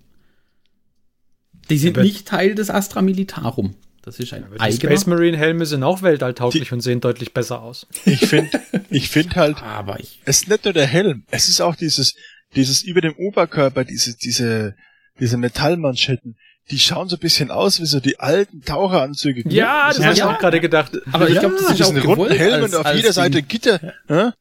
die 1.69 1.77
sind 1.77 1.97
Aber- 1.97 2.03
nicht 2.05 2.27
Teil 2.27 2.55
des 2.55 2.69
Astra 2.69 3.01
Militarum. 3.01 3.75
Das 4.03 4.19
ist 4.19 4.31
ein 4.33 4.45
Die 4.53 4.59
eigener. 4.61 4.77
Space 4.91 5.05
Marine 5.05 5.35
Helme 5.37 5.65
sind 5.65 5.83
auch 5.83 6.01
weltalltauglich 6.01 6.71
und 6.71 6.79
sehen 6.79 7.01
deutlich 7.01 7.33
besser 7.33 7.61
aus. 7.61 7.87
ich 8.05 8.25
finde, 8.25 8.49
ich 8.89 9.09
finde 9.09 9.35
halt, 9.35 9.61
aber 9.63 9.99
ich, 9.99 10.21
es 10.23 10.43
ist 10.43 10.47
nicht 10.49 10.63
nur 10.63 10.73
der 10.73 10.85
Helm, 10.87 11.23
es 11.29 11.49
ist 11.49 11.59
auch 11.59 11.75
dieses, 11.75 12.15
dieses 12.55 12.83
über 12.83 13.01
dem 13.01 13.15
Oberkörper, 13.15 13.83
diese, 13.83 14.15
diese, 14.17 14.75
diese 15.19 15.35
Metallmanschetten, 15.37 16.37
die 16.71 16.79
schauen 16.79 17.09
so 17.09 17.17
ein 17.17 17.19
bisschen 17.19 17.51
aus 17.51 17.81
wie 17.81 17.85
so 17.85 17.99
die 17.99 18.17
alten 18.19 18.61
Taucheranzüge. 18.61 19.43
Ja, 19.49 19.89
das 19.89 20.01
habe 20.01 20.13
ich 20.13 20.19
Ja. 20.19 20.33
auch 20.33 20.39
gerade 20.39 20.61
gedacht. 20.61 20.91
aber 21.11 21.27
ich 21.27 21.35
Ja, 21.35 21.41
glaube, 21.41 21.55
das 21.61 21.71
ist 21.71 21.81
auch 21.81 21.87
runden 21.89 22.01
gewollt 22.01 22.37
Helm 22.39 22.63
als- 22.63 22.73
und 22.73 22.85
auf 22.85 22.95
jeder 22.95 23.11
Seite 23.13 23.31
Ding. 23.41 23.47
Gitter. 23.49 23.93
Ja? 24.09 24.33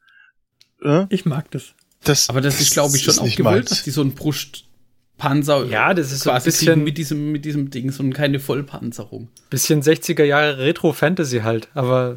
Ja? 0.85 1.07
Ich 1.11 1.25
mag 1.25 1.51
das. 1.51 1.73
Das, 2.05 2.29
Aber 2.29 2.41
das 2.41 2.61
ist, 2.61 2.73
glaube 2.73 2.97
ich, 2.97 3.03
schon 3.03 3.19
auch 3.19 3.25
gewollt, 3.35 3.57
meins. 3.65 3.71
dass 3.71 3.83
die 3.83 3.91
so 3.91 4.01
einen 4.01 4.15
Brustpanzer 5.17 5.65
Ja, 5.67 5.95
das 5.95 6.13
ist 6.13 6.21
so 6.21 6.31
ein 6.31 6.43
bisschen- 6.43 6.85
mit 6.85 6.99
diesem, 6.99 7.33
mit 7.33 7.45
diesem 7.45 7.71
Ding 7.71 7.93
und 7.99 8.13
keine 8.13 8.39
Vollpanzerung. 8.39 9.29
Bisschen 9.51 9.83
60er 9.83 10.25
Jahre 10.25 10.59
Retro-Fantasy 10.59 11.39
halt, 11.41 11.69
aber. 11.75 12.17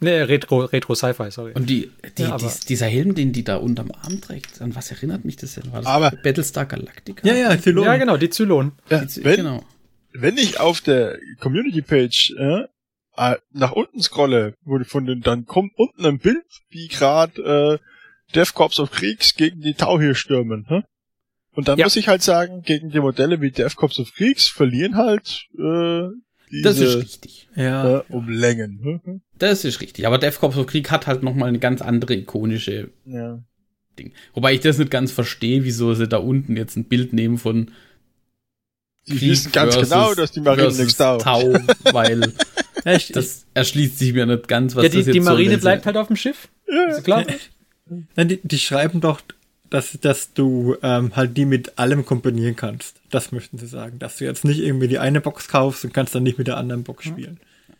Nee, 0.00 0.20
Retro, 0.22 0.60
Retro-Sci-Fi, 0.64 1.30
sorry. 1.32 1.52
Und 1.54 1.68
die, 1.68 1.90
die, 2.16 2.22
Ja, 2.22 2.36
dies, 2.36 2.60
dieser 2.60 2.86
Helm, 2.86 3.16
den 3.16 3.32
die 3.32 3.42
da 3.42 3.56
unterm 3.56 3.90
Arm 3.90 4.20
trägt, 4.20 4.60
an 4.62 4.76
was 4.76 4.92
erinnert 4.92 5.24
mich 5.24 5.34
das 5.36 5.54
denn? 5.54 5.72
War 5.72 5.80
das 5.80 5.86
Aber- 5.86 6.12
Battlestar 6.22 6.66
Galactica? 6.66 7.26
Ja, 7.26 7.34
ja, 7.34 7.58
Zylonen. 7.60 7.90
ja, 7.90 7.96
genau, 7.96 8.16
die 8.16 8.30
Zylonen. 8.30 8.72
ja, 8.90 9.04
Die- 9.04 9.24
wenn, 9.24 9.36
genau. 9.38 9.64
wenn 10.12 10.38
ich 10.38 10.60
auf 10.60 10.80
der 10.82 11.18
Community-Page 11.40 12.32
äh, 12.38 12.60
äh, 13.16 13.36
nach 13.52 13.72
unten 13.72 14.00
scrolle, 14.00 14.54
wo 14.64 14.78
die 14.78 14.84
von 14.84 15.04
den, 15.04 15.20
dann 15.22 15.46
kommt 15.46 15.72
unten 15.76 16.06
ein 16.06 16.18
Bild, 16.20 16.44
wie 16.70 16.86
gerade 16.86 17.80
äh, 17.82 18.32
Death 18.36 18.54
Corps 18.54 18.78
of 18.78 18.92
Kriegs 18.92 19.34
gegen 19.34 19.60
die 19.62 19.74
Tau 19.74 19.98
hier 19.98 20.14
stürmen. 20.14 20.64
Hä? 20.68 20.82
Und 21.58 21.66
dann 21.66 21.76
Ja. 21.76 21.86
muss 21.86 21.96
ich 21.96 22.06
halt 22.06 22.22
sagen, 22.22 22.62
gegen 22.62 22.90
die 22.90 23.00
Modelle 23.00 23.40
wie 23.40 23.50
Death 23.50 23.74
Corps 23.74 23.98
of 23.98 24.12
Kriegs 24.14 24.46
verlieren 24.46 24.94
halt 24.94 25.46
äh, 25.58 26.06
diese 26.52 26.62
Das 26.62 26.78
ist 26.78 26.94
richtig. 26.96 27.48
Ja. 27.56 27.96
äh, 27.98 28.02
um 28.10 28.28
Längen. 28.28 29.22
Das 29.38 29.64
ist 29.64 29.80
richtig. 29.80 30.06
Aber 30.06 30.18
Death 30.18 30.38
Corps 30.38 30.56
of 30.56 30.66
Krieg 30.66 30.88
hat 30.92 31.08
halt 31.08 31.24
nochmal 31.24 31.48
eine 31.48 31.58
ganz 31.58 31.82
andere 31.82 32.14
ikonische 32.14 32.90
Ja. 33.04 33.42
Ding. 33.98 34.12
Wobei 34.34 34.54
ich 34.54 34.60
das 34.60 34.78
nicht 34.78 34.92
ganz 34.92 35.10
verstehe, 35.10 35.64
wieso 35.64 35.94
sie 35.94 36.06
da 36.06 36.18
unten 36.18 36.56
jetzt 36.56 36.76
ein 36.76 36.84
Bild 36.84 37.12
nehmen 37.12 37.38
von 37.38 37.72
Die 39.08 39.16
Krieg 39.16 39.30
wissen 39.30 39.50
ganz 39.50 39.74
versus- 39.74 39.90
genau, 39.90 40.14
dass 40.14 40.30
die 40.30 40.40
Marine 40.40 40.68
nichts 40.72 40.96
taugt. 40.96 41.22
Tau, 41.24 41.40
weil 41.92 42.32
Ja, 42.84 42.94
ich, 42.94 43.08
das 43.10 43.46
erschließt 43.54 43.98
sich 43.98 44.12
mir 44.12 44.26
nicht 44.26 44.46
ganz, 44.46 44.76
was 44.76 44.84
Ja, 44.84 44.90
die, 44.90 44.98
das 44.98 45.06
jetzt 45.06 45.14
die 45.14 45.20
Marine 45.20 45.54
sie- 45.56 45.60
bleibt 45.60 45.86
halt 45.86 45.96
auf 45.96 46.06
dem 46.06 46.14
Schiff. 46.14 46.48
Ist 46.90 47.02
klar? 47.02 47.24
Nein, 48.14 48.28
die, 48.28 48.38
die 48.44 48.58
schreiben 48.60 49.00
doch, 49.00 49.20
dass, 49.70 49.98
dass 50.00 50.32
du 50.32 50.76
ähm, 50.82 51.14
halt 51.14 51.36
die 51.36 51.44
mit 51.44 51.78
allem 51.78 52.04
kombinieren 52.06 52.56
kannst. 52.56 52.96
Das 53.10 53.32
möchten 53.32 53.58
sie 53.58 53.66
sagen. 53.66 53.98
Dass 53.98 54.16
du 54.16 54.24
jetzt 54.24 54.44
nicht 54.44 54.60
irgendwie 54.60 54.88
die 54.88 54.98
eine 54.98 55.20
Box 55.20 55.48
kaufst 55.48 55.84
und 55.84 55.92
kannst 55.92 56.14
dann 56.14 56.22
nicht 56.22 56.38
mit 56.38 56.46
der 56.46 56.56
anderen 56.56 56.84
Box 56.84 57.04
spielen. 57.04 57.38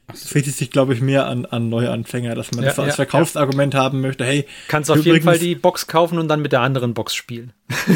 Das 0.08 0.34
richtet 0.34 0.54
sich, 0.56 0.70
glaube 0.70 0.94
ich, 0.94 1.02
mehr 1.02 1.26
an, 1.26 1.44
an 1.44 1.68
Neuanfänger, 1.68 2.34
dass 2.34 2.52
man 2.52 2.62
Ja, 2.62 2.68
das 2.68 2.76
so 2.76 2.82
als 2.82 2.92
ja, 2.92 2.96
Verkaufsargument 2.96 3.74
haben 3.74 4.00
möchte. 4.00 4.24
Hey, 4.24 4.46
Kannst 4.66 4.90
auf 4.90 5.04
jeden 5.04 5.22
Fall 5.22 5.38
die 5.38 5.54
Box 5.54 5.86
kaufen 5.86 6.18
und 6.18 6.28
dann 6.28 6.40
mit 6.40 6.52
der 6.52 6.62
anderen 6.62 6.94
Box 6.94 7.14
spielen. 7.14 7.52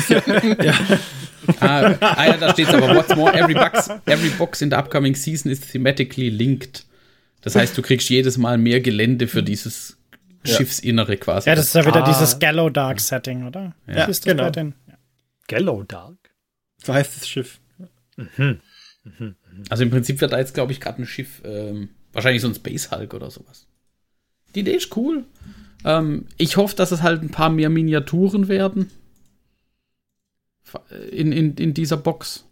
Ah, 1.59 1.97
ah 2.01 2.25
ja, 2.25 2.37
da 2.37 2.53
steht 2.53 2.69
aber, 2.69 2.95
what's 2.95 3.17
more, 3.17 3.35
every 3.35 3.55
box, 3.55 3.91
every 4.07 4.29
box 4.31 4.63
in 4.63 4.71
the 4.71 4.77
upcoming 4.77 5.17
season 5.17 5.51
is 5.51 5.61
thematically 5.61 6.29
linked. 6.29 6.85
Das 7.41 7.57
heißt, 7.57 7.77
du 7.77 7.83
kriegst 7.83 8.09
jedes 8.09 8.39
Mal 8.39 8.59
mehr 8.59 8.81
Gelände 8.81 9.27
für 9.27 9.43
dieses 9.43 9.97
Schiffsinnere 10.45 11.17
quasi. 11.17 11.49
Ja, 11.49 11.55
das 11.55 11.67
ist 11.67 11.75
ja 11.75 11.87
wieder 11.87 12.05
Ah. 12.05 12.09
dieses 12.09 12.39
Gallow 12.39 12.69
Dark 12.71 13.01
Setting, 13.01 13.47
oder? 13.47 13.75
Ja, 13.87 14.05
ist 14.05 14.25
das 14.25 14.33
genau. 14.33 14.45
bei 14.45 14.51
den? 14.51 14.75
Gallow 15.49 15.83
Dark. 15.85 16.17
so 16.83 16.93
heißt 16.95 17.17
das 17.17 17.29
Schiff. 17.29 17.61
Also 19.69 19.83
im 19.83 19.91
Prinzip 19.91 20.21
wird 20.21 20.33
da 20.33 20.39
jetzt, 20.39 20.55
glaube 20.55 20.73
ich, 20.73 20.81
gerade 20.81 21.03
ein 21.03 21.07
Schiff, 21.07 21.43
ähm, 21.45 21.91
wahrscheinlich 22.13 22.43
so 22.43 22.49
ein 22.49 22.55
Space 22.55 22.91
Hulk 22.91 23.15
oder 23.15 23.31
sowas. 23.31 23.67
Die 24.55 24.61
Idee 24.61 24.77
ist 24.77 24.97
cool. 24.97 25.25
Ähm, 25.85 26.27
ich 26.39 26.57
hoffe, 26.57 26.77
dass 26.77 26.93
es 26.93 27.03
halt 27.03 27.23
ein 27.23 27.31
paar 27.31 27.51
mehr 27.51 27.71
Miniaturen 27.71 28.49
werden. 28.49 28.91
In, 31.11 31.33
in, 31.33 31.55
in 31.57 31.75
dieser 31.75 31.97
Box. 31.99 32.47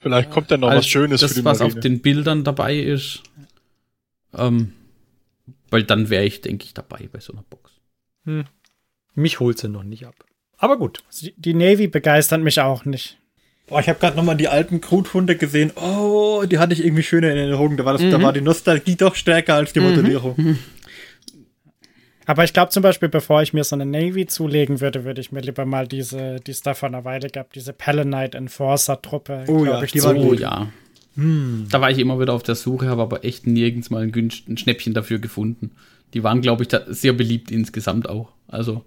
Vielleicht 0.00 0.30
kommt 0.30 0.50
dann 0.50 0.60
noch 0.60 0.68
Als 0.68 0.78
was 0.78 0.86
Schönes 0.88 1.20
das, 1.20 1.30
für 1.32 1.38
die 1.40 1.44
was 1.44 1.60
Marine. 1.60 1.74
auf 1.76 1.80
den 1.80 2.00
Bildern 2.00 2.44
dabei 2.44 2.76
ist. 2.78 3.22
Ähm, 4.34 4.72
weil 5.72 5.82
dann 5.84 6.10
wäre 6.10 6.24
ich, 6.24 6.40
denke 6.40 6.64
ich, 6.64 6.74
dabei 6.74 7.08
bei 7.10 7.18
so 7.20 7.32
einer 7.32 7.42
Box. 7.48 7.72
Mich 9.14 9.40
holt 9.40 9.58
sie 9.58 9.68
noch 9.68 9.82
nicht 9.84 10.06
ab. 10.06 10.14
Aber 10.58 10.78
gut. 10.78 11.02
Die- 11.36 11.54
Navy 11.54 11.88
begeistert 11.88 12.40
mich 12.40 12.60
auch 12.60 12.84
nicht. 12.84 13.18
Boah, 13.66 13.80
ich 13.80 13.88
habe 13.88 13.98
gerade 13.98 14.16
nochmal 14.16 14.36
die 14.36 14.48
alten 14.48 14.80
Kruthunde 14.80 15.36
gesehen. 15.36 15.72
Oh, 15.76 16.44
die 16.48 16.58
hatte 16.58 16.72
ich 16.74 16.84
irgendwie 16.84 17.02
schöner 17.02 17.30
in 17.30 17.36
Erinnerung. 17.38 17.76
Da 17.76 17.84
war, 17.84 17.92
das, 17.94 18.02
da 18.02 18.22
war 18.22 18.32
die 18.32 18.40
Nostalgie 18.40 18.96
doch 18.96 19.14
stärker 19.14 19.54
als 19.54 19.72
die 19.72 19.80
Modellierung. 19.80 20.58
Aber 22.26 22.44
ich 22.44 22.52
glaube 22.52 22.70
zum 22.70 22.82
Beispiel, 22.82 23.08
bevor 23.08 23.42
ich 23.42 23.52
mir 23.52 23.64
so 23.64 23.74
eine 23.74 23.86
Navy 23.86 24.26
zulegen 24.26 24.80
würde, 24.80 25.04
würde 25.04 25.20
ich 25.20 25.32
mir 25.32 25.40
lieber 25.40 25.64
mal 25.64 25.88
diese, 25.88 26.36
die 26.40 26.52
es 26.52 26.62
da 26.62 26.74
vor 26.74 26.88
einer 26.88 27.04
Weile 27.04 27.28
gab, 27.28 27.52
diese 27.52 27.72
Palanite 27.72 28.38
Enforcer 28.38 29.02
Truppe, 29.02 29.44
Oh 29.48 29.64
ja, 29.64 29.82
ich, 29.82 29.92
die 29.92 30.02
war 30.02 30.14
Oh 30.14 30.22
gut. 30.28 30.40
Ja. 31.16 31.22
Da 31.70 31.80
war 31.80 31.90
ich 31.90 31.98
immer 31.98 32.18
wieder 32.20 32.32
auf 32.32 32.42
der 32.42 32.54
Suche, 32.54 32.88
habe 32.88 33.02
aber 33.02 33.24
echt 33.24 33.46
nirgends 33.46 33.90
mal 33.90 34.02
ein, 34.02 34.12
günst- 34.12 34.48
ein 34.48 34.56
Schnäppchen 34.56 34.94
dafür 34.94 35.18
gefunden. 35.18 35.72
Die 36.14 36.22
waren, 36.22 36.40
glaube 36.42 36.62
ich, 36.62 36.68
da 36.68 36.82
sehr 36.92 37.12
beliebt 37.12 37.50
insgesamt 37.50 38.08
auch. 38.08 38.32
Also, 38.48 38.84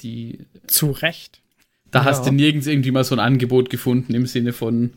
die, 0.00 0.46
zu 0.66 0.90
Recht. 0.90 1.40
da 1.90 2.00
Ja. 2.00 2.04
hast 2.06 2.26
du 2.26 2.32
nirgends 2.32 2.66
irgendwie 2.66 2.90
mal 2.90 3.04
so 3.04 3.14
ein 3.14 3.20
Angebot 3.20 3.70
gefunden 3.70 4.14
im 4.14 4.26
Sinne 4.26 4.52
von 4.52 4.90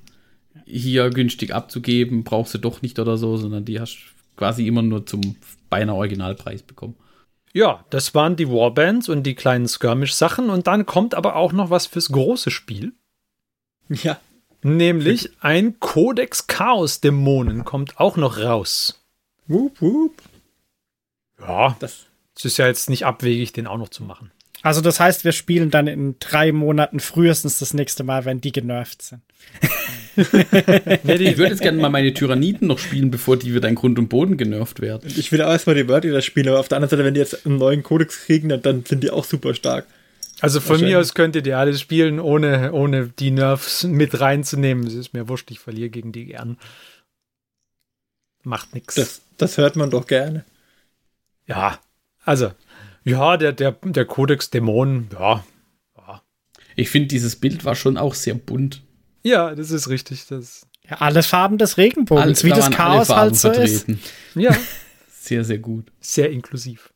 hier 0.66 1.10
günstig 1.12 1.54
abzugeben, 1.54 2.24
brauchst 2.24 2.54
du 2.56 2.58
doch 2.58 2.82
nicht 2.82 2.98
oder 3.00 3.18
so, 3.18 3.38
sondern 3.38 3.64
die 3.66 3.80
hast 3.80 3.96
du 3.98 4.02
quasi 4.38 4.68
immer 4.68 4.82
nur 4.82 5.06
zum 5.06 5.36
beinahe 5.70 5.96
Originalpreis 5.96 6.64
bekommen. 6.64 6.96
Ja, 7.54 7.86
das 7.90 8.14
waren 8.16 8.36
die 8.36 8.50
Warbands 8.50 9.08
und 9.10 9.24
die 9.24 9.36
kleinen 9.36 9.68
Skirmish-Sachen. 9.68 10.50
Und 10.50 10.68
dann 10.68 10.86
kommt 10.86 11.16
aber 11.16 11.36
auch 11.36 11.54
noch 11.54 11.70
was 11.70 11.86
fürs 11.88 12.10
große 12.12 12.52
Spiel. 12.52 12.94
Ja. 13.90 14.20
Nämlich 14.64 15.32
ein 15.40 15.80
Codex 15.80 16.48
Chaos 16.48 17.00
Dämonen 17.00 17.64
kommt 17.64 18.00
auch 18.00 18.18
noch 18.18 18.40
raus. 18.40 19.04
Wup, 19.48 19.82
wup. 19.82 20.22
Ja, 21.40 21.76
Das, 21.80 22.06
es 22.36 22.46
ist 22.46 22.58
ja 22.58 22.68
jetzt 22.68 22.90
nicht 22.90 23.06
abwegig, 23.06 23.54
den 23.54 23.68
auch 23.68 23.78
noch 23.78 23.90
zu 23.90 24.04
machen. 24.04 24.32
Also 24.64 24.82
das 24.82 25.00
heißt, 25.00 25.24
wir 25.24 25.32
spielen 25.32 25.70
dann 25.70 25.88
in 25.88 26.16
drei 26.20 26.52
Monaten 26.52 27.00
frühestens 27.00 27.60
das 27.60 27.74
nächste 27.74 28.04
Mal, 28.04 28.26
wenn 28.26 28.42
die 28.42 28.52
genervt 28.52 29.02
sind. 29.02 29.22
Ich 30.18 31.38
würde 31.38 31.50
jetzt 31.52 31.62
gerne 31.62 31.80
mal 31.80 31.92
meine 31.92 32.12
Tyranniden 32.12 32.68
noch 32.68 32.80
spielen, 32.80 33.12
bevor 33.12 33.38
die 33.38 33.54
wieder 33.54 33.70
in 33.70 33.76
Grund 33.76 34.00
und 34.00 34.10
Boden 34.10 34.36
genervt 34.36 34.82
werden. 34.82 35.14
ich 35.16 35.32
will 35.32 35.44
auch 35.44 35.52
erstmal 35.52 35.76
die 35.76 35.88
Wörter 35.88 36.24
spielen, 36.24 36.48
aber 36.48 36.60
auf 36.60 36.68
der 36.68 36.78
anderen 36.78 36.90
Seite, 36.90 37.06
wenn 37.06 37.14
die 37.14 37.20
jetzt 37.20 37.46
einen 37.46 37.60
neuen 37.60 37.84
Kodex 37.84 38.26
kriegen, 38.26 38.50
dann, 38.50 38.64
dann 38.64 38.84
sind 38.84 39.04
die 39.04 39.12
auch 39.12 39.24
super 39.24 39.54
stark. 39.54 39.86
Also 40.40 40.60
von 40.60 40.80
mir 40.82 41.00
aus 41.00 41.14
könnt 41.14 41.36
ihr 41.36 41.58
alles 41.58 41.82
spielen, 41.82 42.20
ohne, 42.20 42.72
ohne 42.74 43.08
die 43.08 43.32
Nerfs 43.32 43.84
mit 43.84 44.20
reinzunehmen. 44.20 44.86
Es 44.86 44.94
ist 44.94 45.14
mir 45.14 45.28
wurscht, 45.28 45.50
ich 45.52 45.60
verliere 45.60 45.90
gegen 45.90 46.12
die 46.12 46.26
gern. 46.26 46.58
Macht 48.44 48.74
nix. 48.74 48.96
Das, 48.96 49.22
das 49.38 49.58
hört 49.58 49.76
man 49.76 49.90
doch 49.90 50.08
gerne. 50.08 50.46
Ja, 51.46 51.80
also, 52.24 52.52
ja, 53.04 53.38
der, 53.38 53.54
der, 53.54 53.72
der 53.72 54.06
Codex 54.06 54.50
Dämonen, 54.50 55.10
ja. 55.14 55.44
Ich 56.76 56.92
finde, 56.92 57.08
dieses 57.08 57.36
Bild 57.36 57.66
war 57.66 57.74
schon 57.74 57.98
auch 57.98 58.14
sehr 58.14 58.36
bunt. 58.36 58.84
Ja, 59.24 59.56
das 59.56 59.72
ist 59.72 59.90
richtig. 59.90 60.28
Das, 60.28 60.68
Ja, 60.88 60.98
alle 60.98 61.24
Farben 61.24 61.58
des 61.58 61.78
Regenbogens, 61.78 62.44
wie 62.44 62.50
da 62.50 62.58
das 62.58 62.70
Chaos 62.70 63.10
halt 63.10 63.36
so 63.36 63.50
ist. 63.50 63.86
vertreten. 63.86 64.00
ja, 64.36 64.56
Sehr, 65.10 65.44
sehr 65.44 65.58
gut. 65.58 65.92
sehr 66.00 66.30
inklusiv. 66.30 66.94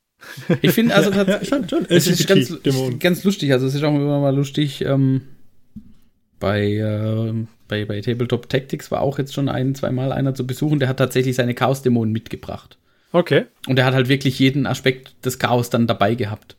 Ich 0.61 0.71
finde 0.71 0.95
also 0.95 1.11
tatsächlich, 1.11 1.49
schon, 1.49 1.69
schon. 1.69 1.85
es 1.89 2.07
ist 2.07 2.27
ganz, 2.27 2.53
ganz 2.99 3.23
lustig. 3.23 3.51
Also 3.51 3.67
es 3.67 3.75
ist 3.75 3.83
auch 3.83 3.93
immer 3.93 4.19
mal 4.19 4.35
lustig. 4.35 4.81
Ähm, 4.81 5.21
bei, 6.39 6.73
äh, 6.73 7.33
bei, 7.67 7.85
bei 7.85 8.01
Tabletop 8.01 8.49
Tactics 8.49 8.91
war 8.91 9.01
auch 9.01 9.17
jetzt 9.19 9.33
schon 9.33 9.49
ein, 9.49 9.75
zweimal 9.75 10.11
einer 10.11 10.33
zu 10.33 10.45
besuchen. 10.45 10.79
Der 10.79 10.89
hat 10.89 10.97
tatsächlich 10.97 11.35
seine 11.35 11.53
Chaos-Dämonen 11.53 12.11
mitgebracht. 12.11 12.77
Okay. 13.13 13.45
Und 13.67 13.77
er 13.77 13.85
hat 13.85 13.93
halt 13.93 14.09
wirklich 14.09 14.39
jeden 14.39 14.65
Aspekt 14.65 15.25
des 15.25 15.39
Chaos 15.39 15.69
dann 15.69 15.87
dabei 15.87 16.15
gehabt. 16.15 16.55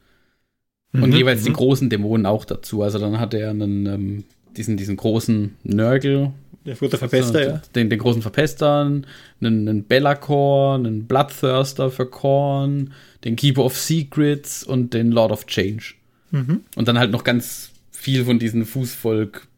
Und 0.92 1.10
Mhm, 1.10 1.16
jeweils 1.16 1.42
die 1.42 1.50
mhm. 1.50 1.54
großen 1.54 1.90
Dämonen 1.90 2.26
auch 2.26 2.44
dazu. 2.44 2.82
Also 2.82 2.98
dann 2.98 3.18
hat 3.18 3.34
er 3.34 3.50
einen, 3.50 3.86
ähm, 3.86 4.24
diesen, 4.56 4.76
diesen 4.76 4.96
großen 4.96 5.56
Nörgel, 5.64 6.32
Der 6.64 6.76
große 6.76 6.96
Verpester, 6.96 7.44
so, 7.44 7.50
ja. 7.50 7.62
den, 7.74 7.90
den 7.90 7.98
großen 7.98 8.22
Verpester, 8.22 8.80
einen, 8.82 9.06
einen 9.40 9.84
Bellacore, 9.84 10.76
einen 10.76 11.06
Bloodthirster 11.06 11.90
für 11.90 12.06
Korn, 12.06 12.92
den 13.24 13.34
Keeper 13.36 13.64
of 13.64 13.76
Secrets 13.76 14.62
und 14.62 14.94
den 14.94 15.10
Lord 15.10 15.32
of 15.32 15.46
Change. 15.46 15.94
Mhm. 16.30 16.60
Und 16.76 16.88
dann 16.88 16.98
halt 16.98 17.10
noch 17.10 17.24
ganz 17.24 17.70
viel 17.90 18.24
von 18.24 18.38
diesen 18.38 18.64
Fußvolk 18.64 19.48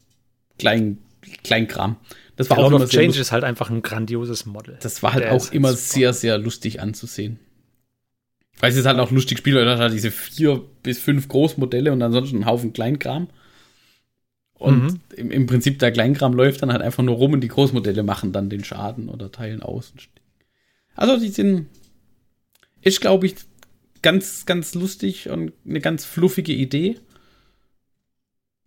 Klein, 0.59 0.99
Kleinkram. 1.43 1.97
Das 2.37 2.51
war 2.51 2.57
Der 2.57 2.65
auch 2.65 2.71
Lord 2.71 2.81
immer 2.81 2.85
of 2.85 2.91
sehr 2.91 3.01
Change 3.01 3.07
lustig. 3.09 3.21
ist 3.23 3.33
halt 3.33 3.45
einfach 3.45 3.71
ein 3.71 3.83
grandioses 3.83 4.47
Model. 4.47 4.79
Das 4.81 5.03
war 5.03 5.13
halt 5.13 5.25
Der 5.25 5.33
auch 5.33 5.53
immer 5.53 5.69
super. 5.71 5.81
sehr, 5.81 6.13
sehr 6.13 6.39
lustig 6.39 6.81
anzusehen. 6.81 7.39
Weil 8.61 8.71
es 8.71 8.77
ist 8.77 8.87
halt 8.87 8.99
auch 8.99 9.11
lustig 9.11 9.37
gespielt, 9.37 9.57
weil 9.57 9.67
er 9.67 9.75
hat 9.75 9.81
halt 9.81 9.93
diese 9.93 10.11
vier 10.11 10.63
bis 10.83 10.99
fünf 10.99 11.29
Großmodelle 11.29 11.93
und 11.93 12.01
ansonsten 12.03 12.37
einen 12.37 12.47
Haufen 12.47 12.73
Kleinkram. 12.73 13.29
Und 14.65 14.83
Mhm. 14.83 15.01
im, 15.17 15.31
im 15.31 15.47
Prinzip 15.47 15.79
der 15.79 15.93
Kleinkram 15.93 16.33
läuft 16.33 16.63
dann 16.63 16.73
halt 16.73 16.81
einfach 16.81 17.03
nur 17.03 17.17
rum 17.17 17.35
und 17.35 17.43
die 17.43 17.49
Großmodelle 17.49 18.03
machen 18.03 18.33
dann 18.33 18.49
den 18.49 18.65
Schaden 18.65 19.09
oder 19.11 19.31
teilen 19.31 19.63
aus. 19.63 19.93
Also 20.97 21.19
die 21.19 21.29
sind, 21.29 21.67
ist 22.81 23.01
glaube 23.03 23.27
ich 23.27 23.35
ganz, 24.01 24.47
ganz 24.47 24.75
lustig 24.75 25.29
und 25.29 25.53
eine 25.69 25.81
ganz 25.81 26.05
fluffige 26.07 26.53
Idee. 26.53 26.97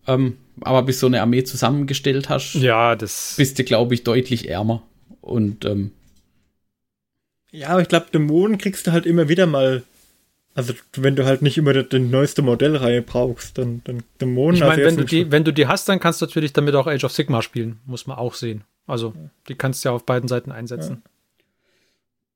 Ähm, 0.06 0.38
aber 0.62 0.84
bis 0.84 1.00
so 1.00 1.08
eine 1.08 1.22
Armee 1.22 1.44
zusammengestellt 1.44 2.30
hast, 2.30 2.54
Ja, 2.56 2.96
das. 2.96 3.34
bist 3.38 3.58
du 3.60 3.64
glaube 3.64 3.94
ich 3.96 4.04
deutlich 4.04 4.48
ärmer. 4.50 4.84
Und 5.22 5.66
ähm, 5.66 5.92
Ja, 7.52 7.70
aber 7.70 7.82
ich 7.82 7.88
glaube, 7.90 8.08
Dämonen 8.14 8.58
kriegst 8.60 8.86
du 8.88 8.92
halt 8.92 9.06
immer 9.06 9.30
wieder 9.30 9.48
mal. 9.48 9.84
Also, 10.58 10.74
wenn 10.94 11.16
du 11.16 11.24
halt 11.24 11.44
nicht 11.44 11.60
immer 11.60 11.72
die, 11.84 12.00
neueste 12.00 12.42
Modellreihe 12.42 13.04
brauchst, 13.04 13.60
dann, 13.60 13.82
dann 13.84 14.02
Dämonen. 14.20 14.56
Ich 14.56 14.62
meine, 14.62 14.72
also 14.72 14.86
wenn 14.86 14.98
jetzt 14.98 15.12
du, 15.12 15.16
die, 15.16 15.32
wenn 15.32 15.44
du 15.44 15.54
die 15.54 15.68
hast, 15.68 15.88
dann 15.88 16.00
kannst 16.00 16.20
du 16.20 16.26
natürlich 16.26 16.52
damit 16.52 16.74
auch 16.74 16.88
Age 16.88 17.04
of 17.04 17.12
Sigma 17.12 17.44
spielen. 17.44 17.80
Muss 17.86 18.08
man 18.08 18.18
auch 18.18 18.34
sehen. 18.34 18.64
Also, 18.88 19.14
die 19.48 19.54
kannst 19.54 19.86
du 19.86 19.90
ja 19.90 19.94
auf 19.94 20.04
beiden 20.04 20.28
Seiten 20.28 20.52
einsetzen. 20.52 21.04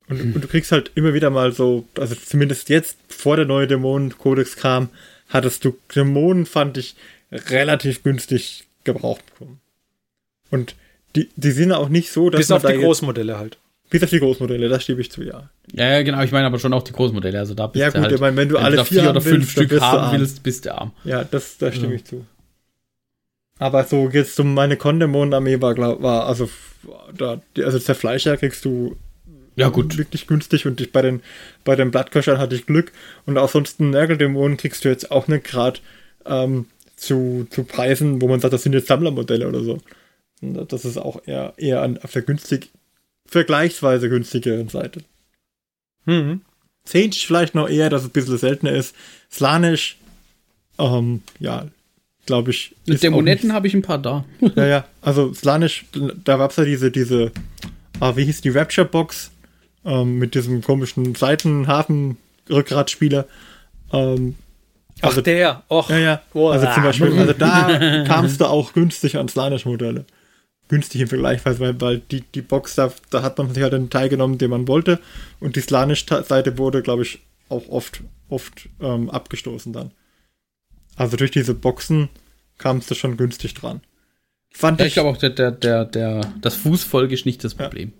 Und, 0.07 0.36
und 0.36 0.43
du 0.43 0.47
kriegst 0.47 0.72
halt 0.72 0.91
immer 0.93 1.15
wieder 1.15 1.32
mal 1.32 1.51
so, 1.51 1.88
also 1.97 2.13
zumindest 2.13 2.69
jetzt, 2.69 2.99
vor 3.07 3.38
der 3.38 3.45
neue 3.45 3.65
Dämonen-Kodex 3.65 4.55
kam, 4.55 4.89
hattest 5.30 5.65
du 5.65 5.76
Dämonen, 5.95 6.45
fand 6.45 6.78
ich, 6.78 6.95
relativ 7.32 8.03
günstig 8.03 8.65
gebraucht 8.84 9.26
bekommen. 9.32 9.59
Und 10.51 10.76
die, 11.15 11.28
die 11.38 11.51
sind 11.51 11.72
auch 11.72 11.89
nicht 11.89 12.11
so, 12.11 12.30
dass 12.30 12.38
Bis 12.38 12.49
man 12.49 12.57
auf 12.57 12.61
da 12.61 12.72
die 12.72 12.82
Großmodelle 12.82 13.39
halt. 13.39 13.57
Bis 13.92 14.02
auf 14.04 14.10
die 14.10 14.20
Großmodelle, 14.20 14.70
das 14.70 14.84
stimme 14.84 15.02
ich 15.02 15.12
zu, 15.12 15.22
ja. 15.22 15.50
Ja, 15.74 16.02
genau, 16.02 16.24
ich 16.24 16.32
meine 16.32 16.48
aber 16.48 16.58
schon 16.60 16.74
auch 16.74 16.82
die 16.84 16.94
Großmodelle. 16.94 17.38
Also 17.38 17.54
da 17.54 17.68
bist 17.68 17.82
Ja, 17.82 17.89
du 17.92 17.96
gut, 17.96 18.04
halt, 18.04 18.16
ich 18.16 18.22
meine, 18.22 18.38
wenn 18.38 18.50
du 18.50 18.58
alle 18.58 18.78
da 18.78 18.86
vier 18.86 19.02
vier 19.02 19.10
oder 19.12 19.22
fünf 19.22 19.34
willst, 19.36 19.52
Stück 19.52 19.70
du 19.70 19.82
haben 19.82 20.00
arm. 20.00 20.20
willst, 20.20 20.42
bist 20.44 20.66
du 20.66 20.74
arm. 20.74 20.94
Ja, 21.04 21.24
das, 21.26 21.58
da 21.60 21.72
stimme 21.72 21.89
Ja. 21.89 21.96
ich 21.96 22.06
zu. 22.06 22.26
Aber 23.60 23.84
so 23.84 24.10
jetzt 24.10 24.36
so 24.36 24.44
meine 24.44 24.78
Kondemon-Armee 24.78 25.62
war, 25.62 25.76
glaub, 25.76 26.02
war 26.02 26.26
also 26.26 26.50
da, 27.16 27.42
also 27.58 27.78
Zerfleischer 27.80 28.38
kriegst 28.38 28.66
du 28.66 28.96
Ja, 29.56 29.70
gut. 29.70 29.98
wirklich 29.98 30.26
günstig 30.26 30.66
und 30.66 30.82
ich 30.82 30.92
bei 30.92 31.02
den 31.04 31.22
bei 31.64 31.76
den 31.76 31.92
Blattköchern 31.92 32.39
hatte 32.39 32.56
ich 32.56 32.66
Glück 32.66 32.92
und 33.26 33.38
auch 33.38 33.50
sonst 33.50 33.80
einen 33.80 33.92
Nörgeldämonen 33.92 34.58
kriegst 34.58 34.84
du 34.84 34.89
jetzt 34.89 35.12
auch 35.12 35.28
nicht 35.28 35.44
gerade 35.44 35.80
ähm, 36.26 36.66
zu, 36.96 37.46
zu 37.50 37.64
Preisen, 37.66 38.22
wo 38.22 38.28
man 38.28 38.39
sagt, 38.39 38.54
das 38.54 38.64
sind 38.64 38.74
jetzt 38.74 38.88
Sammlermodelle 38.88 39.48
oder 39.48 39.64
so. 39.64 39.80
Das 40.42 40.86
ist 40.86 40.98
auch 40.98 41.22
eher, 41.28 41.54
eher 41.58 41.82
an, 41.84 42.00
auf 42.02 42.12
der 42.14 42.24
günstig, 42.24 42.70
vergleichsweise 43.32 44.10
günstigeren 44.10 44.70
Seite. 44.70 45.02
Mhm. 46.06 46.42
Zinch 46.84 47.26
vielleicht 47.26 47.56
noch 47.56 47.68
eher, 47.70 47.90
dass 47.90 48.04
es 48.04 48.10
ein 48.10 48.12
bisschen 48.12 48.38
seltener 48.38 48.74
ist. 48.74 48.96
Slanisch 49.32 49.98
Ähm, 50.78 51.24
ja, 51.40 51.66
glaube 52.26 52.52
ich. 52.52 52.76
Mit 52.86 52.96
ist 52.96 53.04
der 53.04 53.12
auch 53.12 53.16
Monetten 53.16 53.54
habe 53.54 53.68
ich 53.68 53.74
ein 53.74 53.82
paar 53.82 54.00
da. 54.00 54.26
Ja, 54.56 54.66
ja, 54.66 54.86
also 55.02 55.34
Slanish, 55.34 55.86
da 56.24 56.38
gab 56.38 56.52
es 56.52 56.58
ja 56.58 56.64
diese, 56.66 56.92
diese, 56.92 57.32
ah, 58.00 58.16
wie 58.16 58.26
hieß 58.26 58.42
die 58.42 58.50
Rapture 58.50 58.88
Box 58.88 59.32
ähm, 59.86 60.20
mit 60.20 60.36
diesem 60.36 60.62
komischen 60.62 61.16
Seitenhafen-Rückgratspieler. 61.16 63.26
Ähm, 63.94 64.36
Ach, 65.02 65.20
der. 65.22 65.64
Och. 65.70 65.90
ja, 65.90 65.98
ja. 65.98 66.22
Also 66.34 66.68
zum 66.74 66.84
Beispiel, 66.84 67.18
also 67.18 67.34
da 67.34 68.04
kamst 68.08 68.42
du 68.42 68.46
auch 68.46 68.74
günstig 68.74 69.18
an 69.18 69.28
Slanish-Modelle. 69.28 70.06
Günstig 70.72 71.01
im 71.01 71.09
Vergleich, 71.09 71.43
weil, 71.43 71.82
weil 71.82 71.99
die, 71.99 72.22
die 72.22 72.41
Box, 72.41 72.76
da, 72.76 72.93
da 73.09 73.24
hat 73.24 73.38
man 73.38 73.53
sich 73.53 73.61
halt 73.61 73.74
den 73.74 73.89
Teil 73.89 74.07
genommen, 74.07 74.38
den 74.38 74.49
man 74.49 74.69
wollte. 74.69 75.01
Und 75.41 75.57
die 75.57 75.61
Slanish-Seite 75.61 76.57
wurde, 76.57 76.82
glaube 76.82 77.03
ich, 77.03 77.19
auch 77.49 77.67
oft, 77.67 78.01
oft 78.30 78.69
ähm, 78.80 79.09
abgestoßen 79.09 79.74
dann. 79.74 79.91
Also 80.95 81.17
durch 81.17 81.32
diese 81.32 81.53
Boxen 81.53 82.07
kamst 82.57 82.89
du 82.89 82.95
schon 82.95 83.17
günstig 83.17 83.53
dran. 83.53 83.82
Fand 84.49 84.80
Ja, 84.80 84.86
ich, 84.86 84.93
glaube 84.93 85.09
auch, 85.09 85.17
der, 85.17 85.32
der, 85.32 85.51
der, 85.51 85.84
der, 85.84 86.34
das 86.39 86.55
Fußvolk 86.55 87.11
ist 87.11 87.26
nicht 87.26 87.43
das 87.43 87.57
Ja. 87.57 87.65
Problem. 87.65 87.91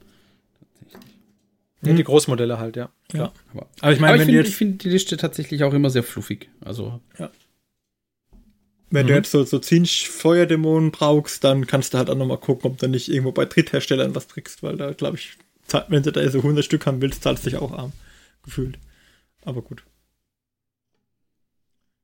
Nee, 1.82 1.96
die 1.96 2.04
Großmodelle 2.04 2.58
halt, 2.58 2.78
ja. 2.78 2.90
ja. 3.12 3.34
Aber, 3.54 3.68
Aber 3.82 3.92
ich 3.92 4.00
meine, 4.00 4.18
ich 4.18 4.24
finde 4.24 4.46
find 4.46 4.84
die 4.86 4.90
Liste 4.90 5.18
tatsächlich 5.18 5.66
auch 5.66 5.74
immer 5.74 5.90
sehr 5.90 6.04
fluffig. 6.04 6.50
Also, 6.64 7.02
Wenn 8.94 9.06
Mhm. 9.06 9.10
du 9.10 9.16
jetzt 9.16 9.32
so, 9.32 9.44
so 9.44 9.58
Zinsch 9.60 10.08
Feuerdämonen 10.10 10.92
brauchst, 10.92 11.44
dann 11.44 11.66
kannst 11.66 11.94
du 11.94 11.98
halt 11.98 12.10
auch 12.10 12.16
nochmal 12.16 12.38
gucken, 12.38 12.70
ob 12.72 12.78
du 12.78 12.88
nicht 12.88 13.10
irgendwo 13.10 13.32
bei 13.32 13.46
Drittherstellern 13.46 14.14
was 14.16 14.28
kriegst, 14.28 14.62
weil 14.64 14.76
da, 14.78 14.92
glaube 14.92 15.18
ich, 15.18 15.38
wenn 15.88 16.04
du 16.04 16.12
da 16.12 16.30
so 16.30 16.40
100 16.44 16.64
Stück 16.66 16.86
haben 16.86 17.02
willst, 17.02 17.24
zahlst 17.24 17.46
du 17.46 17.50
dich 17.50 17.60
auch 17.60 17.72
arm. 17.72 17.94
Gefühlt. 18.44 18.78
Aber 19.46 19.62
gut. 19.62 19.84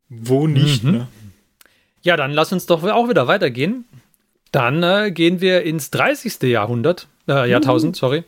Wo 0.09 0.47
nicht, 0.47 0.83
Mhm. 0.83 0.91
ne? 0.91 1.07
Ja, 2.03 2.15
dann 2.15 2.31
lass 2.31 2.53
uns 2.53 2.65
doch 2.65 2.81
auch 2.83 3.09
wieder 3.09 3.27
weitergehen. 3.27 3.83
Dann 4.51 4.81
äh, 4.81 5.11
gehen 5.11 5.41
wir 5.41 5.63
ins 5.63 5.91
30. 5.91 6.43
Jahrhundert, 6.43 7.07
äh, 7.27 7.49
Jahrtausend, 7.49 7.97
sorry. 7.97 8.23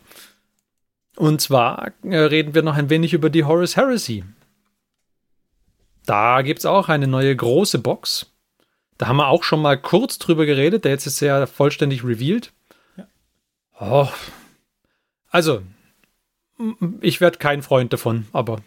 Und 1.16 1.40
zwar 1.40 1.94
äh, 2.04 2.18
reden 2.18 2.54
wir 2.54 2.62
noch 2.62 2.76
ein 2.76 2.90
wenig 2.90 3.14
über 3.14 3.30
die 3.30 3.46
Horus 3.46 3.78
Heresy. 3.78 4.26
Da 6.06 6.42
gibt 6.42 6.60
es 6.60 6.66
auch 6.66 6.90
eine 6.90 7.08
neue 7.08 7.34
große 7.34 7.80
Box. 7.80 8.26
Da 9.00 9.08
haben 9.08 9.18
wir 9.18 9.30
auch 9.30 9.44
schon 9.44 9.62
mal 9.62 9.82
kurz 9.82 10.20
drüber 10.20 10.46
geredet. 10.46 10.84
Der 10.84 10.92
jetzt 10.92 11.08
ist 11.08 11.22
ja 11.22 11.48
vollständig 11.48 12.04
revealed. 12.04 12.52
Oh. 13.80 14.10
Also, 15.30 15.64
ich 17.00 17.22
werde 17.22 17.38
kein 17.38 17.64
Freund 17.64 17.94
davon, 17.94 18.28
aber 18.34 18.62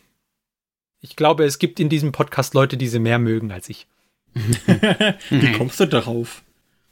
ich 1.01 1.16
glaube, 1.16 1.45
es 1.45 1.59
gibt 1.59 1.78
in 1.80 1.91
diesem 1.91 2.12
Podcast 2.12 2.55
Leute, 2.55 2.78
die 2.78 2.89
sie 2.89 2.99
mehr 2.99 3.18
mögen 3.18 3.53
als 3.53 3.68
ich. 3.68 3.87
Wie 4.35 5.53
kommst 5.53 5.78
du 5.80 5.87
darauf? 5.87 6.43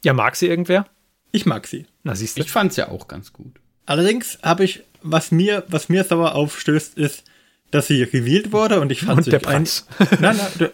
Ja, 0.03 0.13
mag 0.13 0.35
sie 0.35 0.47
irgendwer? 0.47 0.85
Ich 1.31 1.47
mag 1.47 1.65
sie. 1.65 1.87
Na, 2.03 2.13
siehst 2.13 2.37
du. 2.37 2.41
ich 2.41 2.51
fand's 2.51 2.75
ja 2.75 2.89
auch 2.89 3.07
ganz 3.07 3.33
gut. 3.33 3.59
Allerdings 3.87 4.37
habe 4.43 4.65
ich, 4.65 4.83
was 5.01 5.31
mir, 5.31 5.63
was 5.67 5.89
mir 5.89 6.03
sauer 6.03 6.35
aufstößt, 6.35 6.95
ist, 6.95 7.23
dass 7.71 7.87
sie 7.87 8.03
revealed 8.03 8.51
wurde 8.51 8.79
und 8.81 8.91
ich 8.91 9.01
fand 9.01 9.17
Und 9.19 9.23
sie 9.23 9.29
der 9.31 9.39
ein- 9.47 9.63
Preis. 9.63 9.87
Nein, 10.19 10.37
nein, 10.37 10.37
der, 10.59 10.71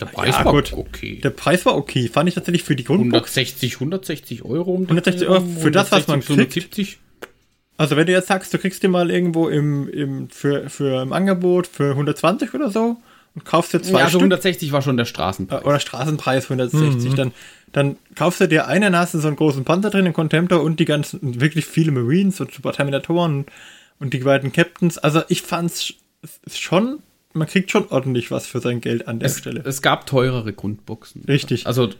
Der 0.00 0.06
Preis 0.06 0.34
ja, 0.38 0.44
war 0.44 0.52
gut. 0.52 0.72
okay. 0.72 1.20
Der 1.22 1.30
Preis 1.30 1.64
war 1.64 1.76
okay. 1.76 2.08
Fand 2.08 2.28
ich 2.28 2.34
tatsächlich 2.34 2.64
für 2.64 2.76
die 2.76 2.84
Grundbox 2.84 3.36
160, 3.36 3.74
160 3.74 4.44
Euro 4.44 4.72
um 4.72 4.80
den 4.86 4.88
160 4.98 5.28
Euro 5.28 5.46
für 5.46 5.70
das, 5.70 5.92
was 5.92 6.06
man 6.08 6.20
160, 6.20 6.28
170. 6.64 6.98
Also 7.76 7.96
wenn 7.96 8.06
du 8.06 8.12
jetzt 8.12 8.28
sagst, 8.28 8.52
du 8.52 8.58
kriegst 8.58 8.82
den 8.82 8.90
mal 8.90 9.10
irgendwo 9.10 9.48
im, 9.48 9.88
im, 9.88 10.28
für, 10.28 10.68
für 10.68 11.00
im 11.02 11.12
Angebot 11.14 11.66
für 11.66 11.90
120 11.92 12.52
oder 12.52 12.70
so 12.70 12.98
und 13.34 13.44
kaufst 13.44 13.72
dir 13.72 13.80
zwei 13.80 14.00
Ja, 14.00 14.04
also 14.06 14.18
Stück 14.18 14.22
160 14.32 14.72
war 14.72 14.82
schon 14.82 14.96
der 14.98 15.04
äh, 15.04 15.08
Straßenpreis. 15.08 15.64
oder 15.64 15.80
Straßenpreis 15.80 16.50
160, 16.50 17.14
dann, 17.14 17.32
dann 17.72 17.96
kaufst 18.16 18.40
du 18.40 18.48
dir 18.48 18.66
einen, 18.66 18.92
dann 18.92 18.96
hast 18.96 19.14
du 19.14 19.18
so 19.20 19.28
einen 19.28 19.36
großen 19.36 19.64
Panzer 19.64 19.88
drin, 19.90 20.04
einen 20.04 20.12
Contemptor 20.14 20.60
und 20.62 20.78
die 20.80 20.84
ganzen, 20.84 21.40
wirklich 21.40 21.64
viele 21.64 21.92
Marines 21.92 22.40
und 22.40 22.52
Super 22.52 22.72
Terminatoren 22.72 23.34
und, 23.38 23.46
und 24.00 24.12
die 24.12 24.18
beiden 24.18 24.52
Captains. 24.52 24.98
Also 24.98 25.22
ich 25.28 25.40
fand's 25.42 25.94
schon, 26.46 27.00
man 27.32 27.46
kriegt 27.46 27.70
schon 27.70 27.88
ordentlich 27.88 28.30
was 28.30 28.46
für 28.46 28.60
sein 28.60 28.80
Geld 28.80 29.08
an 29.08 29.18
der 29.20 29.26
es, 29.28 29.38
Stelle. 29.38 29.62
es 29.64 29.82
gab 29.82 30.06
teurere 30.06 30.52
Grundboxen. 30.52 31.24
Richtig. 31.26 31.66
Also, 31.66 31.90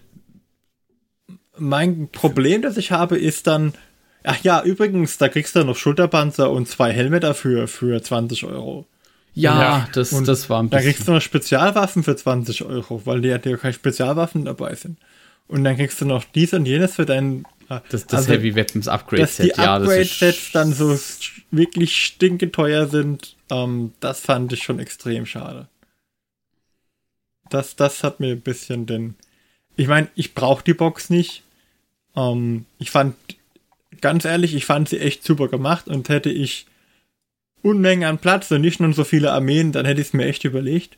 Mein 1.58 2.08
Problem, 2.10 2.62
das 2.62 2.76
ich 2.76 2.90
habe, 2.92 3.18
ist 3.18 3.46
dann, 3.46 3.74
ach 4.24 4.42
ja, 4.42 4.62
übrigens, 4.62 5.18
da 5.18 5.28
kriegst 5.28 5.54
du 5.56 5.64
noch 5.64 5.76
Schulterpanzer 5.76 6.50
und 6.50 6.68
zwei 6.68 6.92
Helme 6.92 7.20
dafür 7.20 7.68
für 7.68 8.02
20 8.02 8.44
Euro. 8.44 8.86
ja, 9.34 9.60
Ja, 9.60 9.88
das, 9.92 10.12
und 10.12 10.26
das 10.26 10.48
war 10.48 10.62
ein 10.62 10.70
Da 10.70 10.78
bisschen. 10.78 10.92
kriegst 10.92 11.08
du 11.08 11.12
noch 11.12 11.20
Spezialwaffen 11.20 12.02
für 12.02 12.16
20 12.16 12.64
Euro, 12.64 13.02
weil 13.04 13.24
ja 13.24 13.38
ja 13.44 13.56
keine 13.56 13.74
Spezialwaffen 13.74 14.44
dabei 14.44 14.74
sind. 14.74 14.98
Und 15.48 15.64
dann 15.64 15.76
kriegst 15.76 16.00
du 16.00 16.04
noch 16.04 16.24
dies 16.24 16.52
und 16.54 16.64
jenes 16.66 16.94
für 16.94 17.04
deinen. 17.06 17.44
äh, 17.68 17.80
Das, 17.90 18.06
das 18.06 18.20
also, 18.20 18.32
Heavy 18.32 18.54
Weapons 18.54 18.86
Upgrade 18.88 19.22
Dass 19.22 19.36
die 19.36 19.42
Set, 19.48 19.58
ja, 19.58 19.78
das 19.78 19.88
Upgrade-Sets 19.88 20.38
ist. 20.38 20.54
dann 20.54 20.72
so 20.72 20.98
wirklich 21.50 21.96
stinketeuer 22.04 22.86
sind, 22.86 23.34
ähm, 23.50 23.92
das 24.00 24.20
fand 24.20 24.52
ich 24.52 24.62
schon 24.62 24.78
extrem 24.78 25.26
schade. 25.26 25.68
Das, 27.48 27.76
das 27.76 28.04
hat 28.04 28.20
mir 28.20 28.32
ein 28.32 28.40
bisschen 28.40 28.86
den. 28.86 29.16
Ich 29.76 29.88
meine, 29.88 30.08
ich 30.14 30.34
brauche 30.34 30.64
die 30.64 30.74
Box 30.74 31.10
nicht. 31.10 31.42
Ähm, 32.16 32.66
ich 32.78 32.90
fand, 32.90 33.16
ganz 34.00 34.24
ehrlich, 34.24 34.54
ich 34.54 34.64
fand 34.64 34.88
sie 34.88 35.00
echt 35.00 35.24
super 35.24 35.48
gemacht 35.48 35.88
und 35.88 36.08
hätte 36.08 36.30
ich 36.30 36.66
Unmengen 37.62 38.08
an 38.08 38.18
Platz 38.18 38.50
und 38.50 38.62
nicht 38.62 38.80
nur 38.80 38.92
so 38.94 39.04
viele 39.04 39.32
Armeen, 39.32 39.72
dann 39.72 39.84
hätte 39.84 40.00
ich 40.00 40.08
es 40.08 40.12
mir 40.14 40.26
echt 40.26 40.44
überlegt. 40.44 40.96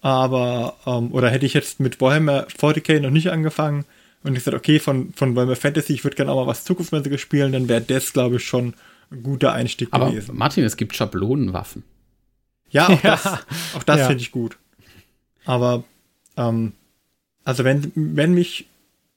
Aber, 0.00 0.78
ähm, 0.86 1.12
oder 1.12 1.30
hätte 1.30 1.46
ich 1.46 1.54
jetzt 1.54 1.80
mit 1.80 2.00
Warhammer 2.00 2.46
40k 2.48 3.00
noch 3.00 3.10
nicht 3.10 3.30
angefangen 3.30 3.84
und 4.22 4.32
ich 4.32 4.40
gesagt, 4.40 4.56
okay, 4.56 4.78
von, 4.78 5.12
von 5.14 5.36
Warhammer 5.36 5.56
Fantasy, 5.56 5.92
ich 5.92 6.04
würde 6.04 6.16
gerne 6.16 6.32
auch 6.32 6.44
mal 6.44 6.46
was 6.46 6.64
Zukunftsmäßiges 6.64 7.20
spielen, 7.20 7.52
dann 7.52 7.68
wäre 7.68 7.82
das, 7.82 8.12
glaube 8.12 8.36
ich, 8.36 8.44
schon 8.44 8.74
guter 9.22 9.52
Einstieg 9.52 9.88
Aber 9.90 10.10
gewesen. 10.10 10.36
Martin, 10.36 10.64
es 10.64 10.76
gibt 10.76 10.94
Schablonenwaffen. 10.96 11.82
Ja, 12.70 12.86
auch 12.88 13.02
Ja. 13.02 13.16
das, 13.22 13.26
auch 13.74 13.82
das 13.82 13.98
Ja. 14.00 14.06
finde 14.06 14.22
ich 14.22 14.30
gut. 14.32 14.56
Aber, 15.44 15.84
ähm, 16.36 16.72
also 17.44 17.64
wenn, 17.64 17.90
wenn 17.94 18.32
mich, 18.34 18.66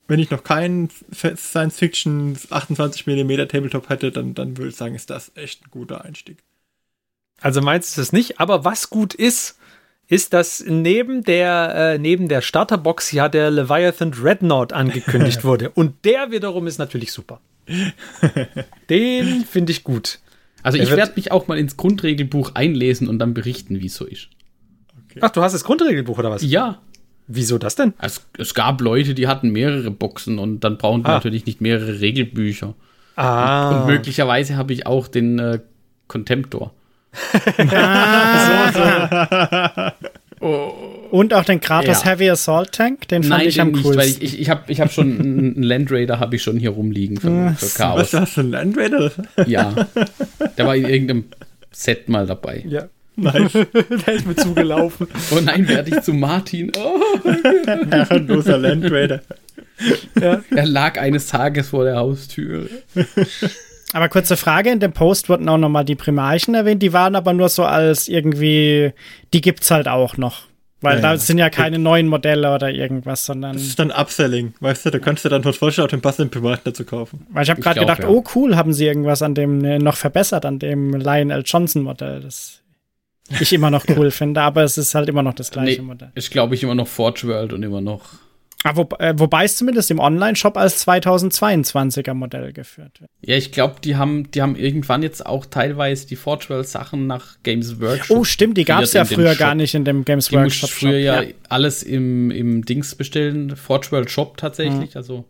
wenn 0.08 0.20
ich 0.20 0.32
noch 0.32 0.44
keinen 0.44 0.90
Science 1.14 1.78
Fiction 1.78 2.38
28 2.50 3.06
mm 3.08 3.48
Tabletop 3.48 3.90
hätte, 3.90 4.12
dann, 4.12 4.34
dann 4.34 4.58
würde 4.58 4.70
ich 4.70 4.76
sagen, 4.76 4.96
ist 4.96 5.10
das 5.10 5.32
echt 5.36 5.66
ein 5.66 5.72
guter 5.72 6.04
Einstieg. 6.04 6.38
Also 7.42 7.62
meinst 7.62 7.98
du 7.98 8.02
es 8.02 8.12
nicht? 8.14 8.40
Aber 8.40 8.66
was 8.66 8.90
gut 8.90 9.14
ist, 9.14 9.58
ist, 10.08 10.34
dass 10.34 10.64
neben 10.68 11.24
der, 11.24 11.74
äh, 11.94 11.98
neben 11.98 12.28
der 12.28 12.42
Starterbox 12.42 13.12
ja 13.12 13.28
der 13.30 13.50
Leviathan 13.52 14.12
Dreadnought 14.12 14.72
angekündigt 14.74 15.44
wurde. 15.44 15.70
Und 15.72 16.06
der 16.06 16.32
wiederum 16.32 16.68
ist 16.68 16.78
natürlich 16.78 17.12
super. 17.12 17.40
Den 18.90 19.46
finde 19.46 19.72
ich 19.72 19.84
gut. 19.84 20.20
Also 20.64 20.78
Er 20.78 20.84
ich 20.86 20.92
werde 20.92 21.14
mich 21.16 21.32
auch 21.32 21.48
mal 21.48 21.58
ins 21.58 21.78
Grundregelbuch 21.78 22.52
einlesen 22.56 23.08
und 23.08 23.20
dann 23.20 23.34
berichten, 23.34 23.82
wie 23.82 23.88
es 23.88 23.96
so 23.96 24.06
ist. 24.06 24.30
Ach, 25.22 25.32
du 25.32 25.42
hast 25.42 25.54
das 25.54 25.64
Grundregelbuch 25.64 26.18
oder 26.18 26.32
was? 26.32 26.44
Ja. 26.44 26.80
Wieso 27.28 27.58
das 27.58 27.76
denn? 27.76 27.94
Es, 28.00 28.26
es 28.38 28.54
gab 28.54 28.82
Leute, 28.82 29.16
die 29.16 29.28
hatten 29.28 29.50
mehrere 29.50 29.90
Boxen 29.90 30.38
und 30.38 30.60
dann 30.64 30.78
brauchen 30.78 31.02
die 31.04 31.10
Ah. 31.10 31.14
natürlich 31.16 31.46
nicht 31.46 31.62
mehrere 31.62 32.00
Regelbücher. 32.00 32.76
Ah. 33.16 33.80
Und 33.82 33.88
möglicherweise 33.88 34.58
habe 34.58 34.74
ich 34.74 34.86
auch 34.86 35.08
den 35.08 35.40
äh, 35.40 35.60
Contemptor. 36.08 36.74
Und 41.16 41.34
auch 41.34 41.46
den 41.46 41.62
Kratos 41.62 42.04
Ja. 42.04 42.12
Heavy 42.12 42.30
Assault 42.30 42.72
Tank, 42.74 43.08
den 43.08 43.24
fand 43.24 43.40
Nein, 43.40 43.48
ich 43.48 43.62
am 43.62 43.70
den 43.70 43.76
nicht, 43.76 43.84
coolsten. 43.86 44.02
weil 44.02 44.10
ich, 44.10 44.22
ich, 44.22 44.40
ich 44.42 44.50
habe 44.50 44.70
ich 44.72 44.82
hab 44.82 44.92
schon 44.92 45.20
einen 45.20 45.64
Land 45.64 45.90
Raider 45.92 46.20
habe 46.20 46.36
ich 46.36 46.44
schon 46.44 46.58
hier 46.58 46.72
rumliegen 46.72 47.18
für, 47.18 47.30
für 47.58 47.62
Was 47.62 47.74
Chaos. 47.76 48.14
hast 48.14 48.36
du, 48.36 48.42
ein 48.42 48.52
Land 48.52 48.78
Raider? 48.78 49.12
Ja. 49.48 49.74
Der 50.58 50.66
war 50.68 50.76
in 50.76 50.86
irgendeinem 50.90 51.26
Set 51.72 52.10
mal 52.10 52.26
dabei. 52.28 52.64
ja. 52.68 52.88
Nice. 53.18 53.54
Der 54.06 54.14
ist 54.14 54.28
mir 54.28 54.36
zugelaufen. 54.36 55.08
Oh 55.32 55.40
nein, 55.42 55.70
werde 55.70 55.90
ich 55.96 56.02
zu 56.02 56.12
Martin. 56.12 56.70
Oh, 56.78 57.00
Herrenloser 57.90 58.58
Land 58.58 58.92
Raider. 58.92 59.22
er 60.20 60.66
lag 60.66 61.00
eines 61.00 61.28
Tages 61.28 61.70
vor 61.70 61.86
der 61.86 61.96
Haustür. 61.96 62.68
Aber 63.94 64.10
kurze 64.10 64.36
Frage, 64.36 64.70
in 64.70 64.82
dem 64.82 64.92
Post 64.92 65.30
wurden 65.30 65.48
auch 65.48 65.58
nochmal 65.58 65.86
die 65.86 65.96
Primarchen 65.96 66.56
erwähnt, 66.56 66.84
die 66.84 66.92
waren 66.92 67.16
aber 67.16 67.32
nur 67.32 67.48
so 67.48 67.64
als 67.64 68.10
irgendwie, 68.10 68.92
die 69.34 69.40
gibt's 69.40 69.72
halt 69.72 69.88
auch 69.88 70.18
noch. 70.18 70.42
Weil 70.82 70.98
Ja, 70.98 71.02
da 71.02 71.12
ja. 71.12 71.18
sind 71.18 71.38
ja 71.38 71.50
keine 71.50 71.80
neuen 71.80 72.08
Modelle 72.08 72.54
oder 72.54 72.70
irgendwas, 72.70 73.26
sondern. 73.26 73.54
Das 73.54 73.64
ist 73.64 73.80
dann 73.80 73.92
Upselling, 73.92 74.54
weißt 74.60 74.86
du, 74.86 74.90
da 74.92 75.00
kannst 75.00 75.24
du 75.26 75.30
dann 75.30 75.42
dort 75.42 75.56
vorstellen, 75.56 75.86
auch 75.88 75.90
den 75.92 76.02
passenden 76.02 76.30
Primaten 76.30 76.62
dazu 76.66 76.84
kaufen. 76.86 77.26
Weil 77.30 77.44
ich 77.44 77.50
habe 77.50 77.62
gerade 77.62 77.80
gedacht, 77.80 78.00
ja. 78.04 78.10
oh 78.10 78.24
cool, 78.36 78.56
haben 78.56 78.74
sie 78.74 78.86
irgendwas 78.86 79.22
an 79.22 79.36
dem 79.36 79.64
äh, 79.64 79.80
noch 79.80 79.96
verbessert, 79.96 80.46
an 80.46 80.60
dem 80.60 80.94
Lionel 80.94 81.44
Johnson 81.46 81.84
Modell, 81.84 82.20
das 82.22 82.62
ich 83.40 83.54
immer 83.54 83.72
noch 83.72 83.86
cool 83.96 84.12
finde, 84.12 84.42
aber 84.42 84.64
es 84.64 84.78
ist 84.78 84.94
halt 84.94 85.10
immer 85.10 85.24
noch 85.24 85.34
das 85.34 85.50
gleiche 85.50 85.82
Nee, 85.82 85.88
Modell. 85.88 86.12
ist 86.14 86.30
glaube 86.30 86.54
ich 86.56 86.62
immer 86.64 86.76
noch 86.76 86.88
Forge 86.88 87.28
World 87.28 87.54
und 87.54 87.64
immer 87.64 87.82
noch 87.82 88.02
Ah, 88.68 88.76
wo, 88.76 88.90
äh, 88.98 89.14
wobei 89.18 89.46
es 89.46 89.58
zumindest 89.58 89.92
im 89.92 90.00
Online-Shop 90.00 90.58
als 90.58 90.88
2022er 90.88 92.16
Modell 92.16 92.52
geführt 92.52 93.00
wird. 93.00 93.12
Ja, 93.22 93.36
ich 93.36 93.52
glaube, 93.52 93.76
die 93.84 93.96
haben, 93.96 94.32
die 94.32 94.42
haben 94.42 94.56
irgendwann 94.56 95.04
jetzt 95.04 95.24
auch 95.24 95.46
teilweise 95.46 96.08
die 96.08 96.16
Forge-Sachen 96.16 97.06
nach 97.06 97.38
Games 97.44 97.80
Workshop. 97.80 98.18
Oh, 98.18 98.24
stimmt, 98.24 98.58
die 98.58 98.66
gab 98.66 98.82
es 98.82 98.94
ja 98.94 99.06
früher 99.06 99.34
Shop. 99.34 99.38
gar 99.38 99.54
nicht 99.54 99.76
in 99.76 99.86
dem 99.86 100.04
Games 100.04 100.30
Die 100.30 100.36
Workshop. 100.36 100.72
früher 100.72 100.98
ja, 100.98 101.22
ja. 101.22 101.34
alles 101.48 101.84
im, 101.84 102.32
im 102.32 102.66
Dings 102.66 102.96
bestellen, 102.96 103.56
Forge 103.56 103.92
World 103.92 104.10
Shop 104.10 104.36
tatsächlich, 104.38 104.96
also 104.96 105.26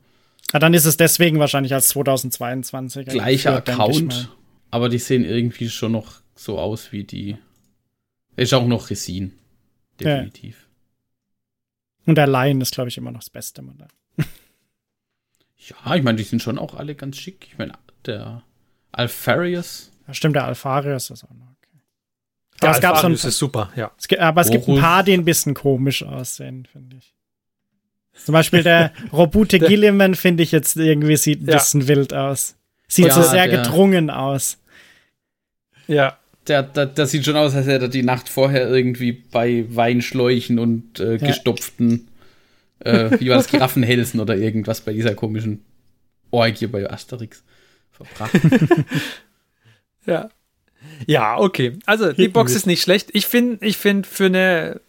Ah, 0.53 0.59
dann 0.59 0.73
ist 0.73 0.85
es 0.85 0.95
deswegen 0.95 1.37
wahrscheinlich 1.39 1.73
als 1.73 1.93
2022er. 1.93 3.03
gleicher 3.03 3.59
geführt, 3.61 3.69
Account, 3.77 4.29
aber 4.71 4.87
die 4.87 4.99
sehen 4.99 5.25
irgendwie 5.25 5.69
schon 5.69 5.91
noch 5.91 6.21
so 6.35 6.57
aus 6.57 6.93
wie 6.93 7.03
die. 7.03 7.35
Ist 8.37 8.53
auch 8.53 8.65
noch 8.65 8.89
Resin. 8.89 9.33
Ja. 9.99 10.23
Und 12.05 12.15
der 12.15 12.27
Lion 12.27 12.61
ist, 12.61 12.73
glaube 12.73 12.89
ich, 12.89 12.97
immer 12.97 13.11
noch 13.11 13.19
das 13.21 13.29
beste 13.29 13.61
Modell. 13.61 13.87
Ja, 15.85 15.95
ich 15.95 16.03
meine, 16.03 16.17
die 16.17 16.23
sind 16.23 16.43
schon 16.43 16.59
auch 16.59 16.75
alle 16.75 16.93
ganz 16.93 17.17
schick. 17.17 17.47
Ich 17.51 17.57
meine, 17.57 17.73
der 18.05 18.43
Alfarius. 18.91 19.91
Ja, 20.07 20.13
stimmt, 20.13 20.35
der 20.35 20.45
Alfarius 20.45 21.09
ist 21.09 21.23
auch 21.23 21.31
noch 21.31 21.47
okay. 21.57 21.79
Der 22.61 22.69
Aber 22.69 22.75
es 22.77 22.81
gab 22.81 22.97
so 22.99 23.07
ist 23.09 23.23
super, 23.37 23.71
ja. 23.75 23.91
es, 23.97 24.07
gibt- 24.07 24.21
aber 24.21 24.41
es 24.41 24.51
gibt 24.51 24.67
ein 24.67 24.79
paar, 24.79 25.01
die 25.03 25.13
ein 25.13 25.25
bisschen 25.25 25.55
komisch 25.55 26.03
aussehen, 26.03 26.67
finde 26.71 26.97
ich. 26.97 27.15
Zum 28.23 28.33
Beispiel 28.33 28.61
der 28.61 28.93
Robute 29.11 29.57
Gilliman, 29.57 30.13
finde 30.13 30.43
ich 30.43 30.51
jetzt 30.51 30.77
irgendwie 30.77 31.17
sieht 31.17 31.41
ein 31.41 31.47
Ja. 31.49 31.55
bisschen 31.57 31.87
wild 31.87 32.13
aus. 32.13 32.55
Sieht 32.87 33.07
Ja, 33.07 33.13
so 33.15 33.23
sehr 33.23 33.47
der- 33.47 33.63
gedrungen 33.63 34.11
aus. 34.11 34.59
Ja. 35.87 36.17
Der, 36.47 36.63
der, 36.63 36.85
der 36.85 37.07
sieht 37.07 37.25
schon 37.25 37.35
aus, 37.35 37.55
als 37.55 37.65
hätte 37.67 37.85
er 37.85 37.89
die 37.89 38.03
Nacht 38.03 38.29
vorher 38.29 38.69
irgendwie 38.69 39.11
bei 39.11 39.65
Weinschläuchen 39.69 40.59
und 40.59 40.99
äh, 40.99 41.13
Ja. 41.17 41.27
gestopften, 41.27 42.07
äh, 42.79 43.11
wie 43.19 43.29
war 43.29 43.37
das, 43.37 43.47
Giraffenhälsen 43.47 44.19
oder 44.19 44.35
irgendwas 44.37 44.81
bei 44.81 44.93
dieser 44.93 45.15
komischen 45.15 45.63
Orgie 46.31 46.67
bei 46.67 46.89
Asterix 46.89 47.43
verbracht. 47.91 48.33
Ja. 50.05 50.29
Ja, 51.07 51.39
okay. 51.39 51.79
Also 51.87 52.13
die 52.13 52.27
Box 52.27 52.53
ist 52.53 52.67
nicht 52.67 52.81
schlecht. 52.83 53.09
Ich 53.13 53.25
finde, 53.25 53.65
ich 53.65 53.77
finde 53.77 54.07
für 54.07 54.25
eine, 54.25 54.81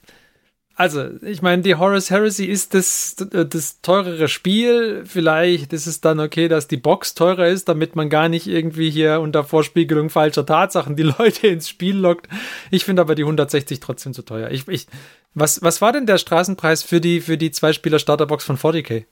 also 0.79 1.09
ich 1.23 1.41
meine, 1.41 1.63
die 1.63 1.75
Horus 1.75 2.11
Heresy 2.11 2.45
ist 2.45 2.75
das, 2.75 3.17
das 3.17 3.81
teurere 3.81 4.29
Spiel. 4.29 5.05
Vielleicht 5.07 5.73
ist 5.73 5.87
es 5.87 6.03
dann 6.03 6.21
okay, 6.21 6.49
dass 6.49 6.69
die 6.69 6.77
Box 6.77 7.15
teurer 7.15 7.49
ist, 7.49 7.71
damit 7.71 7.97
man 7.97 8.11
gar 8.11 8.29
nicht 8.29 8.47
irgendwie 8.47 8.91
hier 8.91 9.21
unter 9.21 9.43
Vorspiegelung 9.43 10.11
falscher 10.11 10.45
Tatsachen 10.45 10.95
die 10.95 11.03
Leute 11.19 11.47
ins 11.47 11.71
Spiel 11.71 11.97
lockt. 11.97 12.29
Ich 12.71 12.85
finde 12.85 13.01
aber 13.01 13.15
die 13.15 13.23
160 13.23 13.81
trotzdem 13.81 14.13
zu 14.13 14.21
teuer. 14.21 14.51
Ich, 14.51 14.69
ich, 14.69 14.87
was, 15.33 15.63
was 15.63 15.81
war 15.81 15.93
denn 15.93 16.05
der 16.05 16.19
Straßenpreis 16.19 16.83
für 16.83 17.01
die, 17.01 17.23
für 17.23 17.39
die 17.39 17.51
Zwei-Spieler-Starterbox 17.51 18.45
von 18.45 18.59
40k? 18.59 19.07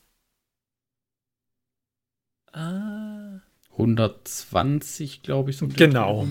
Ah. 2.53 3.41
120, 3.71 5.23
glaube 5.23 5.49
ich. 5.49 5.57
So 5.57 5.67
Genau. 5.67 6.27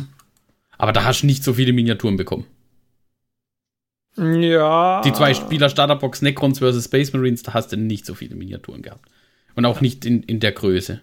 Aber 0.78 0.92
da 0.92 1.02
hast 1.02 1.22
du 1.22 1.26
nicht 1.26 1.42
so 1.42 1.54
viele 1.54 1.72
Miniaturen 1.72 2.16
bekommen. 2.16 2.46
Ja. 4.16 5.02
Die 5.02 5.12
zwei 5.12 5.34
Spieler 5.34 5.68
Starterbox 5.68 6.22
Necrons 6.22 6.60
vs. 6.60 6.84
Space 6.84 7.12
Marines, 7.12 7.42
da 7.42 7.54
hast 7.54 7.72
du 7.72 7.76
nicht 7.76 8.06
so 8.06 8.14
viele 8.14 8.36
Miniaturen 8.36 8.82
gehabt. 8.82 9.08
Und 9.56 9.64
auch 9.64 9.80
nicht 9.80 10.04
in, 10.04 10.22
in 10.22 10.40
der 10.40 10.52
Größe. 10.52 11.00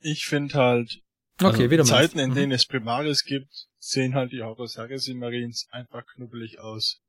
Ich 0.00 0.26
finde 0.26 0.54
halt, 0.54 1.02
Okay, 1.42 1.68
also. 1.68 1.92
Zeiten, 1.92 2.18
in 2.18 2.34
denen 2.34 2.52
es 2.52 2.66
Primaris 2.66 3.24
gibt, 3.24 3.66
sehen 3.78 4.14
halt 4.14 4.32
die 4.32 4.42
Horus 4.42 4.76
Heresy 4.76 5.14
Marines 5.14 5.66
einfach 5.70 6.06
knubbelig 6.06 6.60
aus. 6.60 7.00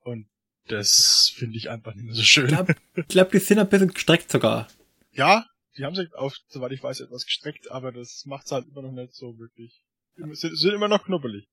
Und 0.00 0.28
das 0.66 1.32
finde 1.34 1.56
ich 1.56 1.70
einfach 1.70 1.94
nicht 1.94 2.04
mehr 2.04 2.14
so 2.14 2.22
schön. 2.22 2.46
Ich 2.46 2.52
glaube, 2.52 2.76
glaub, 3.08 3.30
die 3.30 3.38
sind 3.38 3.58
ein 3.58 3.68
bisschen 3.68 3.92
gestreckt 3.92 4.30
sogar. 4.30 4.68
Ja, 5.12 5.46
die 5.78 5.84
haben 5.84 5.94
sich 5.94 6.14
auf, 6.14 6.36
soweit 6.48 6.72
ich 6.72 6.82
weiß, 6.82 7.00
etwas 7.00 7.24
gestreckt, 7.24 7.70
aber 7.70 7.92
das 7.92 8.24
macht's 8.26 8.52
halt 8.52 8.66
immer 8.68 8.82
noch 8.82 8.92
nicht 8.92 9.14
so 9.14 9.38
wirklich. 9.38 9.82
Sind, 10.16 10.58
sind 10.58 10.74
immer 10.74 10.88
noch 10.88 11.04
knubbelig. 11.04 11.48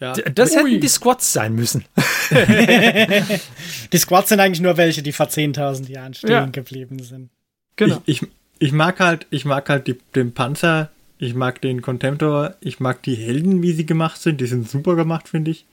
Ja. 0.00 0.12
Das 0.14 0.54
hätten 0.56 0.80
die 0.80 0.88
Squats 0.88 1.32
sein 1.32 1.54
müssen. 1.54 1.84
Die 3.92 3.98
Squads 3.98 4.28
sind 4.30 4.40
eigentlich 4.40 4.60
nur 4.60 4.76
welche, 4.76 5.02
die 5.02 5.12
vor 5.12 5.26
10.000 5.26 5.88
Jahren 5.90 6.14
stehen 6.14 6.30
Ja. 6.30 6.46
geblieben 6.46 6.98
sind. 7.02 7.30
Genau. 7.76 8.02
Ich, 8.06 8.22
ich, 8.22 8.28
ich 8.58 8.72
mag 8.72 9.00
halt, 9.00 9.26
ich 9.30 9.44
mag 9.44 9.68
halt 9.68 9.86
die, 9.86 9.98
den 10.14 10.32
Panzer, 10.32 10.90
ich 11.18 11.34
mag 11.34 11.60
den 11.60 11.82
Contemptor, 11.82 12.54
ich 12.60 12.80
mag 12.80 13.02
die 13.02 13.14
Helden, 13.14 13.62
wie 13.62 13.72
sie 13.72 13.84
gemacht 13.86 14.20
sind. 14.20 14.40
Die 14.40 14.46
sind 14.46 14.68
super 14.68 14.96
gemacht, 14.96 15.28
finde 15.28 15.50
ich. 15.50 15.66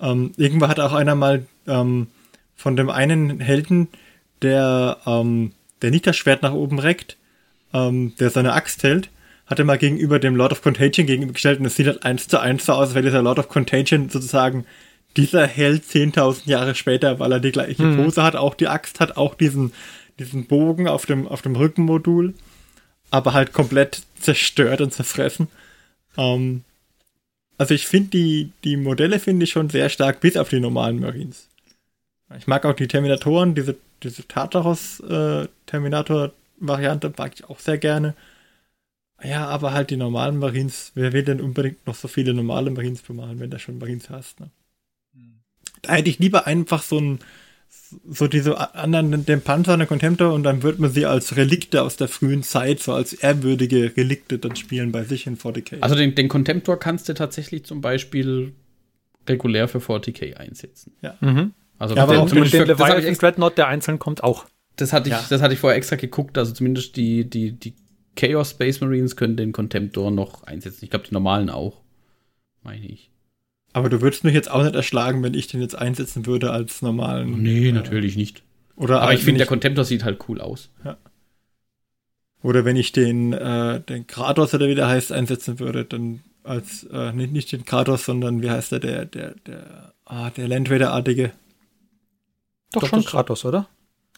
Ähm, 0.00 0.32
irgendwann 0.36 0.70
hat 0.70 0.80
auch 0.80 0.92
einer 0.92 1.14
mal 1.14 1.44
ähm, 1.66 2.06
von 2.56 2.76
dem 2.76 2.88
einen 2.90 3.40
Helden, 3.40 3.88
der, 4.42 4.98
ähm, 5.06 5.52
der 5.82 5.90
nicht 5.90 6.06
das 6.06 6.16
Schwert 6.16 6.42
nach 6.42 6.52
oben 6.52 6.78
reckt, 6.78 7.16
ähm, 7.74 8.14
der 8.18 8.30
seine 8.30 8.52
Axt 8.52 8.82
hält, 8.82 9.08
hat 9.50 9.58
er 9.58 9.64
mal 9.64 9.78
gegenüber 9.78 10.20
dem 10.20 10.36
Lord 10.36 10.52
of 10.52 10.62
Contagion 10.62 11.08
gegenübergestellt 11.08 11.58
und 11.58 11.66
es 11.66 11.74
sieht 11.74 11.88
halt 11.88 12.04
eins 12.04 12.28
zu 12.28 12.40
eins 12.40 12.66
so 12.66 12.72
aus, 12.72 12.88
als 12.88 12.94
wäre 12.94 13.04
dieser 13.04 13.20
Lord 13.20 13.40
of 13.40 13.48
Contagion 13.48 14.08
sozusagen 14.08 14.64
dieser 15.16 15.44
Held 15.44 15.82
10.000 15.82 16.48
Jahre 16.48 16.76
später, 16.76 17.18
weil 17.18 17.32
er 17.32 17.40
die 17.40 17.50
gleiche 17.50 17.82
Pose 17.96 18.22
hat, 18.22 18.36
auch 18.36 18.54
die 18.54 18.68
Axt 18.68 19.00
hat, 19.00 19.16
auch 19.16 19.34
diesen, 19.34 19.72
diesen 20.20 20.46
Bogen 20.46 20.86
auf 20.86 21.04
dem, 21.04 21.26
auf 21.26 21.42
dem 21.42 21.56
Rückenmodul, 21.56 22.34
aber 23.10 23.32
halt 23.32 23.52
komplett 23.52 24.02
zerstört 24.20 24.80
und 24.80 24.94
zerfressen. 24.94 25.48
Ähm, 26.16 26.62
also 27.58 27.74
ich 27.74 27.88
finde 27.88 28.10
die, 28.10 28.52
die 28.62 28.76
Modelle 28.76 29.18
finde 29.18 29.42
ich 29.44 29.50
schon 29.50 29.68
sehr 29.68 29.88
stark, 29.88 30.20
bis 30.20 30.36
auf 30.36 30.48
die 30.48 30.60
normalen 30.60 31.00
Marines. 31.00 31.48
Ich 32.38 32.46
mag 32.46 32.64
auch 32.64 32.74
die 32.74 32.86
Terminatoren, 32.86 33.56
diese, 33.56 33.74
diese 34.04 34.28
Tartaros-Terminator-Variante 34.28 37.12
mag 37.16 37.32
ich 37.34 37.50
auch 37.50 37.58
sehr 37.58 37.78
gerne. 37.78 38.14
Ja, 39.22 39.46
aber 39.46 39.72
halt 39.72 39.90
die 39.90 39.96
normalen 39.96 40.38
Marines, 40.38 40.92
wer 40.94 41.12
will 41.12 41.22
denn 41.22 41.40
unbedingt 41.40 41.86
noch 41.86 41.94
so 41.94 42.08
viele 42.08 42.32
normale 42.34 42.70
Marines 42.70 43.02
bemalen, 43.02 43.38
wenn 43.40 43.50
du 43.50 43.58
schon 43.58 43.78
Marines 43.78 44.08
hast, 44.10 44.40
ne? 44.40 44.50
Da 45.82 45.94
hätte 45.94 46.10
ich 46.10 46.18
lieber 46.18 46.46
einfach 46.46 46.82
so 46.82 46.98
ein, 47.00 47.18
so 48.10 48.26
diese 48.28 48.74
anderen, 48.74 49.24
den 49.24 49.40
Panzer 49.40 49.72
und 49.74 49.78
den 49.80 49.88
Contemptor 49.88 50.32
und 50.34 50.42
dann 50.42 50.62
wird 50.62 50.78
man 50.78 50.90
sie 50.90 51.06
als 51.06 51.36
Relikte 51.36 51.82
aus 51.82 51.96
der 51.96 52.08
frühen 52.08 52.42
Zeit, 52.42 52.80
so 52.80 52.92
als 52.92 53.12
ehrwürdige 53.14 53.96
Relikte 53.96 54.38
dann 54.38 54.56
spielen 54.56 54.92
bei 54.92 55.04
sich 55.04 55.26
in 55.26 55.36
40k. 55.38 55.80
Also 55.80 55.94
den, 55.94 56.14
den 56.14 56.28
Contemptor 56.28 56.78
kannst 56.78 57.08
du 57.08 57.14
tatsächlich 57.14 57.64
zum 57.64 57.80
Beispiel 57.80 58.52
regulär 59.28 59.68
für 59.68 59.78
40k 59.78 60.36
einsetzen. 60.36 60.92
Mhm. 61.20 61.52
Also 61.78 61.94
Ja, 61.94 62.02
aber 62.02 62.12
der- 62.14 62.22
auch 62.22 62.28
den 62.30 62.42
ich 62.44 62.52
Leviathan 62.52 63.02
extra, 63.04 63.30
Dreadnought, 63.30 63.56
der 63.56 63.68
einzeln 63.68 63.98
kommt, 63.98 64.22
auch. 64.22 64.44
das, 64.76 64.92
hatte 64.92 65.08
ich, 65.08 65.14
Ja. 65.14 65.24
das 65.30 65.40
hatte 65.40 65.54
ich 65.54 65.60
vorher 65.60 65.76
extra 65.78 65.96
geguckt, 65.96 66.36
also 66.36 66.52
zumindest 66.52 66.96
die, 66.96 67.28
die, 67.28 67.52
die 67.52 67.74
Chaos 68.16 68.50
Space 68.50 68.80
Marines 68.80 69.16
können 69.16 69.36
den 69.36 69.52
Contemptor 69.52 70.10
noch 70.10 70.44
einsetzen. 70.44 70.84
Ich 70.84 70.90
glaube, 70.90 71.06
die 71.08 71.14
normalen 71.14 71.50
auch. 71.50 71.80
Meine 72.62 72.86
ich. 72.86 73.10
Aber 73.72 73.88
du 73.88 74.00
würdest 74.00 74.24
mich 74.24 74.34
jetzt 74.34 74.50
auch 74.50 74.62
nicht 74.62 74.74
erschlagen, 74.74 75.22
wenn 75.22 75.34
ich 75.34 75.46
den 75.46 75.60
jetzt 75.60 75.76
einsetzen 75.76 76.26
würde 76.26 76.50
als 76.50 76.82
normalen. 76.82 77.42
Nee, 77.42 77.68
äh, 77.68 77.72
natürlich 77.72 78.16
nicht. 78.16 78.42
Oder 78.76 79.02
Aber 79.02 79.14
ich 79.14 79.22
finde, 79.22 79.38
der 79.38 79.46
Contemptor 79.46 79.84
sieht 79.84 80.04
halt 80.04 80.28
cool 80.28 80.40
aus. 80.40 80.70
Oder 82.42 82.64
wenn 82.64 82.76
ich 82.76 82.92
den, 82.92 83.32
äh, 83.32 83.80
den 83.80 84.06
Kratos 84.06 84.54
oder 84.54 84.68
wie 84.68 84.74
der 84.74 84.88
heißt, 84.88 85.12
einsetzen 85.12 85.58
würde, 85.58 85.84
dann 85.84 86.20
als, 86.42 86.84
äh, 86.84 87.12
nicht, 87.12 87.32
nicht 87.32 87.52
den 87.52 87.64
Kratos, 87.64 88.06
sondern 88.06 88.42
wie 88.42 88.50
heißt 88.50 88.72
der, 88.72 88.80
der, 88.80 89.04
der, 89.04 89.34
der, 89.46 89.92
ah, 90.06 90.30
der 90.30 90.48
Land 90.48 90.70
Raider-artige. 90.70 91.32
Doch, 92.72 92.80
Doch, 92.80 92.88
schon 92.88 93.04
Kratos, 93.04 93.44
oder? 93.44 93.68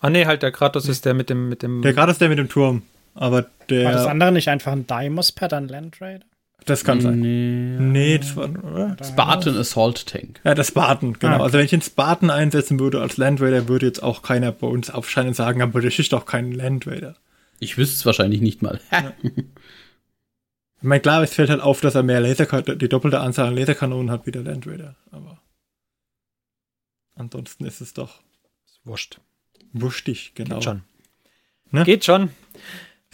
Ah, 0.01 0.11
nee, 0.11 0.27
halt, 0.27 0.43
der 0.43 0.53
Kratos 0.53 0.89
ist 0.89 1.05
der 1.05 1.15
mit 1.15 1.31
dem, 1.31 1.49
mit 1.49 1.63
dem. 1.63 1.83
Der 1.83 1.95
Kratos, 1.95 2.19
der 2.19 2.29
mit 2.29 2.39
dem 2.39 2.49
Turm. 2.49 2.83
Aber 3.15 3.47
der, 3.69 3.85
War 3.85 3.93
das 3.93 4.03
das, 4.03 4.11
andere 4.11 4.33
nicht 4.33 4.49
einfach 4.49 4.73
ein 4.73 4.87
Deimos-Pad 4.87 5.53
an 5.53 5.69
Land 5.69 6.01
Raider? 6.01 6.25
kann 6.85 7.01
sein. 7.01 7.19
Nee. 7.21 7.77
Nee, 7.81 8.19
das 8.19 8.37
war, 8.37 8.49
oder? 8.49 8.97
Spartan 9.03 9.57
Assault 9.57 10.07
Tank. 10.07 10.41
Ja, 10.45 10.55
der 10.55 10.65
Spartan, 10.65 11.15
genau. 11.15 11.33
Ah, 11.33 11.35
okay. 11.37 11.43
Also 11.45 11.59
wenn 11.59 11.65
ich 11.65 11.71
den 11.71 11.83
Spartan 11.83 12.31
einsetzen 12.31 12.79
würde 12.79 13.01
als 13.01 13.17
Land 13.17 13.41
Raider, 13.41 13.67
würde 13.69 13.87
jetzt 13.87 14.03
auch 14.03 14.23
keiner 14.23 14.53
bei 14.53 14.69
uns 14.69 14.89
aufscheinen 14.89 15.29
und 15.29 15.35
sagen, 15.35 15.61
aber 15.61 15.81
das 15.81 15.99
ist 15.99 16.13
doch 16.13 16.25
kein 16.25 16.53
Land 16.53 16.87
Raider. 16.87 17.17
Ich 17.59 17.79
wüsste 17.79 17.97
es 17.97 18.07
wahrscheinlich 18.07 18.41
nicht 18.41 18.63
mal. 18.63 18.81
Ich 20.83 20.89
meine, 20.89 21.01
klar, 21.01 21.23
es 21.23 21.33
fällt 21.33 21.49
halt 21.49 21.61
auf, 21.61 21.81
dass 21.81 21.95
er 21.95 22.03
mehr 22.03 22.19
Laserkanonen, 22.19 22.77
die 22.77 22.89
doppelte 22.89 23.21
Anzahl 23.21 23.47
an 23.47 23.55
Laserkanonen 23.55 24.11
hat 24.11 24.27
wie 24.27 24.33
der 24.33 24.43
Land 24.43 24.67
Raider, 24.67 24.97
aber 25.13 25.41
ansonsten 27.15 27.65
ist 27.67 27.81
es 27.81 27.95
doch 27.95 28.21
Wurscht. 28.83 29.21
wurstig, 29.73 30.33
genau. 30.35 30.57
Geht 30.57 30.65
schon. 30.65 30.83
Ne? 31.71 31.85
Geht 31.85 32.05
schon. 32.05 32.31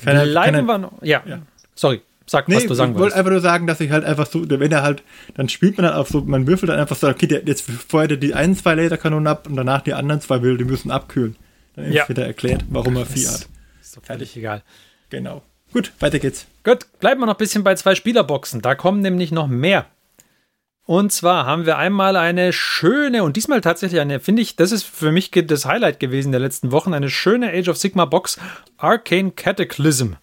Kann 0.05 0.17
er- 0.17 0.25
Bleiben 0.27 0.55
kann 0.55 0.55
er- 0.55 0.67
wir 0.67 0.79
noch. 0.79 1.03
Ja. 1.03 1.23
Ja. 1.27 1.41
Sorry. 1.75 2.01
Sag, 2.27 2.47
Nee, 2.47 2.57
was 2.57 2.67
du 2.67 2.75
sagen 2.75 2.91
ich 2.93 2.99
wollte 2.99 3.01
wolltest. 3.05 3.17
einfach 3.19 3.31
nur 3.31 3.41
sagen, 3.41 3.67
dass 3.67 3.81
ich 3.81 3.91
halt 3.91 4.05
einfach 4.05 4.27
so, 4.27 4.45
wenn 4.51 4.71
er 4.71 4.83
halt, 4.83 5.03
dann 5.35 5.49
spielt 5.49 5.79
man 5.79 5.87
dann 5.87 5.95
auch 5.95 6.07
so, 6.07 6.21
man 6.21 6.47
würfelt 6.47 6.71
dann 6.71 6.79
einfach 6.79 6.97
so, 6.97 7.09
okay, 7.09 7.27
der, 7.27 7.43
jetzt 7.47 7.63
feuert 7.63 8.11
er 8.11 8.17
die 8.19 8.35
einen, 8.35 8.55
zwei 8.55 8.75
Laserkanonen 8.75 9.27
ab 9.27 9.47
und 9.49 9.57
danach 9.57 9.81
die 9.81 9.95
anderen 9.95 10.21
zwei 10.21 10.43
will, 10.43 10.59
die 10.59 10.65
müssen 10.65 10.91
abkühlen. 10.91 11.37
Dann 11.75 11.87
ist 11.87 11.95
Ja. 11.95 12.07
wieder 12.09 12.27
erklärt, 12.27 12.65
warum 12.69 12.97
er 12.97 13.07
vier 13.07 13.29
hat. 13.31 13.49
Ist 13.81 13.97
doch 13.97 14.03
völlig 14.03 14.37
egal. 14.37 14.63
Genau. 15.09 15.41
Gut, 15.73 15.93
weiter 16.01 16.19
geht's. 16.19 16.47
Gut, 16.65 16.87
bleiben 17.01 17.21
wir 17.23 17.27
noch 17.27 17.35
ein 17.35 17.39
bisschen 17.39 17.65
bei 17.65 17.75
zwei 17.77 17.95
Spielerboxen. 17.95 18.61
Da 18.61 18.75
kommen 18.75 19.01
nämlich 19.01 19.33
noch 19.33 19.47
mehr. 19.49 19.87
Und 20.89 21.13
zwar 21.13 21.45
haben 21.45 21.67
wir 21.67 21.77
einmal 21.77 22.17
eine 22.17 22.51
schöne 22.51 23.23
und 23.23 23.37
diesmal 23.37 23.61
tatsächlich 23.61 24.01
eine, 24.01 24.21
finde 24.21 24.41
ich, 24.41 24.57
das 24.57 24.73
ist 24.73 24.85
für 24.85 25.13
mich 25.13 25.31
das 25.31 25.67
Highlight 25.67 26.01
gewesen 26.01 26.33
der 26.33 26.41
letzten 26.41 26.73
Wochen, 26.73 26.95
eine 26.95 27.11
schöne 27.11 27.53
Age 27.53 27.69
of 27.69 27.77
Sigma 27.77 28.07
Box 28.07 28.41
Arcane 28.79 29.33
Cataclysm. 29.33 30.15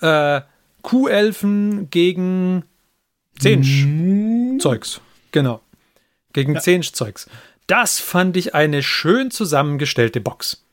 Äh, 0.00 0.40
Kuhelfen 0.82 1.90
gegen 1.90 2.64
Zensch-Zeugs. 3.38 5.00
Genau. 5.30 5.60
Gegen 6.32 6.54
ja. 6.54 6.60
Zensch-Zeugs. 6.60 7.30
Das 7.68 8.00
fand 8.00 8.36
ich 8.36 8.52
eine 8.52 8.82
schön 8.82 9.30
zusammengestellte 9.30 10.20
Box. 10.20 10.64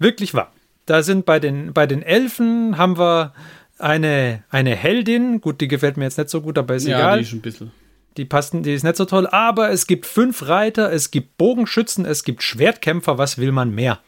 Wirklich 0.00 0.34
wahr. 0.34 0.52
Da 0.86 1.04
sind 1.04 1.24
bei 1.24 1.38
den, 1.38 1.72
bei 1.72 1.86
den 1.86 2.02
Elfen 2.02 2.76
haben 2.76 2.98
wir 2.98 3.32
eine, 3.78 4.42
eine 4.50 4.74
Heldin. 4.74 5.40
Gut, 5.40 5.60
die 5.60 5.68
gefällt 5.68 5.96
mir 5.96 6.06
jetzt 6.06 6.18
nicht 6.18 6.30
so 6.30 6.40
gut, 6.40 6.58
aber 6.58 6.74
ist 6.74 6.88
ja, 6.88 6.98
egal. 6.98 7.18
Die 7.18 7.24
ist 7.24 7.32
ein 7.32 7.42
bisschen. 7.42 7.70
Die 8.16 8.24
passen, 8.24 8.62
die 8.62 8.74
ist 8.74 8.82
nicht 8.82 8.96
so 8.96 9.04
toll, 9.04 9.26
aber 9.28 9.70
es 9.70 9.86
gibt 9.86 10.06
fünf 10.06 10.48
Reiter, 10.48 10.92
es 10.92 11.10
gibt 11.10 11.36
Bogenschützen, 11.36 12.04
es 12.04 12.24
gibt 12.24 12.42
Schwertkämpfer, 12.42 13.18
was 13.18 13.38
will 13.38 13.52
man 13.52 13.74
mehr? 13.74 14.00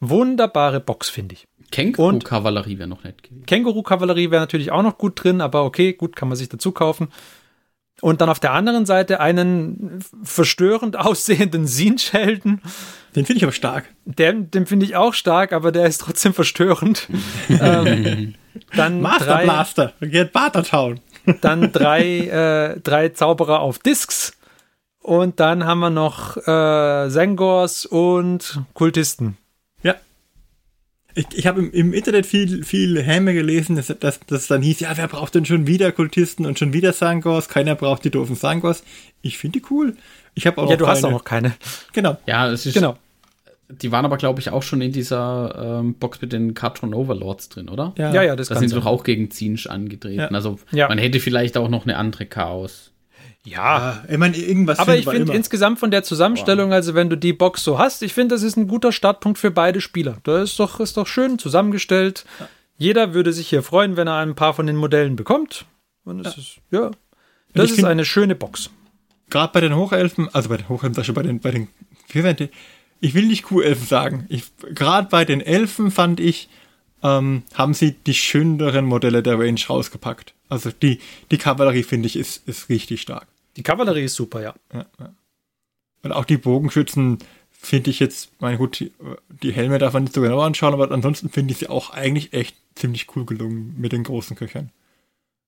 Wunderbare 0.00 0.80
Box, 0.80 1.08
finde 1.08 1.34
ich. 1.34 1.46
Känguru-Kavallerie 1.70 2.78
wäre 2.78 2.88
noch 2.88 3.04
nett 3.04 3.22
gewesen. 3.22 3.46
Känguru-Kavallerie 3.46 4.30
wäre 4.30 4.42
natürlich 4.42 4.72
auch 4.72 4.82
noch 4.82 4.98
gut 4.98 5.22
drin, 5.22 5.40
aber 5.40 5.64
okay, 5.64 5.92
gut, 5.92 6.16
kann 6.16 6.28
man 6.28 6.36
sich 6.36 6.48
dazu 6.48 6.72
kaufen. 6.72 7.08
Und 8.00 8.22
dann 8.22 8.30
auf 8.30 8.40
der 8.40 8.52
anderen 8.52 8.86
Seite 8.86 9.20
einen 9.20 10.02
verstörend 10.22 10.96
aussehenden 10.96 11.66
Sinch-Helden. 11.66 12.62
Den 13.14 13.26
finde 13.26 13.38
ich 13.38 13.42
aber 13.42 13.52
stark. 13.52 13.90
Den, 14.04 14.50
den 14.50 14.66
finde 14.66 14.86
ich 14.86 14.96
auch 14.96 15.12
stark, 15.12 15.52
aber 15.52 15.70
der 15.70 15.86
ist 15.86 16.00
trotzdem 16.00 16.32
verstörend. 16.32 17.08
ähm, 17.48 18.34
dann 18.74 19.00
Master 19.02 19.26
drei, 19.26 19.44
Blaster, 19.44 19.92
geht 20.00 20.32
Bartertown. 20.32 21.00
Dann 21.40 21.72
drei, 21.72 22.74
äh, 22.76 22.80
drei 22.80 23.10
Zauberer 23.10 23.60
auf 23.60 23.78
Discs. 23.78 24.32
Und 25.00 25.40
dann 25.40 25.64
haben 25.64 25.80
wir 25.80 25.90
noch 25.90 26.36
äh, 26.36 27.08
Zengors 27.10 27.86
und 27.86 28.60
Kultisten. 28.74 29.36
Ich, 31.14 31.26
ich 31.32 31.46
habe 31.46 31.60
im, 31.60 31.72
im, 31.72 31.92
Internet 31.92 32.26
viel, 32.26 32.64
viel 32.64 33.02
Häme 33.02 33.34
gelesen, 33.34 33.76
dass, 33.76 33.88
dass, 33.98 34.20
dass 34.20 34.46
dann 34.46 34.62
hieß, 34.62 34.80
ja, 34.80 34.96
wer 34.96 35.08
braucht 35.08 35.34
denn 35.34 35.44
schon 35.44 35.66
wieder 35.66 35.92
Kultisten 35.92 36.46
und 36.46 36.58
schon 36.58 36.72
wieder 36.72 36.92
Sangors? 36.92 37.48
Keiner 37.48 37.74
braucht 37.74 38.04
die 38.04 38.10
doofen 38.10 38.36
Sangors. 38.36 38.84
Ich 39.22 39.38
finde 39.38 39.60
die 39.60 39.66
cool. 39.70 39.96
Ich 40.34 40.46
habe 40.46 40.60
auch 40.62 40.70
Ja, 40.70 40.76
du 40.76 40.84
keine. 40.84 40.96
hast 40.96 41.04
auch 41.04 41.10
noch 41.10 41.24
keine. 41.24 41.54
Genau. 41.92 42.16
Ja, 42.26 42.48
es 42.50 42.66
ist. 42.66 42.74
Genau. 42.74 42.96
Die 43.70 43.92
waren 43.92 44.04
aber, 44.04 44.16
glaube 44.16 44.40
ich, 44.40 44.50
auch 44.50 44.62
schon 44.62 44.80
in 44.80 44.92
dieser 44.92 45.80
ähm, 45.80 45.94
Box 45.94 46.20
mit 46.20 46.32
den 46.32 46.54
Cartron 46.54 46.94
Overlords 46.94 47.48
drin, 47.48 47.68
oder? 47.68 47.94
Ja, 47.96 48.12
ja, 48.12 48.22
ja 48.22 48.36
das 48.36 48.48
Da 48.48 48.56
sind 48.56 48.68
sie 48.68 48.74
doch 48.74 48.86
auch 48.86 49.04
gegen 49.04 49.30
Zinsch 49.30 49.66
angetreten. 49.66 50.20
Ja. 50.20 50.28
Also 50.28 50.58
ja. 50.72 50.88
man 50.88 50.98
hätte 50.98 51.20
vielleicht 51.20 51.56
auch 51.56 51.68
noch 51.68 51.84
eine 51.84 51.96
andere 51.96 52.26
Chaos. 52.26 52.90
Ja, 53.44 54.04
ich 54.08 54.18
meine, 54.18 54.36
irgendwas. 54.36 54.78
Aber 54.78 54.96
ich 54.96 55.06
finde 55.06 55.32
insgesamt 55.32 55.78
von 55.78 55.90
der 55.90 56.02
Zusammenstellung, 56.02 56.72
also 56.72 56.94
wenn 56.94 57.08
du 57.08 57.16
die 57.16 57.32
Box 57.32 57.64
so 57.64 57.78
hast, 57.78 58.02
ich 58.02 58.12
finde, 58.12 58.34
das 58.34 58.42
ist 58.42 58.56
ein 58.56 58.68
guter 58.68 58.92
Startpunkt 58.92 59.38
für 59.38 59.50
beide 59.50 59.80
Spieler. 59.80 60.18
Das 60.24 60.50
ist 60.50 60.60
doch, 60.60 60.78
ist 60.80 60.96
doch 60.96 61.06
schön 61.06 61.38
zusammengestellt. 61.38 62.26
Ja. 62.38 62.48
Jeder 62.76 63.14
würde 63.14 63.32
sich 63.32 63.48
hier 63.48 63.62
freuen, 63.62 63.96
wenn 63.96 64.08
er 64.08 64.16
ein 64.16 64.34
paar 64.34 64.52
von 64.52 64.66
den 64.66 64.76
Modellen 64.76 65.16
bekommt. 65.16 65.64
Und 66.04 66.26
es 66.26 66.36
ja. 66.36 66.42
ist, 66.42 66.56
ja, 66.70 66.90
das 67.54 67.70
ist 67.70 67.76
find, 67.76 67.88
eine 67.88 68.04
schöne 68.04 68.34
Box. 68.34 68.70
Gerade 69.30 69.52
bei 69.52 69.60
den 69.60 69.74
Hochelfen, 69.74 70.28
also 70.32 70.48
bei 70.48 70.56
den 70.56 70.68
Hochelfen, 70.68 71.02
schon 71.04 71.14
bei 71.14 71.22
den, 71.22 71.40
bei 71.40 71.50
den, 71.50 71.68
ich 73.00 73.14
will 73.14 73.26
nicht 73.26 73.44
Kuhelfen 73.44 73.86
sagen. 73.86 74.28
Gerade 74.74 75.08
bei 75.08 75.24
den 75.24 75.40
Elfen 75.40 75.90
fand 75.90 76.20
ich, 76.20 76.48
ähm, 77.02 77.42
haben 77.54 77.74
sie 77.74 77.92
die 77.92 78.14
schöneren 78.14 78.84
Modelle 78.84 79.22
der 79.22 79.38
Range 79.38 79.60
rausgepackt. 79.68 80.34
Also 80.48 80.70
die, 80.70 81.00
die 81.30 81.38
Kavallerie, 81.38 81.82
finde 81.82 82.06
ich, 82.06 82.16
ist, 82.16 82.46
ist 82.46 82.68
richtig 82.68 83.00
stark. 83.00 83.26
Die 83.56 83.62
Kavallerie 83.62 84.04
ist 84.04 84.14
super, 84.14 84.42
ja. 84.42 84.54
ja, 84.72 84.86
ja. 84.98 85.14
Und 86.02 86.12
auch 86.12 86.24
die 86.24 86.36
Bogenschützen 86.36 87.18
finde 87.50 87.90
ich 87.90 88.00
jetzt, 88.00 88.30
mein 88.40 88.56
gut, 88.56 88.80
die, 88.80 88.92
die, 89.42 89.52
Helme 89.52 89.78
darf 89.78 89.92
man 89.92 90.04
nicht 90.04 90.14
so 90.14 90.22
genau 90.22 90.40
anschauen, 90.40 90.72
aber 90.72 90.90
ansonsten 90.90 91.28
finde 91.28 91.52
ich 91.52 91.58
sie 91.58 91.68
auch 91.68 91.90
eigentlich 91.90 92.32
echt 92.32 92.56
ziemlich 92.74 93.14
cool 93.14 93.26
gelungen 93.26 93.74
mit 93.78 93.92
den 93.92 94.02
großen 94.02 94.36
Köchern. 94.36 94.70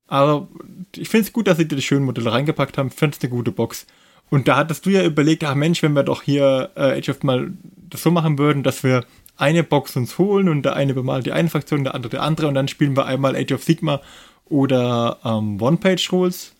Also, 0.07 0.49
ich 0.95 1.09
finde 1.09 1.27
es 1.27 1.33
gut, 1.33 1.47
dass 1.47 1.57
sie 1.57 1.67
die 1.67 1.81
schönen 1.81 2.05
Modelle 2.05 2.31
reingepackt 2.31 2.77
haben. 2.77 2.91
Finde 2.91 3.17
es 3.17 3.23
eine 3.23 3.31
gute 3.31 3.51
Box. 3.51 3.87
Und 4.31 4.49
da 4.49 4.57
hattest 4.57 4.87
du 4.87 4.91
ja 4.91 5.05
überlegt, 5.05 5.45
ach 5.45 5.55
Mensch, 5.55 5.83
wenn 5.83 5.93
wir 5.93 6.05
doch 6.05 6.23
hier 6.23 6.71
äh, 6.75 6.99
Age 6.99 7.11
of 7.11 7.23
mal 7.23 7.53
das 7.91 8.03
so 8.03 8.11
machen 8.11 8.39
würden, 8.39 8.63
dass 8.63 8.83
wir 8.83 9.05
eine 9.37 9.63
Box 9.63 9.97
uns 9.97 10.19
holen 10.19 10.49
und 10.49 10.63
der 10.63 10.77
eine 10.77 10.95
bemalt 10.95 11.27
die 11.27 11.33
eine 11.33 11.51
Fraktion, 11.51 11.85
der 11.85 11.95
andere 11.95 12.11
die 12.11 12.19
andere 12.19 12.49
und 12.49 12.55
dann 12.55 12.69
spielen 12.69 12.97
wir 12.97 13.07
einmal 13.07 13.37
Age 13.37 13.53
of 13.53 13.65
Sigma 13.65 14.01
oder 14.47 15.19
ähm, 15.25 15.61
One-Page-Rules. 15.61 16.53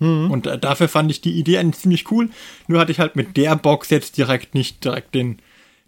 Mhm. 0.00 0.30
Und 0.30 0.46
äh, 0.46 0.58
dafür 0.58 0.88
fand 0.88 1.10
ich 1.10 1.20
die 1.20 1.38
Idee 1.38 1.58
eigentlich 1.58 1.80
ziemlich 1.80 2.10
cool. 2.10 2.28
Nur 2.66 2.80
hatte 2.80 2.92
ich 2.92 2.98
halt 2.98 3.16
mit 3.16 3.36
der 3.36 3.56
Box 3.56 3.90
jetzt 3.90 4.18
direkt 4.18 4.54
nicht 4.54 4.84
direkt 4.84 5.14
den, 5.14 5.38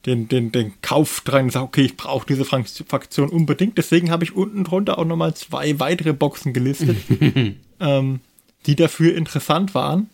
den, 0.06 0.28
den, 0.28 0.52
den 0.52 0.80
Kauf 0.82 1.22
dran 1.22 1.46
gesagt, 1.46 1.64
okay, 1.64 1.82
ich 1.82 1.96
brauche 1.96 2.26
diese 2.26 2.44
Fraktion 2.44 3.28
unbedingt. 3.28 3.76
Deswegen 3.76 4.10
habe 4.10 4.24
ich 4.24 4.36
unten 4.36 4.64
drunter 4.64 4.98
auch 4.98 5.04
nochmal 5.04 5.34
zwei 5.34 5.80
weitere 5.80 6.12
Boxen 6.12 6.52
gelistet, 6.52 6.96
ähm, 7.80 8.20
die 8.66 8.76
dafür 8.76 9.16
interessant 9.16 9.74
waren. 9.74 10.08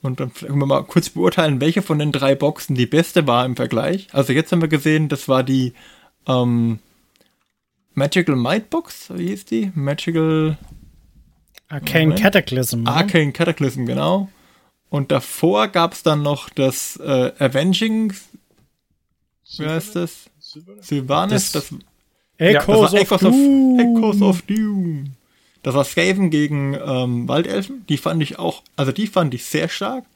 Und 0.00 0.20
dann 0.20 0.32
können 0.32 0.58
wir 0.58 0.66
mal 0.66 0.84
kurz 0.84 1.10
beurteilen, 1.10 1.60
welche 1.60 1.82
von 1.82 1.98
den 1.98 2.12
drei 2.12 2.34
Boxen 2.34 2.76
die 2.76 2.86
beste 2.86 3.26
war 3.26 3.44
im 3.44 3.56
Vergleich. 3.56 4.08
Also 4.12 4.32
jetzt 4.32 4.52
haben 4.52 4.60
wir 4.60 4.68
gesehen, 4.68 5.08
das 5.08 5.28
war 5.28 5.42
die 5.42 5.72
ähm, 6.26 6.78
Magical 7.94 8.36
Might 8.36 8.70
Box, 8.70 9.10
wie 9.14 9.28
hieß 9.28 9.44
die? 9.46 9.72
Magical 9.74 10.56
Arcane 11.68 12.08
Moment. 12.08 12.20
Cataclysm. 12.20 12.82
Oder? 12.82 12.92
Arcane 12.92 13.32
Cataclysm, 13.32 13.86
genau. 13.86 14.28
Und 14.88 15.10
davor 15.10 15.68
gab 15.68 15.92
es 15.92 16.02
dann 16.02 16.22
noch 16.22 16.48
das 16.48 16.96
äh, 16.96 17.32
Avenging. 17.38 18.14
Wie 19.58 19.66
heißt 19.66 19.96
das? 19.96 20.30
Sylvanas. 20.80 21.52
Das, 21.52 21.70
das, 21.70 21.78
Echoes, 22.38 22.92
ja, 22.92 23.00
das 23.00 23.12
of, 23.12 23.20
Doom. 23.20 23.80
Echoes 23.80 24.22
of 24.22 24.42
Doom. 24.42 25.12
Das 25.68 25.74
war 25.74 25.84
Skaven 25.84 26.30
gegen 26.30 26.72
ähm, 26.82 27.28
Waldelfen. 27.28 27.84
Die 27.90 27.98
fand 27.98 28.22
ich 28.22 28.38
auch, 28.38 28.62
also 28.76 28.90
die 28.90 29.06
fand 29.06 29.34
ich 29.34 29.44
sehr 29.44 29.68
stark. 29.68 30.06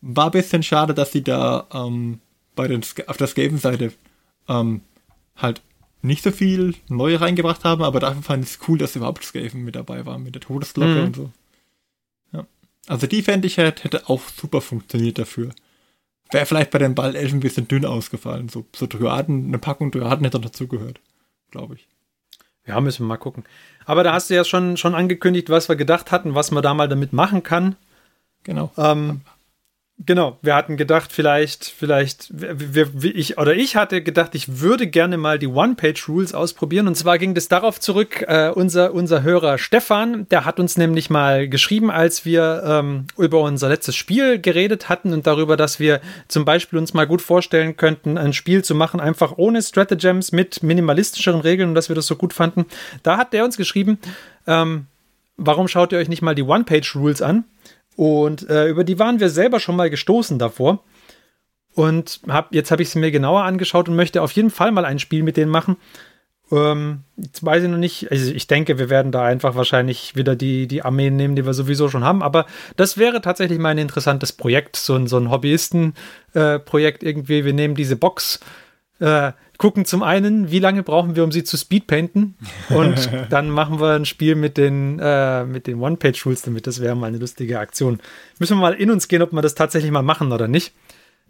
War 0.00 0.24
ein 0.24 0.30
bisschen 0.32 0.64
schade, 0.64 0.94
dass 0.94 1.12
sie 1.12 1.22
da 1.22 1.68
ähm, 1.72 2.18
bei 2.56 2.66
den, 2.66 2.82
auf 3.06 3.16
der 3.16 3.28
Skaven-Seite 3.28 3.92
ähm, 4.48 4.80
halt 5.36 5.62
nicht 6.02 6.24
so 6.24 6.32
viel 6.32 6.74
neu 6.88 7.14
reingebracht 7.14 7.62
haben, 7.62 7.84
aber 7.84 8.00
dafür 8.00 8.24
fand 8.24 8.44
ich 8.44 8.50
es 8.50 8.58
cool, 8.66 8.78
dass 8.78 8.96
überhaupt 8.96 9.22
Skaven 9.22 9.62
mit 9.62 9.76
dabei 9.76 10.06
war, 10.06 10.18
mit 10.18 10.34
der 10.34 10.42
Todesglocke 10.42 10.90
mhm. 10.90 11.04
und 11.04 11.14
so. 11.14 11.30
Ja. 12.32 12.46
Also 12.88 13.06
die 13.06 13.22
fände 13.22 13.46
ich 13.46 13.58
hätte, 13.58 13.84
hätte 13.84 14.10
auch 14.10 14.22
super 14.28 14.60
funktioniert 14.60 15.20
dafür. 15.20 15.50
Wäre 16.32 16.46
vielleicht 16.46 16.72
bei 16.72 16.80
den 16.80 16.96
Baldelfen 16.96 17.38
ein 17.38 17.42
bisschen 17.42 17.68
dünn 17.68 17.84
ausgefallen. 17.84 18.48
So, 18.48 18.66
so 18.74 18.88
Dryaden, 18.88 19.46
eine 19.46 19.60
Packung 19.60 19.92
Dryaden 19.92 20.24
hätte 20.24 20.40
dazugehört, 20.40 20.98
glaube 21.52 21.76
ich. 21.76 21.86
Ja, 22.70 22.80
müssen 22.80 23.04
wir 23.04 23.08
mal 23.08 23.16
gucken. 23.16 23.44
Aber 23.84 24.04
da 24.04 24.12
hast 24.12 24.30
du 24.30 24.34
ja 24.34 24.44
schon, 24.44 24.76
schon 24.76 24.94
angekündigt, 24.94 25.50
was 25.50 25.68
wir 25.68 25.76
gedacht 25.76 26.12
hatten, 26.12 26.34
was 26.34 26.50
man 26.50 26.62
da 26.62 26.72
mal 26.72 26.88
damit 26.88 27.12
machen 27.12 27.42
kann. 27.42 27.76
Genau. 28.44 28.70
Ähm, 28.76 29.22
Genau, 30.06 30.38
wir 30.40 30.54
hatten 30.54 30.78
gedacht, 30.78 31.12
vielleicht, 31.12 31.66
vielleicht, 31.66 32.28
wir, 32.32 32.88
ich 33.04 33.36
oder 33.36 33.54
ich 33.54 33.76
hatte 33.76 34.02
gedacht, 34.02 34.34
ich 34.34 34.60
würde 34.60 34.86
gerne 34.86 35.18
mal 35.18 35.38
die 35.38 35.46
One-Page-Rules 35.46 36.32
ausprobieren. 36.32 36.88
Und 36.88 36.94
zwar 36.94 37.18
ging 37.18 37.34
das 37.34 37.48
darauf 37.48 37.78
zurück, 37.78 38.24
äh, 38.26 38.48
unser, 38.48 38.94
unser 38.94 39.22
Hörer 39.22 39.58
Stefan, 39.58 40.26
der 40.30 40.46
hat 40.46 40.58
uns 40.58 40.78
nämlich 40.78 41.10
mal 41.10 41.48
geschrieben, 41.50 41.90
als 41.90 42.24
wir 42.24 42.62
ähm, 42.64 43.08
über 43.18 43.40
unser 43.40 43.68
letztes 43.68 43.94
Spiel 43.94 44.40
geredet 44.40 44.88
hatten 44.88 45.12
und 45.12 45.26
darüber, 45.26 45.58
dass 45.58 45.78
wir 45.80 46.00
zum 46.28 46.46
Beispiel 46.46 46.78
uns 46.78 46.94
mal 46.94 47.06
gut 47.06 47.20
vorstellen 47.20 47.76
könnten, 47.76 48.16
ein 48.16 48.32
Spiel 48.32 48.64
zu 48.64 48.74
machen, 48.74 49.00
einfach 49.00 49.34
ohne 49.36 49.60
Stratagems 49.60 50.32
mit 50.32 50.62
minimalistischeren 50.62 51.42
Regeln 51.42 51.70
und 51.70 51.74
dass 51.74 51.90
wir 51.90 51.96
das 51.96 52.06
so 52.06 52.16
gut 52.16 52.32
fanden. 52.32 52.64
Da 53.02 53.18
hat 53.18 53.34
der 53.34 53.44
uns 53.44 53.58
geschrieben, 53.58 53.98
ähm, 54.46 54.86
warum 55.36 55.68
schaut 55.68 55.92
ihr 55.92 55.98
euch 55.98 56.08
nicht 56.08 56.22
mal 56.22 56.34
die 56.34 56.42
One-Page-Rules 56.42 57.20
an? 57.20 57.44
Und 58.00 58.48
äh, 58.48 58.66
über 58.66 58.82
die 58.82 58.98
waren 58.98 59.20
wir 59.20 59.28
selber 59.28 59.60
schon 59.60 59.76
mal 59.76 59.90
gestoßen 59.90 60.38
davor. 60.38 60.82
Und 61.74 62.22
hab, 62.28 62.54
jetzt 62.54 62.70
habe 62.70 62.80
ich 62.80 62.88
sie 62.88 62.98
mir 62.98 63.10
genauer 63.10 63.42
angeschaut 63.42 63.90
und 63.90 63.94
möchte 63.94 64.22
auf 64.22 64.32
jeden 64.32 64.48
Fall 64.48 64.72
mal 64.72 64.86
ein 64.86 64.98
Spiel 64.98 65.22
mit 65.22 65.36
denen 65.36 65.50
machen. 65.50 65.76
Ähm, 66.50 67.02
jetzt 67.18 67.44
weiß 67.44 67.62
ich 67.62 67.68
noch 67.68 67.76
nicht. 67.76 68.10
Also 68.10 68.32
ich 68.32 68.46
denke, 68.46 68.78
wir 68.78 68.88
werden 68.88 69.12
da 69.12 69.24
einfach 69.24 69.54
wahrscheinlich 69.54 70.16
wieder 70.16 70.34
die, 70.34 70.66
die 70.66 70.80
Armeen 70.80 71.16
nehmen, 71.16 71.36
die 71.36 71.44
wir 71.44 71.52
sowieso 71.52 71.90
schon 71.90 72.02
haben. 72.02 72.22
Aber 72.22 72.46
das 72.74 72.96
wäre 72.96 73.20
tatsächlich 73.20 73.58
mal 73.58 73.68
ein 73.68 73.76
interessantes 73.76 74.32
Projekt, 74.32 74.76
so 74.76 74.94
ein, 74.94 75.06
so 75.06 75.18
ein 75.18 75.30
Hobbyisten-Projekt 75.30 77.02
äh, 77.02 77.06
irgendwie. 77.06 77.44
Wir 77.44 77.52
nehmen 77.52 77.74
diese 77.74 77.96
Box, 77.96 78.40
äh, 79.00 79.32
gucken 79.60 79.84
zum 79.84 80.02
einen, 80.02 80.50
wie 80.50 80.58
lange 80.58 80.82
brauchen 80.82 81.16
wir, 81.16 81.22
um 81.22 81.30
sie 81.30 81.44
zu 81.44 81.58
speedpainten. 81.58 82.34
Und 82.70 83.10
dann 83.28 83.50
machen 83.50 83.78
wir 83.78 83.92
ein 83.92 84.06
Spiel 84.06 84.34
mit 84.34 84.56
den, 84.56 84.98
äh, 84.98 85.44
mit 85.44 85.66
den 85.66 85.80
One-Page-Rules 85.80 86.40
damit. 86.40 86.66
Das 86.66 86.80
wäre 86.80 86.96
mal 86.96 87.08
eine 87.08 87.18
lustige 87.18 87.60
Aktion. 87.60 88.00
Müssen 88.38 88.56
wir 88.56 88.62
mal 88.62 88.72
in 88.72 88.90
uns 88.90 89.06
gehen, 89.06 89.20
ob 89.20 89.32
wir 89.32 89.42
das 89.42 89.54
tatsächlich 89.54 89.92
mal 89.92 90.00
machen 90.00 90.32
oder 90.32 90.48
nicht. 90.48 90.72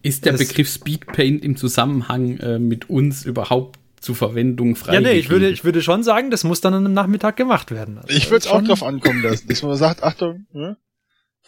Ist 0.03 0.25
der 0.25 0.33
das 0.33 0.47
Begriff 0.47 0.69
Speedpaint 0.71 1.43
im 1.43 1.57
Zusammenhang 1.57 2.37
äh, 2.39 2.61
mit 2.61 2.89
uns 2.89 3.25
überhaupt 3.25 3.81
zur 4.01 4.15
Verwendung 4.15 4.77
frei? 4.77 4.95
Ja, 4.95 5.01
nee, 5.01 5.15
ich 5.15 5.29
würde, 5.29 5.51
ich 5.51 5.65
würde 5.65 5.83
schon 5.83 6.05
sagen, 6.05 6.31
das 6.31 6.45
muss 6.45 6.61
dann 6.61 6.73
am 6.73 6.93
Nachmittag 6.93 7.37
gemacht 7.37 7.73
werden. 7.73 7.99
Also 7.99 8.17
ich 8.17 8.31
würde 8.31 8.47
es 8.47 8.47
auch 8.47 8.63
drauf 8.63 8.85
ankommen 8.85 9.25
lassen, 9.25 9.49
dass 9.49 9.65
man 9.65 9.75
sagt, 9.75 10.05
Achtung, 10.05 10.47
ne? 10.53 10.77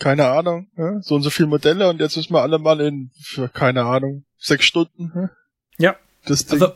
keine 0.01 0.27
Ahnung, 0.27 0.67
ja, 0.77 1.01
so 1.01 1.15
und 1.15 1.23
so 1.23 1.31
viele 1.31 1.47
Modelle 1.47 1.89
und 1.89 2.01
jetzt 2.01 2.17
müssen 2.17 2.35
wir 2.35 2.43
alle 2.43 2.59
mal 2.59 2.81
in, 2.81 3.13
für, 3.21 3.49
keine 3.49 3.85
Ahnung, 3.85 4.25
sechs 4.37 4.65
Stunden. 4.65 5.13
Ja. 5.15 5.31
Ja. 5.79 5.97
Das 6.27 6.47
Ding. 6.47 6.61
Also, 6.61 6.75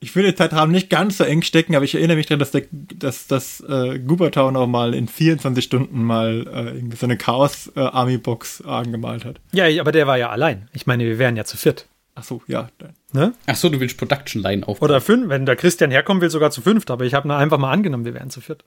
ich 0.00 0.14
will 0.14 0.24
den 0.24 0.36
Zeitrahmen 0.36 0.70
nicht 0.70 0.90
ganz 0.90 1.16
so 1.16 1.24
eng 1.24 1.42
stecken, 1.42 1.74
aber 1.74 1.84
ich 1.84 1.94
erinnere 1.94 2.18
mich 2.18 2.26
daran, 2.26 2.38
dass, 2.38 2.50
der, 2.50 2.64
dass 2.70 3.26
das 3.26 3.60
äh, 3.60 3.98
Goobertown 3.98 4.54
auch 4.56 4.66
mal 4.66 4.92
in 4.92 5.08
24 5.08 5.64
Stunden 5.64 6.02
mal 6.02 6.46
äh, 6.46 6.76
irgendwie 6.76 6.96
so 6.96 7.06
eine 7.06 7.16
Chaos-Army-Box 7.16 8.62
angemalt 8.62 9.24
hat. 9.24 9.40
Ja, 9.52 9.64
aber 9.80 9.92
der 9.92 10.06
war 10.06 10.18
ja 10.18 10.28
allein. 10.28 10.68
Ich 10.74 10.86
meine, 10.86 11.04
wir 11.04 11.18
wären 11.18 11.36
ja 11.36 11.44
zu 11.44 11.56
viert. 11.56 11.86
Ach 12.16 12.22
so, 12.22 12.42
ja. 12.46 12.68
Ne? 13.12 13.32
Ach 13.46 13.56
so, 13.56 13.68
du 13.68 13.80
willst 13.80 13.96
Production 13.96 14.42
Line 14.42 14.66
aufbauen. 14.68 14.90
Oder 14.90 15.00
fünf, 15.00 15.28
wenn 15.28 15.46
der 15.46 15.56
Christian 15.56 15.90
herkommen 15.90 16.20
will, 16.20 16.30
sogar 16.30 16.50
zu 16.50 16.60
fünft. 16.60 16.90
Aber 16.90 17.04
ich 17.04 17.14
habe 17.14 17.34
einfach 17.34 17.58
mal 17.58 17.72
angenommen, 17.72 18.04
wir 18.04 18.14
wären 18.14 18.30
zu 18.30 18.40
viert. 18.40 18.64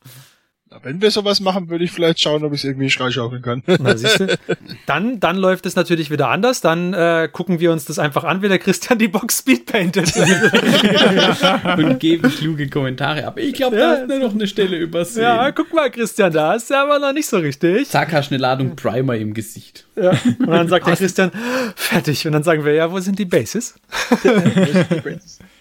Na, 0.70 0.80
Wenn 0.84 1.01
wir 1.01 1.11
sowas 1.11 1.39
machen, 1.39 1.70
würde 1.70 1.86
ich 1.86 1.91
vielleicht 1.91 2.20
schauen, 2.20 2.43
ob 2.43 2.51
ich 2.51 2.59
es 2.59 2.63
irgendwie 2.65 2.89
freischaufeln 2.89 3.41
kann. 3.41 3.63
Na, 3.80 3.95
siehst 3.95 4.20
du? 4.20 4.28
Dann, 4.86 5.20
dann 5.20 5.38
läuft 5.38 5.65
es 5.65 5.76
natürlich 5.76 6.11
wieder 6.11 6.30
anders. 6.30 6.61
Dann 6.61 6.93
äh, 6.93 7.30
gucken 7.32 7.59
wir 7.59 7.72
uns 7.72 7.86
das 7.86 7.99
einfach 7.99 8.24
an, 8.24 8.41
wie 8.41 8.47
der 8.47 8.59
Christian 8.59 8.99
die 8.99 9.07
Box 9.07 9.39
speedpaintet. 9.39 10.13
und 11.78 11.99
geben 11.99 12.30
kluge 12.30 12.70
Kommentare 12.70 13.26
ab. 13.26 13.38
Ich 13.38 13.53
glaube, 13.53 13.78
da 13.78 13.93
ist 13.93 14.07
nur 14.07 14.20
noch 14.20 14.34
eine 14.34 14.47
Stelle 14.47 14.78
übersehen. 14.78 15.24
ja, 15.24 15.51
guck 15.51 15.74
mal, 15.74 15.89
Christian, 15.89 16.32
da 16.32 16.53
ist 16.53 16.70
der 16.70 16.82
aber 16.82 16.99
noch 16.99 17.13
nicht 17.13 17.28
so 17.28 17.38
richtig. 17.38 17.89
Zack, 17.89 18.13
hast 18.13 18.32
eine 18.32 18.39
Ladung 18.39 18.76
Primer 18.76 19.15
im 19.15 19.34
Gesicht. 19.34 19.86
Ja. 19.95 20.11
Und 20.39 20.47
dann 20.47 20.68
sagt 20.68 20.88
der 20.88 20.95
Christian, 20.95 21.32
fertig. 21.76 22.26
Und 22.26 22.34
dann 22.34 22.43
sagen 22.43 22.65
wir, 22.65 22.74
ja, 22.74 22.91
wo 22.91 22.99
sind 22.99 23.20
die 23.20 23.26
Bases? 23.26 23.76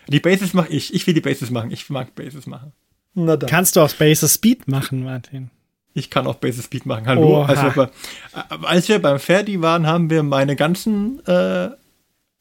Die 0.08 0.20
Bases 0.20 0.54
mache 0.54 0.68
ich. 0.70 0.94
Ich 0.94 1.06
will 1.06 1.14
die 1.14 1.20
Bases 1.20 1.50
machen. 1.50 1.70
Ich 1.70 1.90
mag 1.90 2.14
Bases 2.14 2.46
machen. 2.46 2.72
Na 3.16 3.36
dann. 3.36 3.48
Kannst 3.48 3.76
du 3.76 3.80
auch 3.80 3.92
Basis 3.94 4.34
Speed 4.34 4.68
machen, 4.68 5.02
Martin? 5.02 5.50
Ich 5.94 6.10
kann 6.10 6.26
auch 6.26 6.34
Bases 6.34 6.66
Speed 6.66 6.84
machen. 6.84 7.06
Hallo. 7.06 7.42
Also, 7.42 7.62
aber, 7.62 7.90
äh, 8.34 8.66
als 8.66 8.88
wir 8.88 9.00
beim 9.00 9.18
Ferdi 9.18 9.62
waren, 9.62 9.86
haben 9.86 10.10
wir 10.10 10.22
meine 10.22 10.54
ganzen 10.54 11.24
äh, 11.26 11.70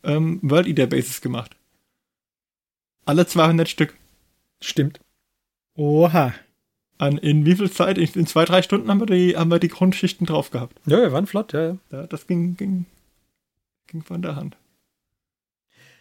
ähm, 0.04 0.40
World 0.42 0.68
Eater 0.68 0.88
Bases 0.88 1.22
gemacht. 1.22 1.56
Alle 3.06 3.26
200 3.26 3.70
Stück. 3.70 3.96
Stimmt. 4.62 5.00
Oha. 5.76 6.34
An, 6.98 7.18
in 7.20 7.46
wie 7.46 7.56
viel 7.56 7.72
Zeit? 7.72 7.98
In, 7.98 8.10
in 8.14 8.28
zwei, 8.28 8.44
drei 8.44 8.62
Stunden 8.62 8.90
haben 8.90 9.00
wir 9.00 9.06
die, 9.06 9.38
haben 9.38 9.52
wir 9.52 9.60
die 9.60 9.70
Grundschichten 9.70 10.28
drauf 10.28 10.52
gehabt. 10.52 10.78
Ja, 10.86 10.98
wir 10.98 11.14
waren 11.14 11.26
flott, 11.26 11.54
ja, 11.54 11.68
ja. 11.68 11.78
Ja, 11.92 12.08
das 12.08 12.28
ging, 12.28 12.58
ging, 12.58 12.86
ging 13.88 14.04
von 14.04 14.22
der 14.22 14.36
Hand. 14.36 14.58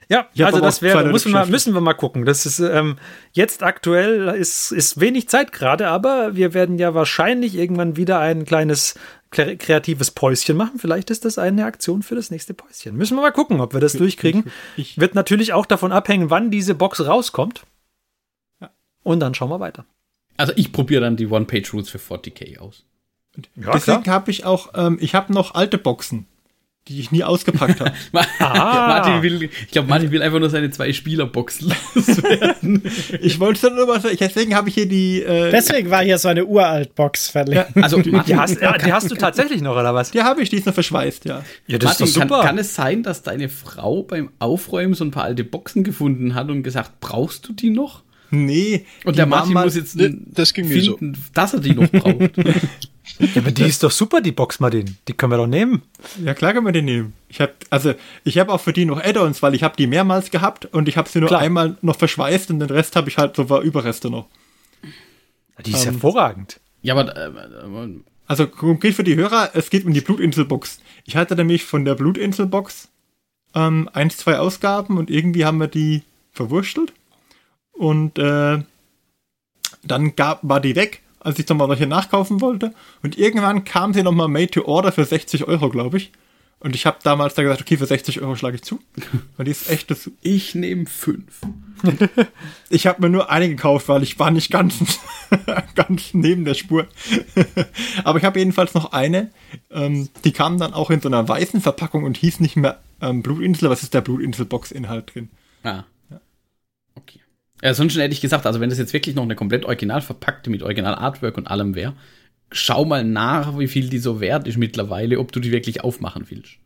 Ja, 0.08 0.28
Ich 0.34 0.44
also 0.44 0.60
das 0.60 0.82
wäre, 0.82 1.04
müssen 1.10 1.32
wir, 1.32 1.46
müssen 1.46 1.74
wir 1.74 1.80
mal 1.80 1.94
gucken. 1.94 2.24
Das 2.26 2.44
ist 2.46 2.58
ähm, 2.60 2.96
jetzt 3.32 3.62
aktuell 3.62 4.28
ist, 4.28 4.70
ist 4.72 5.00
wenig 5.00 5.28
Zeit 5.28 5.52
gerade, 5.52 5.88
aber 5.88 6.36
wir 6.36 6.52
werden 6.54 6.78
ja 6.78 6.94
wahrscheinlich 6.94 7.54
irgendwann 7.54 7.96
wieder 7.96 8.18
ein 8.20 8.44
kleines 8.44 8.94
kre- 9.32 9.56
kreatives 9.56 10.10
Päuschen 10.10 10.56
machen. 10.56 10.78
Vielleicht 10.78 11.10
ist 11.10 11.24
das 11.24 11.38
eine 11.38 11.64
Aktion 11.64 12.02
für 12.02 12.14
das 12.14 12.30
nächste 12.30 12.52
Päuschen. 12.54 12.96
Müssen 12.96 13.16
wir 13.16 13.22
mal 13.22 13.30
gucken, 13.32 13.60
ob 13.60 13.72
wir 13.72 13.80
das 13.80 13.94
durchkriegen. 13.94 14.44
Ich, 14.76 14.98
Wird 14.98 15.14
natürlich 15.14 15.52
auch 15.52 15.66
davon 15.66 15.90
abhängen, 15.92 16.28
wann 16.30 16.50
diese 16.50 16.74
Box 16.74 17.06
rauskommt. 17.06 17.62
Ja. 18.60 18.70
Und 19.02 19.20
dann 19.20 19.34
schauen 19.34 19.48
wir 19.50 19.60
weiter. 19.60 19.84
Also 20.36 20.52
ich 20.56 20.72
probiere 20.72 21.00
dann 21.02 21.16
die 21.16 21.28
One-Page-Rules 21.28 21.88
für 21.88 21.98
40k 21.98 22.58
aus. 22.58 22.84
Ja, 23.56 23.72
deswegen 23.72 24.06
habe 24.06 24.30
ich 24.30 24.44
auch, 24.44 24.70
ähm, 24.74 24.98
ich 25.00 25.14
habe 25.14 25.32
noch 25.32 25.54
alte 25.54 25.78
Boxen, 25.78 26.26
die 26.88 27.00
ich 27.00 27.10
nie 27.12 27.24
ausgepackt 27.24 27.80
habe. 27.80 27.92
Ah. 28.40 28.86
Martin 28.88 29.22
will, 29.22 29.42
ich 29.44 29.70
glaube, 29.70 29.88
Martin 29.88 30.10
will 30.10 30.22
einfach 30.22 30.38
nur 30.38 30.50
seine 30.50 30.70
zwei 30.70 30.92
Spielerboxen 30.92 31.72
loswerden. 31.94 32.82
ich 33.20 33.40
wollte 33.40 33.54
es 33.54 33.60
dann 33.62 33.74
nur 33.74 33.86
mal 33.86 34.00
sagen, 34.00 34.16
deswegen 34.20 34.54
habe 34.54 34.68
ich 34.68 34.74
hier 34.74 34.86
die, 34.86 35.22
äh, 35.22 35.50
Deswegen 35.50 35.90
war 35.90 36.02
hier 36.04 36.18
so 36.18 36.28
eine 36.28 36.44
Uralt-Box 36.44 37.30
verlegt. 37.30 37.68
Also 37.76 38.00
Die 38.02 38.10
Martin, 38.10 38.38
hast, 38.38 38.60
ja, 38.60 38.76
die 38.76 38.92
hast 38.92 39.10
du 39.10 39.14
tatsächlich 39.16 39.62
noch, 39.62 39.72
oder 39.76 39.94
was? 39.94 40.10
die 40.10 40.22
habe 40.22 40.42
ich, 40.42 40.50
die 40.50 40.56
ist 40.56 40.66
noch 40.66 40.74
verschweißt, 40.74 41.24
ja. 41.24 41.42
Ja, 41.66 41.78
Martin 41.82 42.12
kann, 42.12 42.28
kann 42.28 42.58
es 42.58 42.74
sein, 42.74 43.02
dass 43.02 43.22
deine 43.22 43.48
Frau 43.48 44.02
beim 44.02 44.30
Aufräumen 44.38 44.94
so 44.94 45.04
ein 45.04 45.10
paar 45.10 45.24
alte 45.24 45.44
Boxen 45.44 45.84
gefunden 45.84 46.34
hat 46.34 46.50
und 46.50 46.62
gesagt, 46.62 47.00
brauchst 47.00 47.48
du 47.48 47.52
die 47.54 47.70
noch? 47.70 48.02
Nee. 48.30 48.84
Und 49.04 49.14
die 49.14 49.16
der 49.18 49.26
Martin 49.26 49.52
mal- 49.54 49.64
muss 49.64 49.76
jetzt 49.76 49.96
Ne, 49.96 50.16
das 50.32 50.52
ging 50.54 50.68
mir 50.68 50.82
so. 50.82 50.96
finden, 50.96 51.18
dass 51.34 51.54
er 51.54 51.60
die 51.60 51.74
noch 51.74 51.88
braucht. 51.90 52.32
Ja, 53.18 53.28
aber 53.42 53.50
die 53.50 53.64
ist 53.64 53.82
doch 53.82 53.90
super, 53.90 54.20
die 54.20 54.32
Box, 54.32 54.60
Martin. 54.60 54.96
Die 55.08 55.12
können 55.12 55.32
wir 55.32 55.36
doch 55.36 55.46
nehmen. 55.46 55.82
Ja, 56.24 56.32
klar 56.34 56.52
können 56.54 56.64
wir 56.66 56.72
den 56.72 56.86
nehmen. 56.86 57.12
Ich 57.28 57.40
habe 57.40 57.52
also 57.70 57.94
ich 58.24 58.38
habe 58.38 58.52
auch 58.52 58.60
für 58.60 58.72
die 58.72 58.86
noch 58.86 59.02
Add-ons, 59.02 59.42
weil 59.42 59.54
ich 59.54 59.62
habe 59.62 59.76
die 59.76 59.86
mehrmals 59.86 60.30
gehabt 60.30 60.66
und 60.66 60.88
ich 60.88 60.96
habe 60.96 61.08
sie 61.08 61.20
nur 61.20 61.28
Klar. 61.28 61.40
einmal 61.42 61.76
noch 61.82 61.96
verschweißt 61.98 62.50
und 62.50 62.60
den 62.60 62.70
Rest 62.70 62.96
habe 62.96 63.08
ich 63.10 63.18
halt 63.18 63.36
so 63.36 63.50
war 63.50 63.60
Überreste 63.60 64.10
noch. 64.10 64.28
Die 65.64 65.72
ist 65.72 65.84
Ähm. 65.86 65.92
hervorragend. 65.92 66.60
ja, 66.82 66.94
aber 66.96 67.14
äh, 67.16 67.28
äh, 67.28 68.00
Also 68.26 68.46
konkret 68.46 68.94
für 68.94 69.04
die 69.04 69.16
Hörer, 69.16 69.50
es 69.54 69.70
geht 69.70 69.84
um 69.84 69.92
die 69.92 70.00
Blutinsel-Box. 70.00 70.80
Ich 71.04 71.16
hatte 71.16 71.36
nämlich 71.36 71.64
von 71.64 71.84
der 71.84 71.94
Blutinsel-Box 71.94 72.88
ähm, 73.54 73.88
eins, 73.92 74.16
zwei 74.16 74.38
Ausgaben 74.38 74.98
und 74.98 75.10
irgendwie 75.10 75.44
haben 75.44 75.58
wir 75.58 75.68
die 75.68 76.02
verwurstelt. 76.32 76.92
Und 77.72 78.18
äh, 78.18 78.62
dann 79.82 80.16
gab, 80.16 80.40
war 80.42 80.60
die 80.60 80.74
weg, 80.74 81.02
als 81.24 81.38
ich 81.38 81.48
nochmal 81.48 81.68
welche 81.68 81.86
nachkaufen 81.86 82.40
wollte. 82.40 82.72
Und 83.02 83.18
irgendwann 83.18 83.64
kam 83.64 83.92
sie 83.92 84.02
nochmal 84.02 84.28
made 84.28 84.50
to 84.50 84.64
order 84.64 84.92
für 84.92 85.04
60 85.04 85.48
Euro, 85.48 85.70
glaube 85.70 85.96
ich. 85.96 86.12
Und 86.60 86.74
ich 86.74 86.86
habe 86.86 86.98
damals 87.02 87.34
da 87.34 87.42
gesagt, 87.42 87.60
okay, 87.60 87.76
für 87.76 87.86
60 87.86 88.22
Euro 88.22 88.36
schlage 88.36 88.56
ich 88.56 88.62
zu. 88.62 88.80
Weil 89.36 89.44
die 89.46 89.50
ist 89.50 89.68
echt 89.68 89.90
das. 89.90 90.10
ich 90.22 90.54
nehme 90.54 90.86
fünf. 90.86 91.40
Ich 92.70 92.86
habe 92.86 93.02
mir 93.02 93.10
nur 93.10 93.30
eine 93.30 93.48
gekauft, 93.48 93.88
weil 93.88 94.02
ich 94.02 94.18
war 94.18 94.30
nicht 94.30 94.50
ganz, 94.50 94.98
ganz 95.74 96.14
neben 96.14 96.44
der 96.44 96.54
Spur. 96.54 96.88
Aber 98.02 98.18
ich 98.18 98.24
habe 98.24 98.38
jedenfalls 98.38 98.74
noch 98.74 98.92
eine. 98.92 99.30
Ähm, 99.70 100.08
die 100.24 100.32
kam 100.32 100.58
dann 100.58 100.72
auch 100.72 100.90
in 100.90 101.00
so 101.00 101.08
einer 101.08 101.28
weißen 101.28 101.60
Verpackung 101.60 102.02
und 102.04 102.16
hieß 102.16 102.40
nicht 102.40 102.56
mehr 102.56 102.80
ähm, 103.00 103.22
Blutinsel, 103.22 103.70
es 103.70 103.82
ist 103.82 103.94
der 103.94 104.00
Blutinsel-Box-Inhalt 104.00 105.14
drin. 105.14 105.28
Ah. 105.62 105.84
Okay. 106.94 107.20
Ja, 107.64 107.72
sonst 107.72 107.96
hätte 107.96 108.12
ich 108.12 108.20
gesagt, 108.20 108.44
also 108.44 108.60
wenn 108.60 108.68
das 108.68 108.78
jetzt 108.78 108.92
wirklich 108.92 109.16
noch 109.16 109.22
eine 109.22 109.36
komplett 109.36 109.64
original 109.64 110.02
verpackte 110.02 110.50
mit 110.50 110.62
Original 110.62 110.94
Artwork 110.94 111.38
und 111.38 111.46
allem 111.46 111.74
wäre, 111.74 111.94
schau 112.52 112.84
mal 112.84 113.02
nach, 113.02 113.58
wie 113.58 113.68
viel 113.68 113.88
die 113.88 113.98
so 113.98 114.20
wert 114.20 114.46
ist 114.46 114.58
mittlerweile, 114.58 115.18
ob 115.18 115.32
du 115.32 115.40
die 115.40 115.50
wirklich 115.50 115.82
aufmachen 115.82 116.26
willst. 116.28 116.58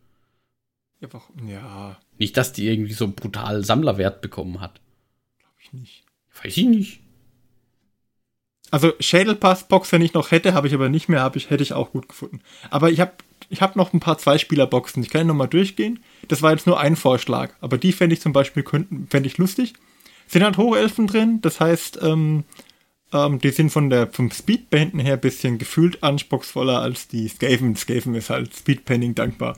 Ja, 0.99 1.07
warum? 1.11 1.47
Ja, 1.47 1.97
Nicht, 2.17 2.35
dass 2.35 2.51
die 2.51 2.67
irgendwie 2.67 2.91
so 2.91 3.07
brutal 3.07 3.63
Sammlerwert 3.63 4.19
bekommen 4.19 4.59
hat. 4.59 4.81
glaube 5.39 5.55
ich 5.61 5.71
nicht. 5.71 6.03
Weiß 6.43 6.57
ich 6.57 6.65
nicht. 6.65 6.99
Also 8.69 8.91
Schädelpass-Box, 8.99 9.93
wenn 9.93 10.01
ich 10.01 10.13
noch 10.13 10.31
hätte, 10.31 10.53
habe 10.53 10.67
ich 10.67 10.73
aber 10.73 10.89
nicht 10.89 11.07
mehr, 11.07 11.21
habe 11.21 11.37
ich, 11.37 11.49
hätte 11.49 11.63
ich 11.63 11.71
auch 11.71 11.91
gut 11.93 12.09
gefunden. 12.09 12.41
Aber 12.71 12.91
ich 12.91 12.99
habe 12.99 13.13
ich 13.49 13.61
hab 13.61 13.77
noch 13.77 13.93
ein 13.93 14.01
paar 14.01 14.17
Zweispieler-Boxen. 14.17 15.01
Ich 15.01 15.09
kann 15.09 15.25
noch 15.25 15.33
mal 15.33 15.47
durchgehen. 15.47 16.03
Das 16.27 16.41
war 16.41 16.51
jetzt 16.51 16.67
nur 16.67 16.77
ein 16.77 16.97
Vorschlag. 16.97 17.53
Aber 17.61 17.77
die 17.77 17.93
fände 17.93 18.13
ich 18.13 18.21
zum 18.21 18.33
Beispiel 18.33 18.63
könnten, 18.63 19.07
fände 19.07 19.27
ich 19.27 19.37
lustig. 19.37 19.75
Sind 20.29 20.43
halt 20.43 20.57
Hochelfen 20.57 21.07
drin, 21.07 21.39
das 21.41 21.59
heißt, 21.59 21.99
ähm, 22.03 22.43
ähm, 23.11 23.39
die 23.39 23.49
sind 23.49 23.71
von 23.71 23.89
der, 23.89 24.07
vom 24.07 24.29
Speedpainten 24.29 24.99
her 24.99 25.13
ein 25.15 25.19
bisschen 25.21 25.57
gefühlt 25.57 26.03
anspruchsvoller 26.03 26.79
als 26.81 27.07
die 27.07 27.27
Skaven. 27.27 27.75
Skaven 27.75 28.13
ist 28.15 28.29
halt 28.29 28.55
Speedpainting 28.55 29.15
dankbar. 29.15 29.57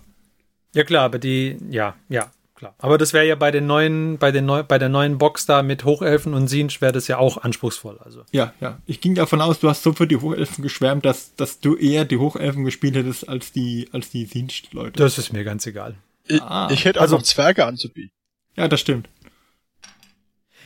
Ja 0.73 0.83
klar, 0.85 1.03
aber 1.03 1.19
die, 1.19 1.57
ja, 1.69 1.95
ja, 2.07 2.31
klar. 2.55 2.73
Aber 2.77 2.97
das 2.97 3.11
wäre 3.11 3.27
ja 3.27 3.35
bei 3.35 3.51
den 3.51 3.67
neuen, 3.67 4.17
bei 4.17 4.31
den 4.31 4.45
neu, 4.45 4.63
bei 4.63 4.77
der 4.79 4.87
neuen 4.87 5.17
Box 5.17 5.45
da 5.45 5.61
mit 5.63 5.83
Hochelfen 5.83 6.33
und 6.33 6.47
Sinch 6.47 6.79
wäre 6.79 6.93
das 6.93 7.09
ja 7.09 7.17
auch 7.17 7.35
anspruchsvoll. 7.43 7.99
Also 7.99 8.23
Ja, 8.31 8.53
ja. 8.61 8.79
Ich 8.85 9.01
ging 9.01 9.13
davon 9.15 9.41
aus, 9.41 9.59
du 9.59 9.67
hast 9.67 9.83
so 9.83 9.91
für 9.91 10.07
die 10.07 10.15
Hochelfen 10.15 10.61
geschwärmt, 10.63 11.03
dass, 11.03 11.35
dass 11.35 11.59
du 11.59 11.75
eher 11.75 12.05
die 12.05 12.15
Hochelfen 12.15 12.63
gespielt 12.63 12.95
hättest 12.95 13.27
als 13.27 13.51
die, 13.51 13.89
als 13.91 14.09
die 14.11 14.23
Sinch-Leute. 14.23 14.93
das 15.03 15.17
ist 15.17 15.33
mir 15.33 15.43
ganz 15.43 15.67
egal. 15.67 15.95
Ich, 16.27 16.41
Ah. 16.41 16.69
ich 16.71 16.85
hätte 16.85 16.99
auch 16.99 17.03
Also- 17.03 17.17
noch 17.17 17.23
Zwerge 17.23 17.65
anzubieten. 17.65 18.11
Ja, 18.55 18.69
das 18.69 18.79
stimmt. 18.79 19.09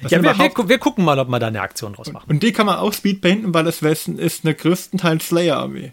Das 0.02 0.12
Ja, 0.12 0.22
wir, 0.22 0.38
wir, 0.38 0.50
gu- 0.50 0.68
wir 0.68 0.78
gucken 0.78 1.06
mal, 1.06 1.18
ob 1.20 1.30
wir 1.30 1.40
da 1.40 1.48
eine 1.48 1.62
Aktion 1.62 1.94
draus 1.94 2.12
machen. 2.12 2.30
Und 2.30 2.44
die 2.44 2.52
kann 2.52 2.66
man 2.66 2.78
auch 2.78 2.94
speedpainten, 2.94 3.54
weil 3.54 3.64
das 3.64 3.82
Westen 3.82 4.18
ist 4.20 4.46
eine 4.46 4.54
größtenteils 4.56 5.28
Slayer-Armee. 5.30 5.92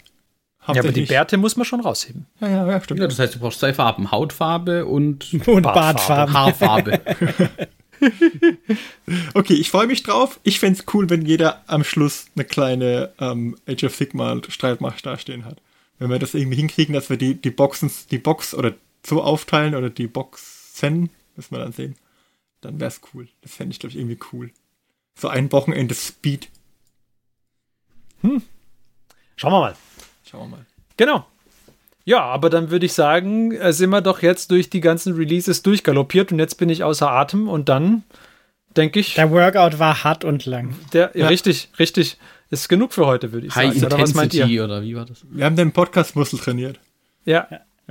Ja, 0.68 0.80
aber 0.80 0.92
die 0.92 1.02
Bärte 1.06 1.38
muss 1.38 1.56
man 1.56 1.64
schon 1.64 1.80
rausheben. 1.80 2.26
Ja, 2.40 2.48
ja, 2.48 2.66
ja, 2.70 2.80
stimmt. 2.80 3.00
Ja, 3.00 3.06
das 3.08 3.18
heißt, 3.18 3.34
du 3.34 3.40
brauchst 3.40 3.58
zwei 3.60 3.74
Farben: 3.74 4.10
Hautfarbe 4.12 4.86
und 4.86 5.32
Und 5.48 5.62
Bartfarbe. 5.62 6.32
Bartfarben. 6.32 6.34
Haarfarbe. 6.34 7.00
Okay, 9.34 9.54
ich 9.54 9.70
freue 9.70 9.86
mich 9.86 10.02
drauf. 10.02 10.40
Ich 10.42 10.58
fänd's 10.58 10.84
cool, 10.92 11.08
wenn 11.08 11.24
jeder 11.24 11.62
am 11.68 11.84
Schluss 11.84 12.26
eine 12.34 12.44
kleine 12.44 13.10
ähm, 13.20 13.56
Age 13.68 13.84
of 13.84 13.94
Sigma 13.94 14.40
Streitmacht 14.48 15.04
dastehen 15.06 15.44
hat. 15.44 15.58
Wenn 16.00 16.10
wir 16.10 16.18
das 16.18 16.34
irgendwie 16.34 16.56
hinkriegen, 16.56 16.94
dass 16.94 17.10
wir 17.10 17.16
die, 17.16 17.34
die 17.40 17.50
Boxen, 17.50 17.90
die 18.10 18.18
Box 18.18 18.54
oder 18.54 18.72
so 19.06 19.22
aufteilen 19.22 19.74
oder 19.76 19.88
die 19.90 20.08
Boxen, 20.08 21.10
müssen 21.36 21.54
wir 21.54 21.60
dann 21.60 21.72
sehen, 21.72 21.94
dann 22.62 22.80
wär's 22.80 23.00
cool. 23.12 23.28
Das 23.42 23.52
fände 23.54 23.72
ich, 23.72 23.78
glaube 23.80 23.92
ich, 23.92 23.98
irgendwie 23.98 24.18
cool. 24.32 24.50
So 25.14 25.28
ein 25.28 25.52
Wochenende 25.52 25.94
Speed. 25.94 26.48
Schauen 29.36 29.52
wir 29.52 29.60
mal. 29.60 29.74
Schauen 30.28 30.50
wir 30.50 30.56
mal. 30.56 30.66
Genau. 30.96 31.26
Ja, 32.04 32.20
aber 32.22 32.50
dann 32.50 32.70
würde 32.70 32.86
ich 32.86 32.92
sagen, 32.94 33.52
äh, 33.52 33.72
sind 33.72 33.90
wir 33.90 34.00
doch 34.00 34.22
jetzt 34.22 34.50
durch 34.50 34.70
die 34.70 34.80
ganzen 34.80 35.14
Releases 35.14 35.62
durchgaloppiert 35.62 36.32
und 36.32 36.38
jetzt 36.38 36.56
bin 36.56 36.68
ich 36.68 36.82
außer 36.82 37.08
Atem 37.10 37.48
und 37.48 37.68
dann 37.68 38.02
denke 38.76 38.98
ich, 39.00 39.14
Der 39.14 39.30
Workout 39.30 39.78
war 39.78 40.02
hart 40.02 40.24
und 40.24 40.46
lang. 40.46 40.74
der, 40.92 41.10
ja. 41.14 41.22
Ja. 41.22 41.26
richtig, 41.28 41.68
richtig, 41.78 42.18
ist 42.50 42.68
genug 42.68 42.92
für 42.92 43.06
heute, 43.06 43.32
würde 43.32 43.46
ich 43.46 43.54
High 43.54 43.74
sagen. 43.74 43.86
Oder 43.86 43.98
was 44.02 44.14
meint 44.14 44.34
ihr? 44.34 44.42
Intensity 44.42 44.60
oder 44.62 44.82
wie 44.82 44.96
war 44.96 45.04
das? 45.04 45.24
Wir 45.30 45.44
haben 45.44 45.56
den 45.56 45.72
Podcast-Muskel 45.72 46.38
trainiert. 46.38 46.80
Ja. 47.24 47.48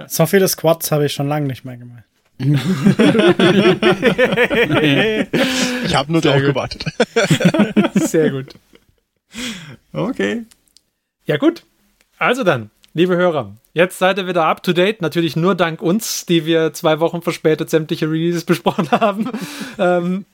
So 0.08 0.26
viele 0.26 0.48
Squats 0.48 0.92
habe 0.92 1.06
ich 1.06 1.14
schon 1.14 1.28
lange 1.28 1.48
nicht 1.48 1.64
mehr 1.64 1.78
gemacht. 1.78 2.04
Ich 5.86 5.96
habe 5.96 6.12
nur 6.12 6.22
darauf 6.22 6.42
gewartet. 6.42 6.86
Sehr 7.96 8.32
gut. 8.32 8.48
Okay. 9.94 10.44
Ja, 11.26 11.38
gut. 11.38 11.64
Also 12.18 12.44
dann, 12.44 12.70
liebe 12.94 13.16
Hörer, 13.16 13.56
jetzt 13.74 14.00
seid 14.00 14.18
ihr 14.18 14.28
wieder 14.28 14.46
up 14.46 14.64
to 14.64 14.74
date. 14.74 15.02
Natürlich 15.02 15.36
nur 15.36 15.56
dank 15.56 15.82
uns, 15.82 16.26
die 16.26 16.46
wir 16.46 16.74
zwei 16.74 17.00
Wochen 17.00 17.22
verspätet 17.22 17.70
sämtliche 17.70 18.10
Releases 18.10 18.46
besprochen 18.46 18.90
haben. 18.92 19.30
ähm, 19.78 20.26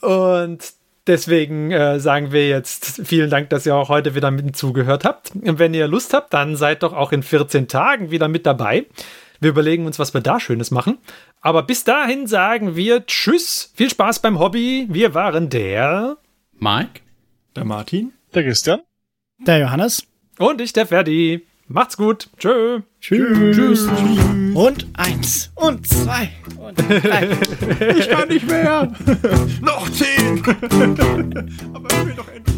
und 0.00 0.58
deswegen 1.06 1.70
äh, 1.72 1.98
sagen 1.98 2.32
wir 2.32 2.48
jetzt 2.48 3.00
vielen 3.04 3.30
Dank, 3.30 3.50
dass 3.50 3.66
ihr 3.66 3.74
auch 3.74 3.88
heute 3.88 4.14
wieder 4.14 4.30
mit 4.30 4.56
zugehört 4.56 5.04
habt. 5.04 5.32
Und 5.34 5.58
wenn 5.58 5.74
ihr 5.74 5.88
Lust 5.88 6.14
habt, 6.14 6.32
dann 6.32 6.56
seid 6.56 6.82
doch 6.82 6.92
auch 6.92 7.12
in 7.12 7.22
14 7.22 7.68
Tagen 7.68 8.10
wieder 8.10 8.28
mit 8.28 8.46
dabei. 8.46 8.86
Wir 9.40 9.50
überlegen 9.50 9.86
uns, 9.86 9.98
was 9.98 10.14
wir 10.14 10.20
da 10.20 10.40
Schönes 10.40 10.70
machen. 10.70 10.98
Aber 11.40 11.62
bis 11.62 11.84
dahin 11.84 12.26
sagen 12.26 12.74
wir 12.76 13.06
Tschüss, 13.06 13.72
viel 13.76 13.88
Spaß 13.90 14.18
beim 14.20 14.38
Hobby. 14.38 14.86
Wir 14.90 15.14
waren 15.14 15.48
der 15.48 16.16
Mike? 16.58 17.00
Der 17.54 17.64
Martin? 17.64 18.12
Der 18.34 18.42
Christian? 18.44 18.80
Der 19.46 19.58
Johannes. 19.58 20.04
und 20.38 20.60
ich, 20.60 20.72
der 20.72 20.86
Ferdi. 20.86 21.46
Macht's 21.68 21.96
gut. 21.96 22.30
Tschö. 22.38 22.80
Tschüss. 23.00 23.54
Tschüss. 23.54 23.88
Und 24.54 24.86
eins. 24.94 25.52
Und 25.54 25.86
zwei. 25.86 26.30
Und 26.56 26.78
drei. 26.78 27.28
Ich 27.96 28.08
kann 28.08 28.28
nicht 28.28 28.48
mehr. 28.48 28.90
Noch 29.60 29.88
zehn. 29.90 30.42
Aber 31.74 31.88
ich 31.92 32.06
will 32.06 32.14
doch 32.16 32.28
endlich. 32.28 32.57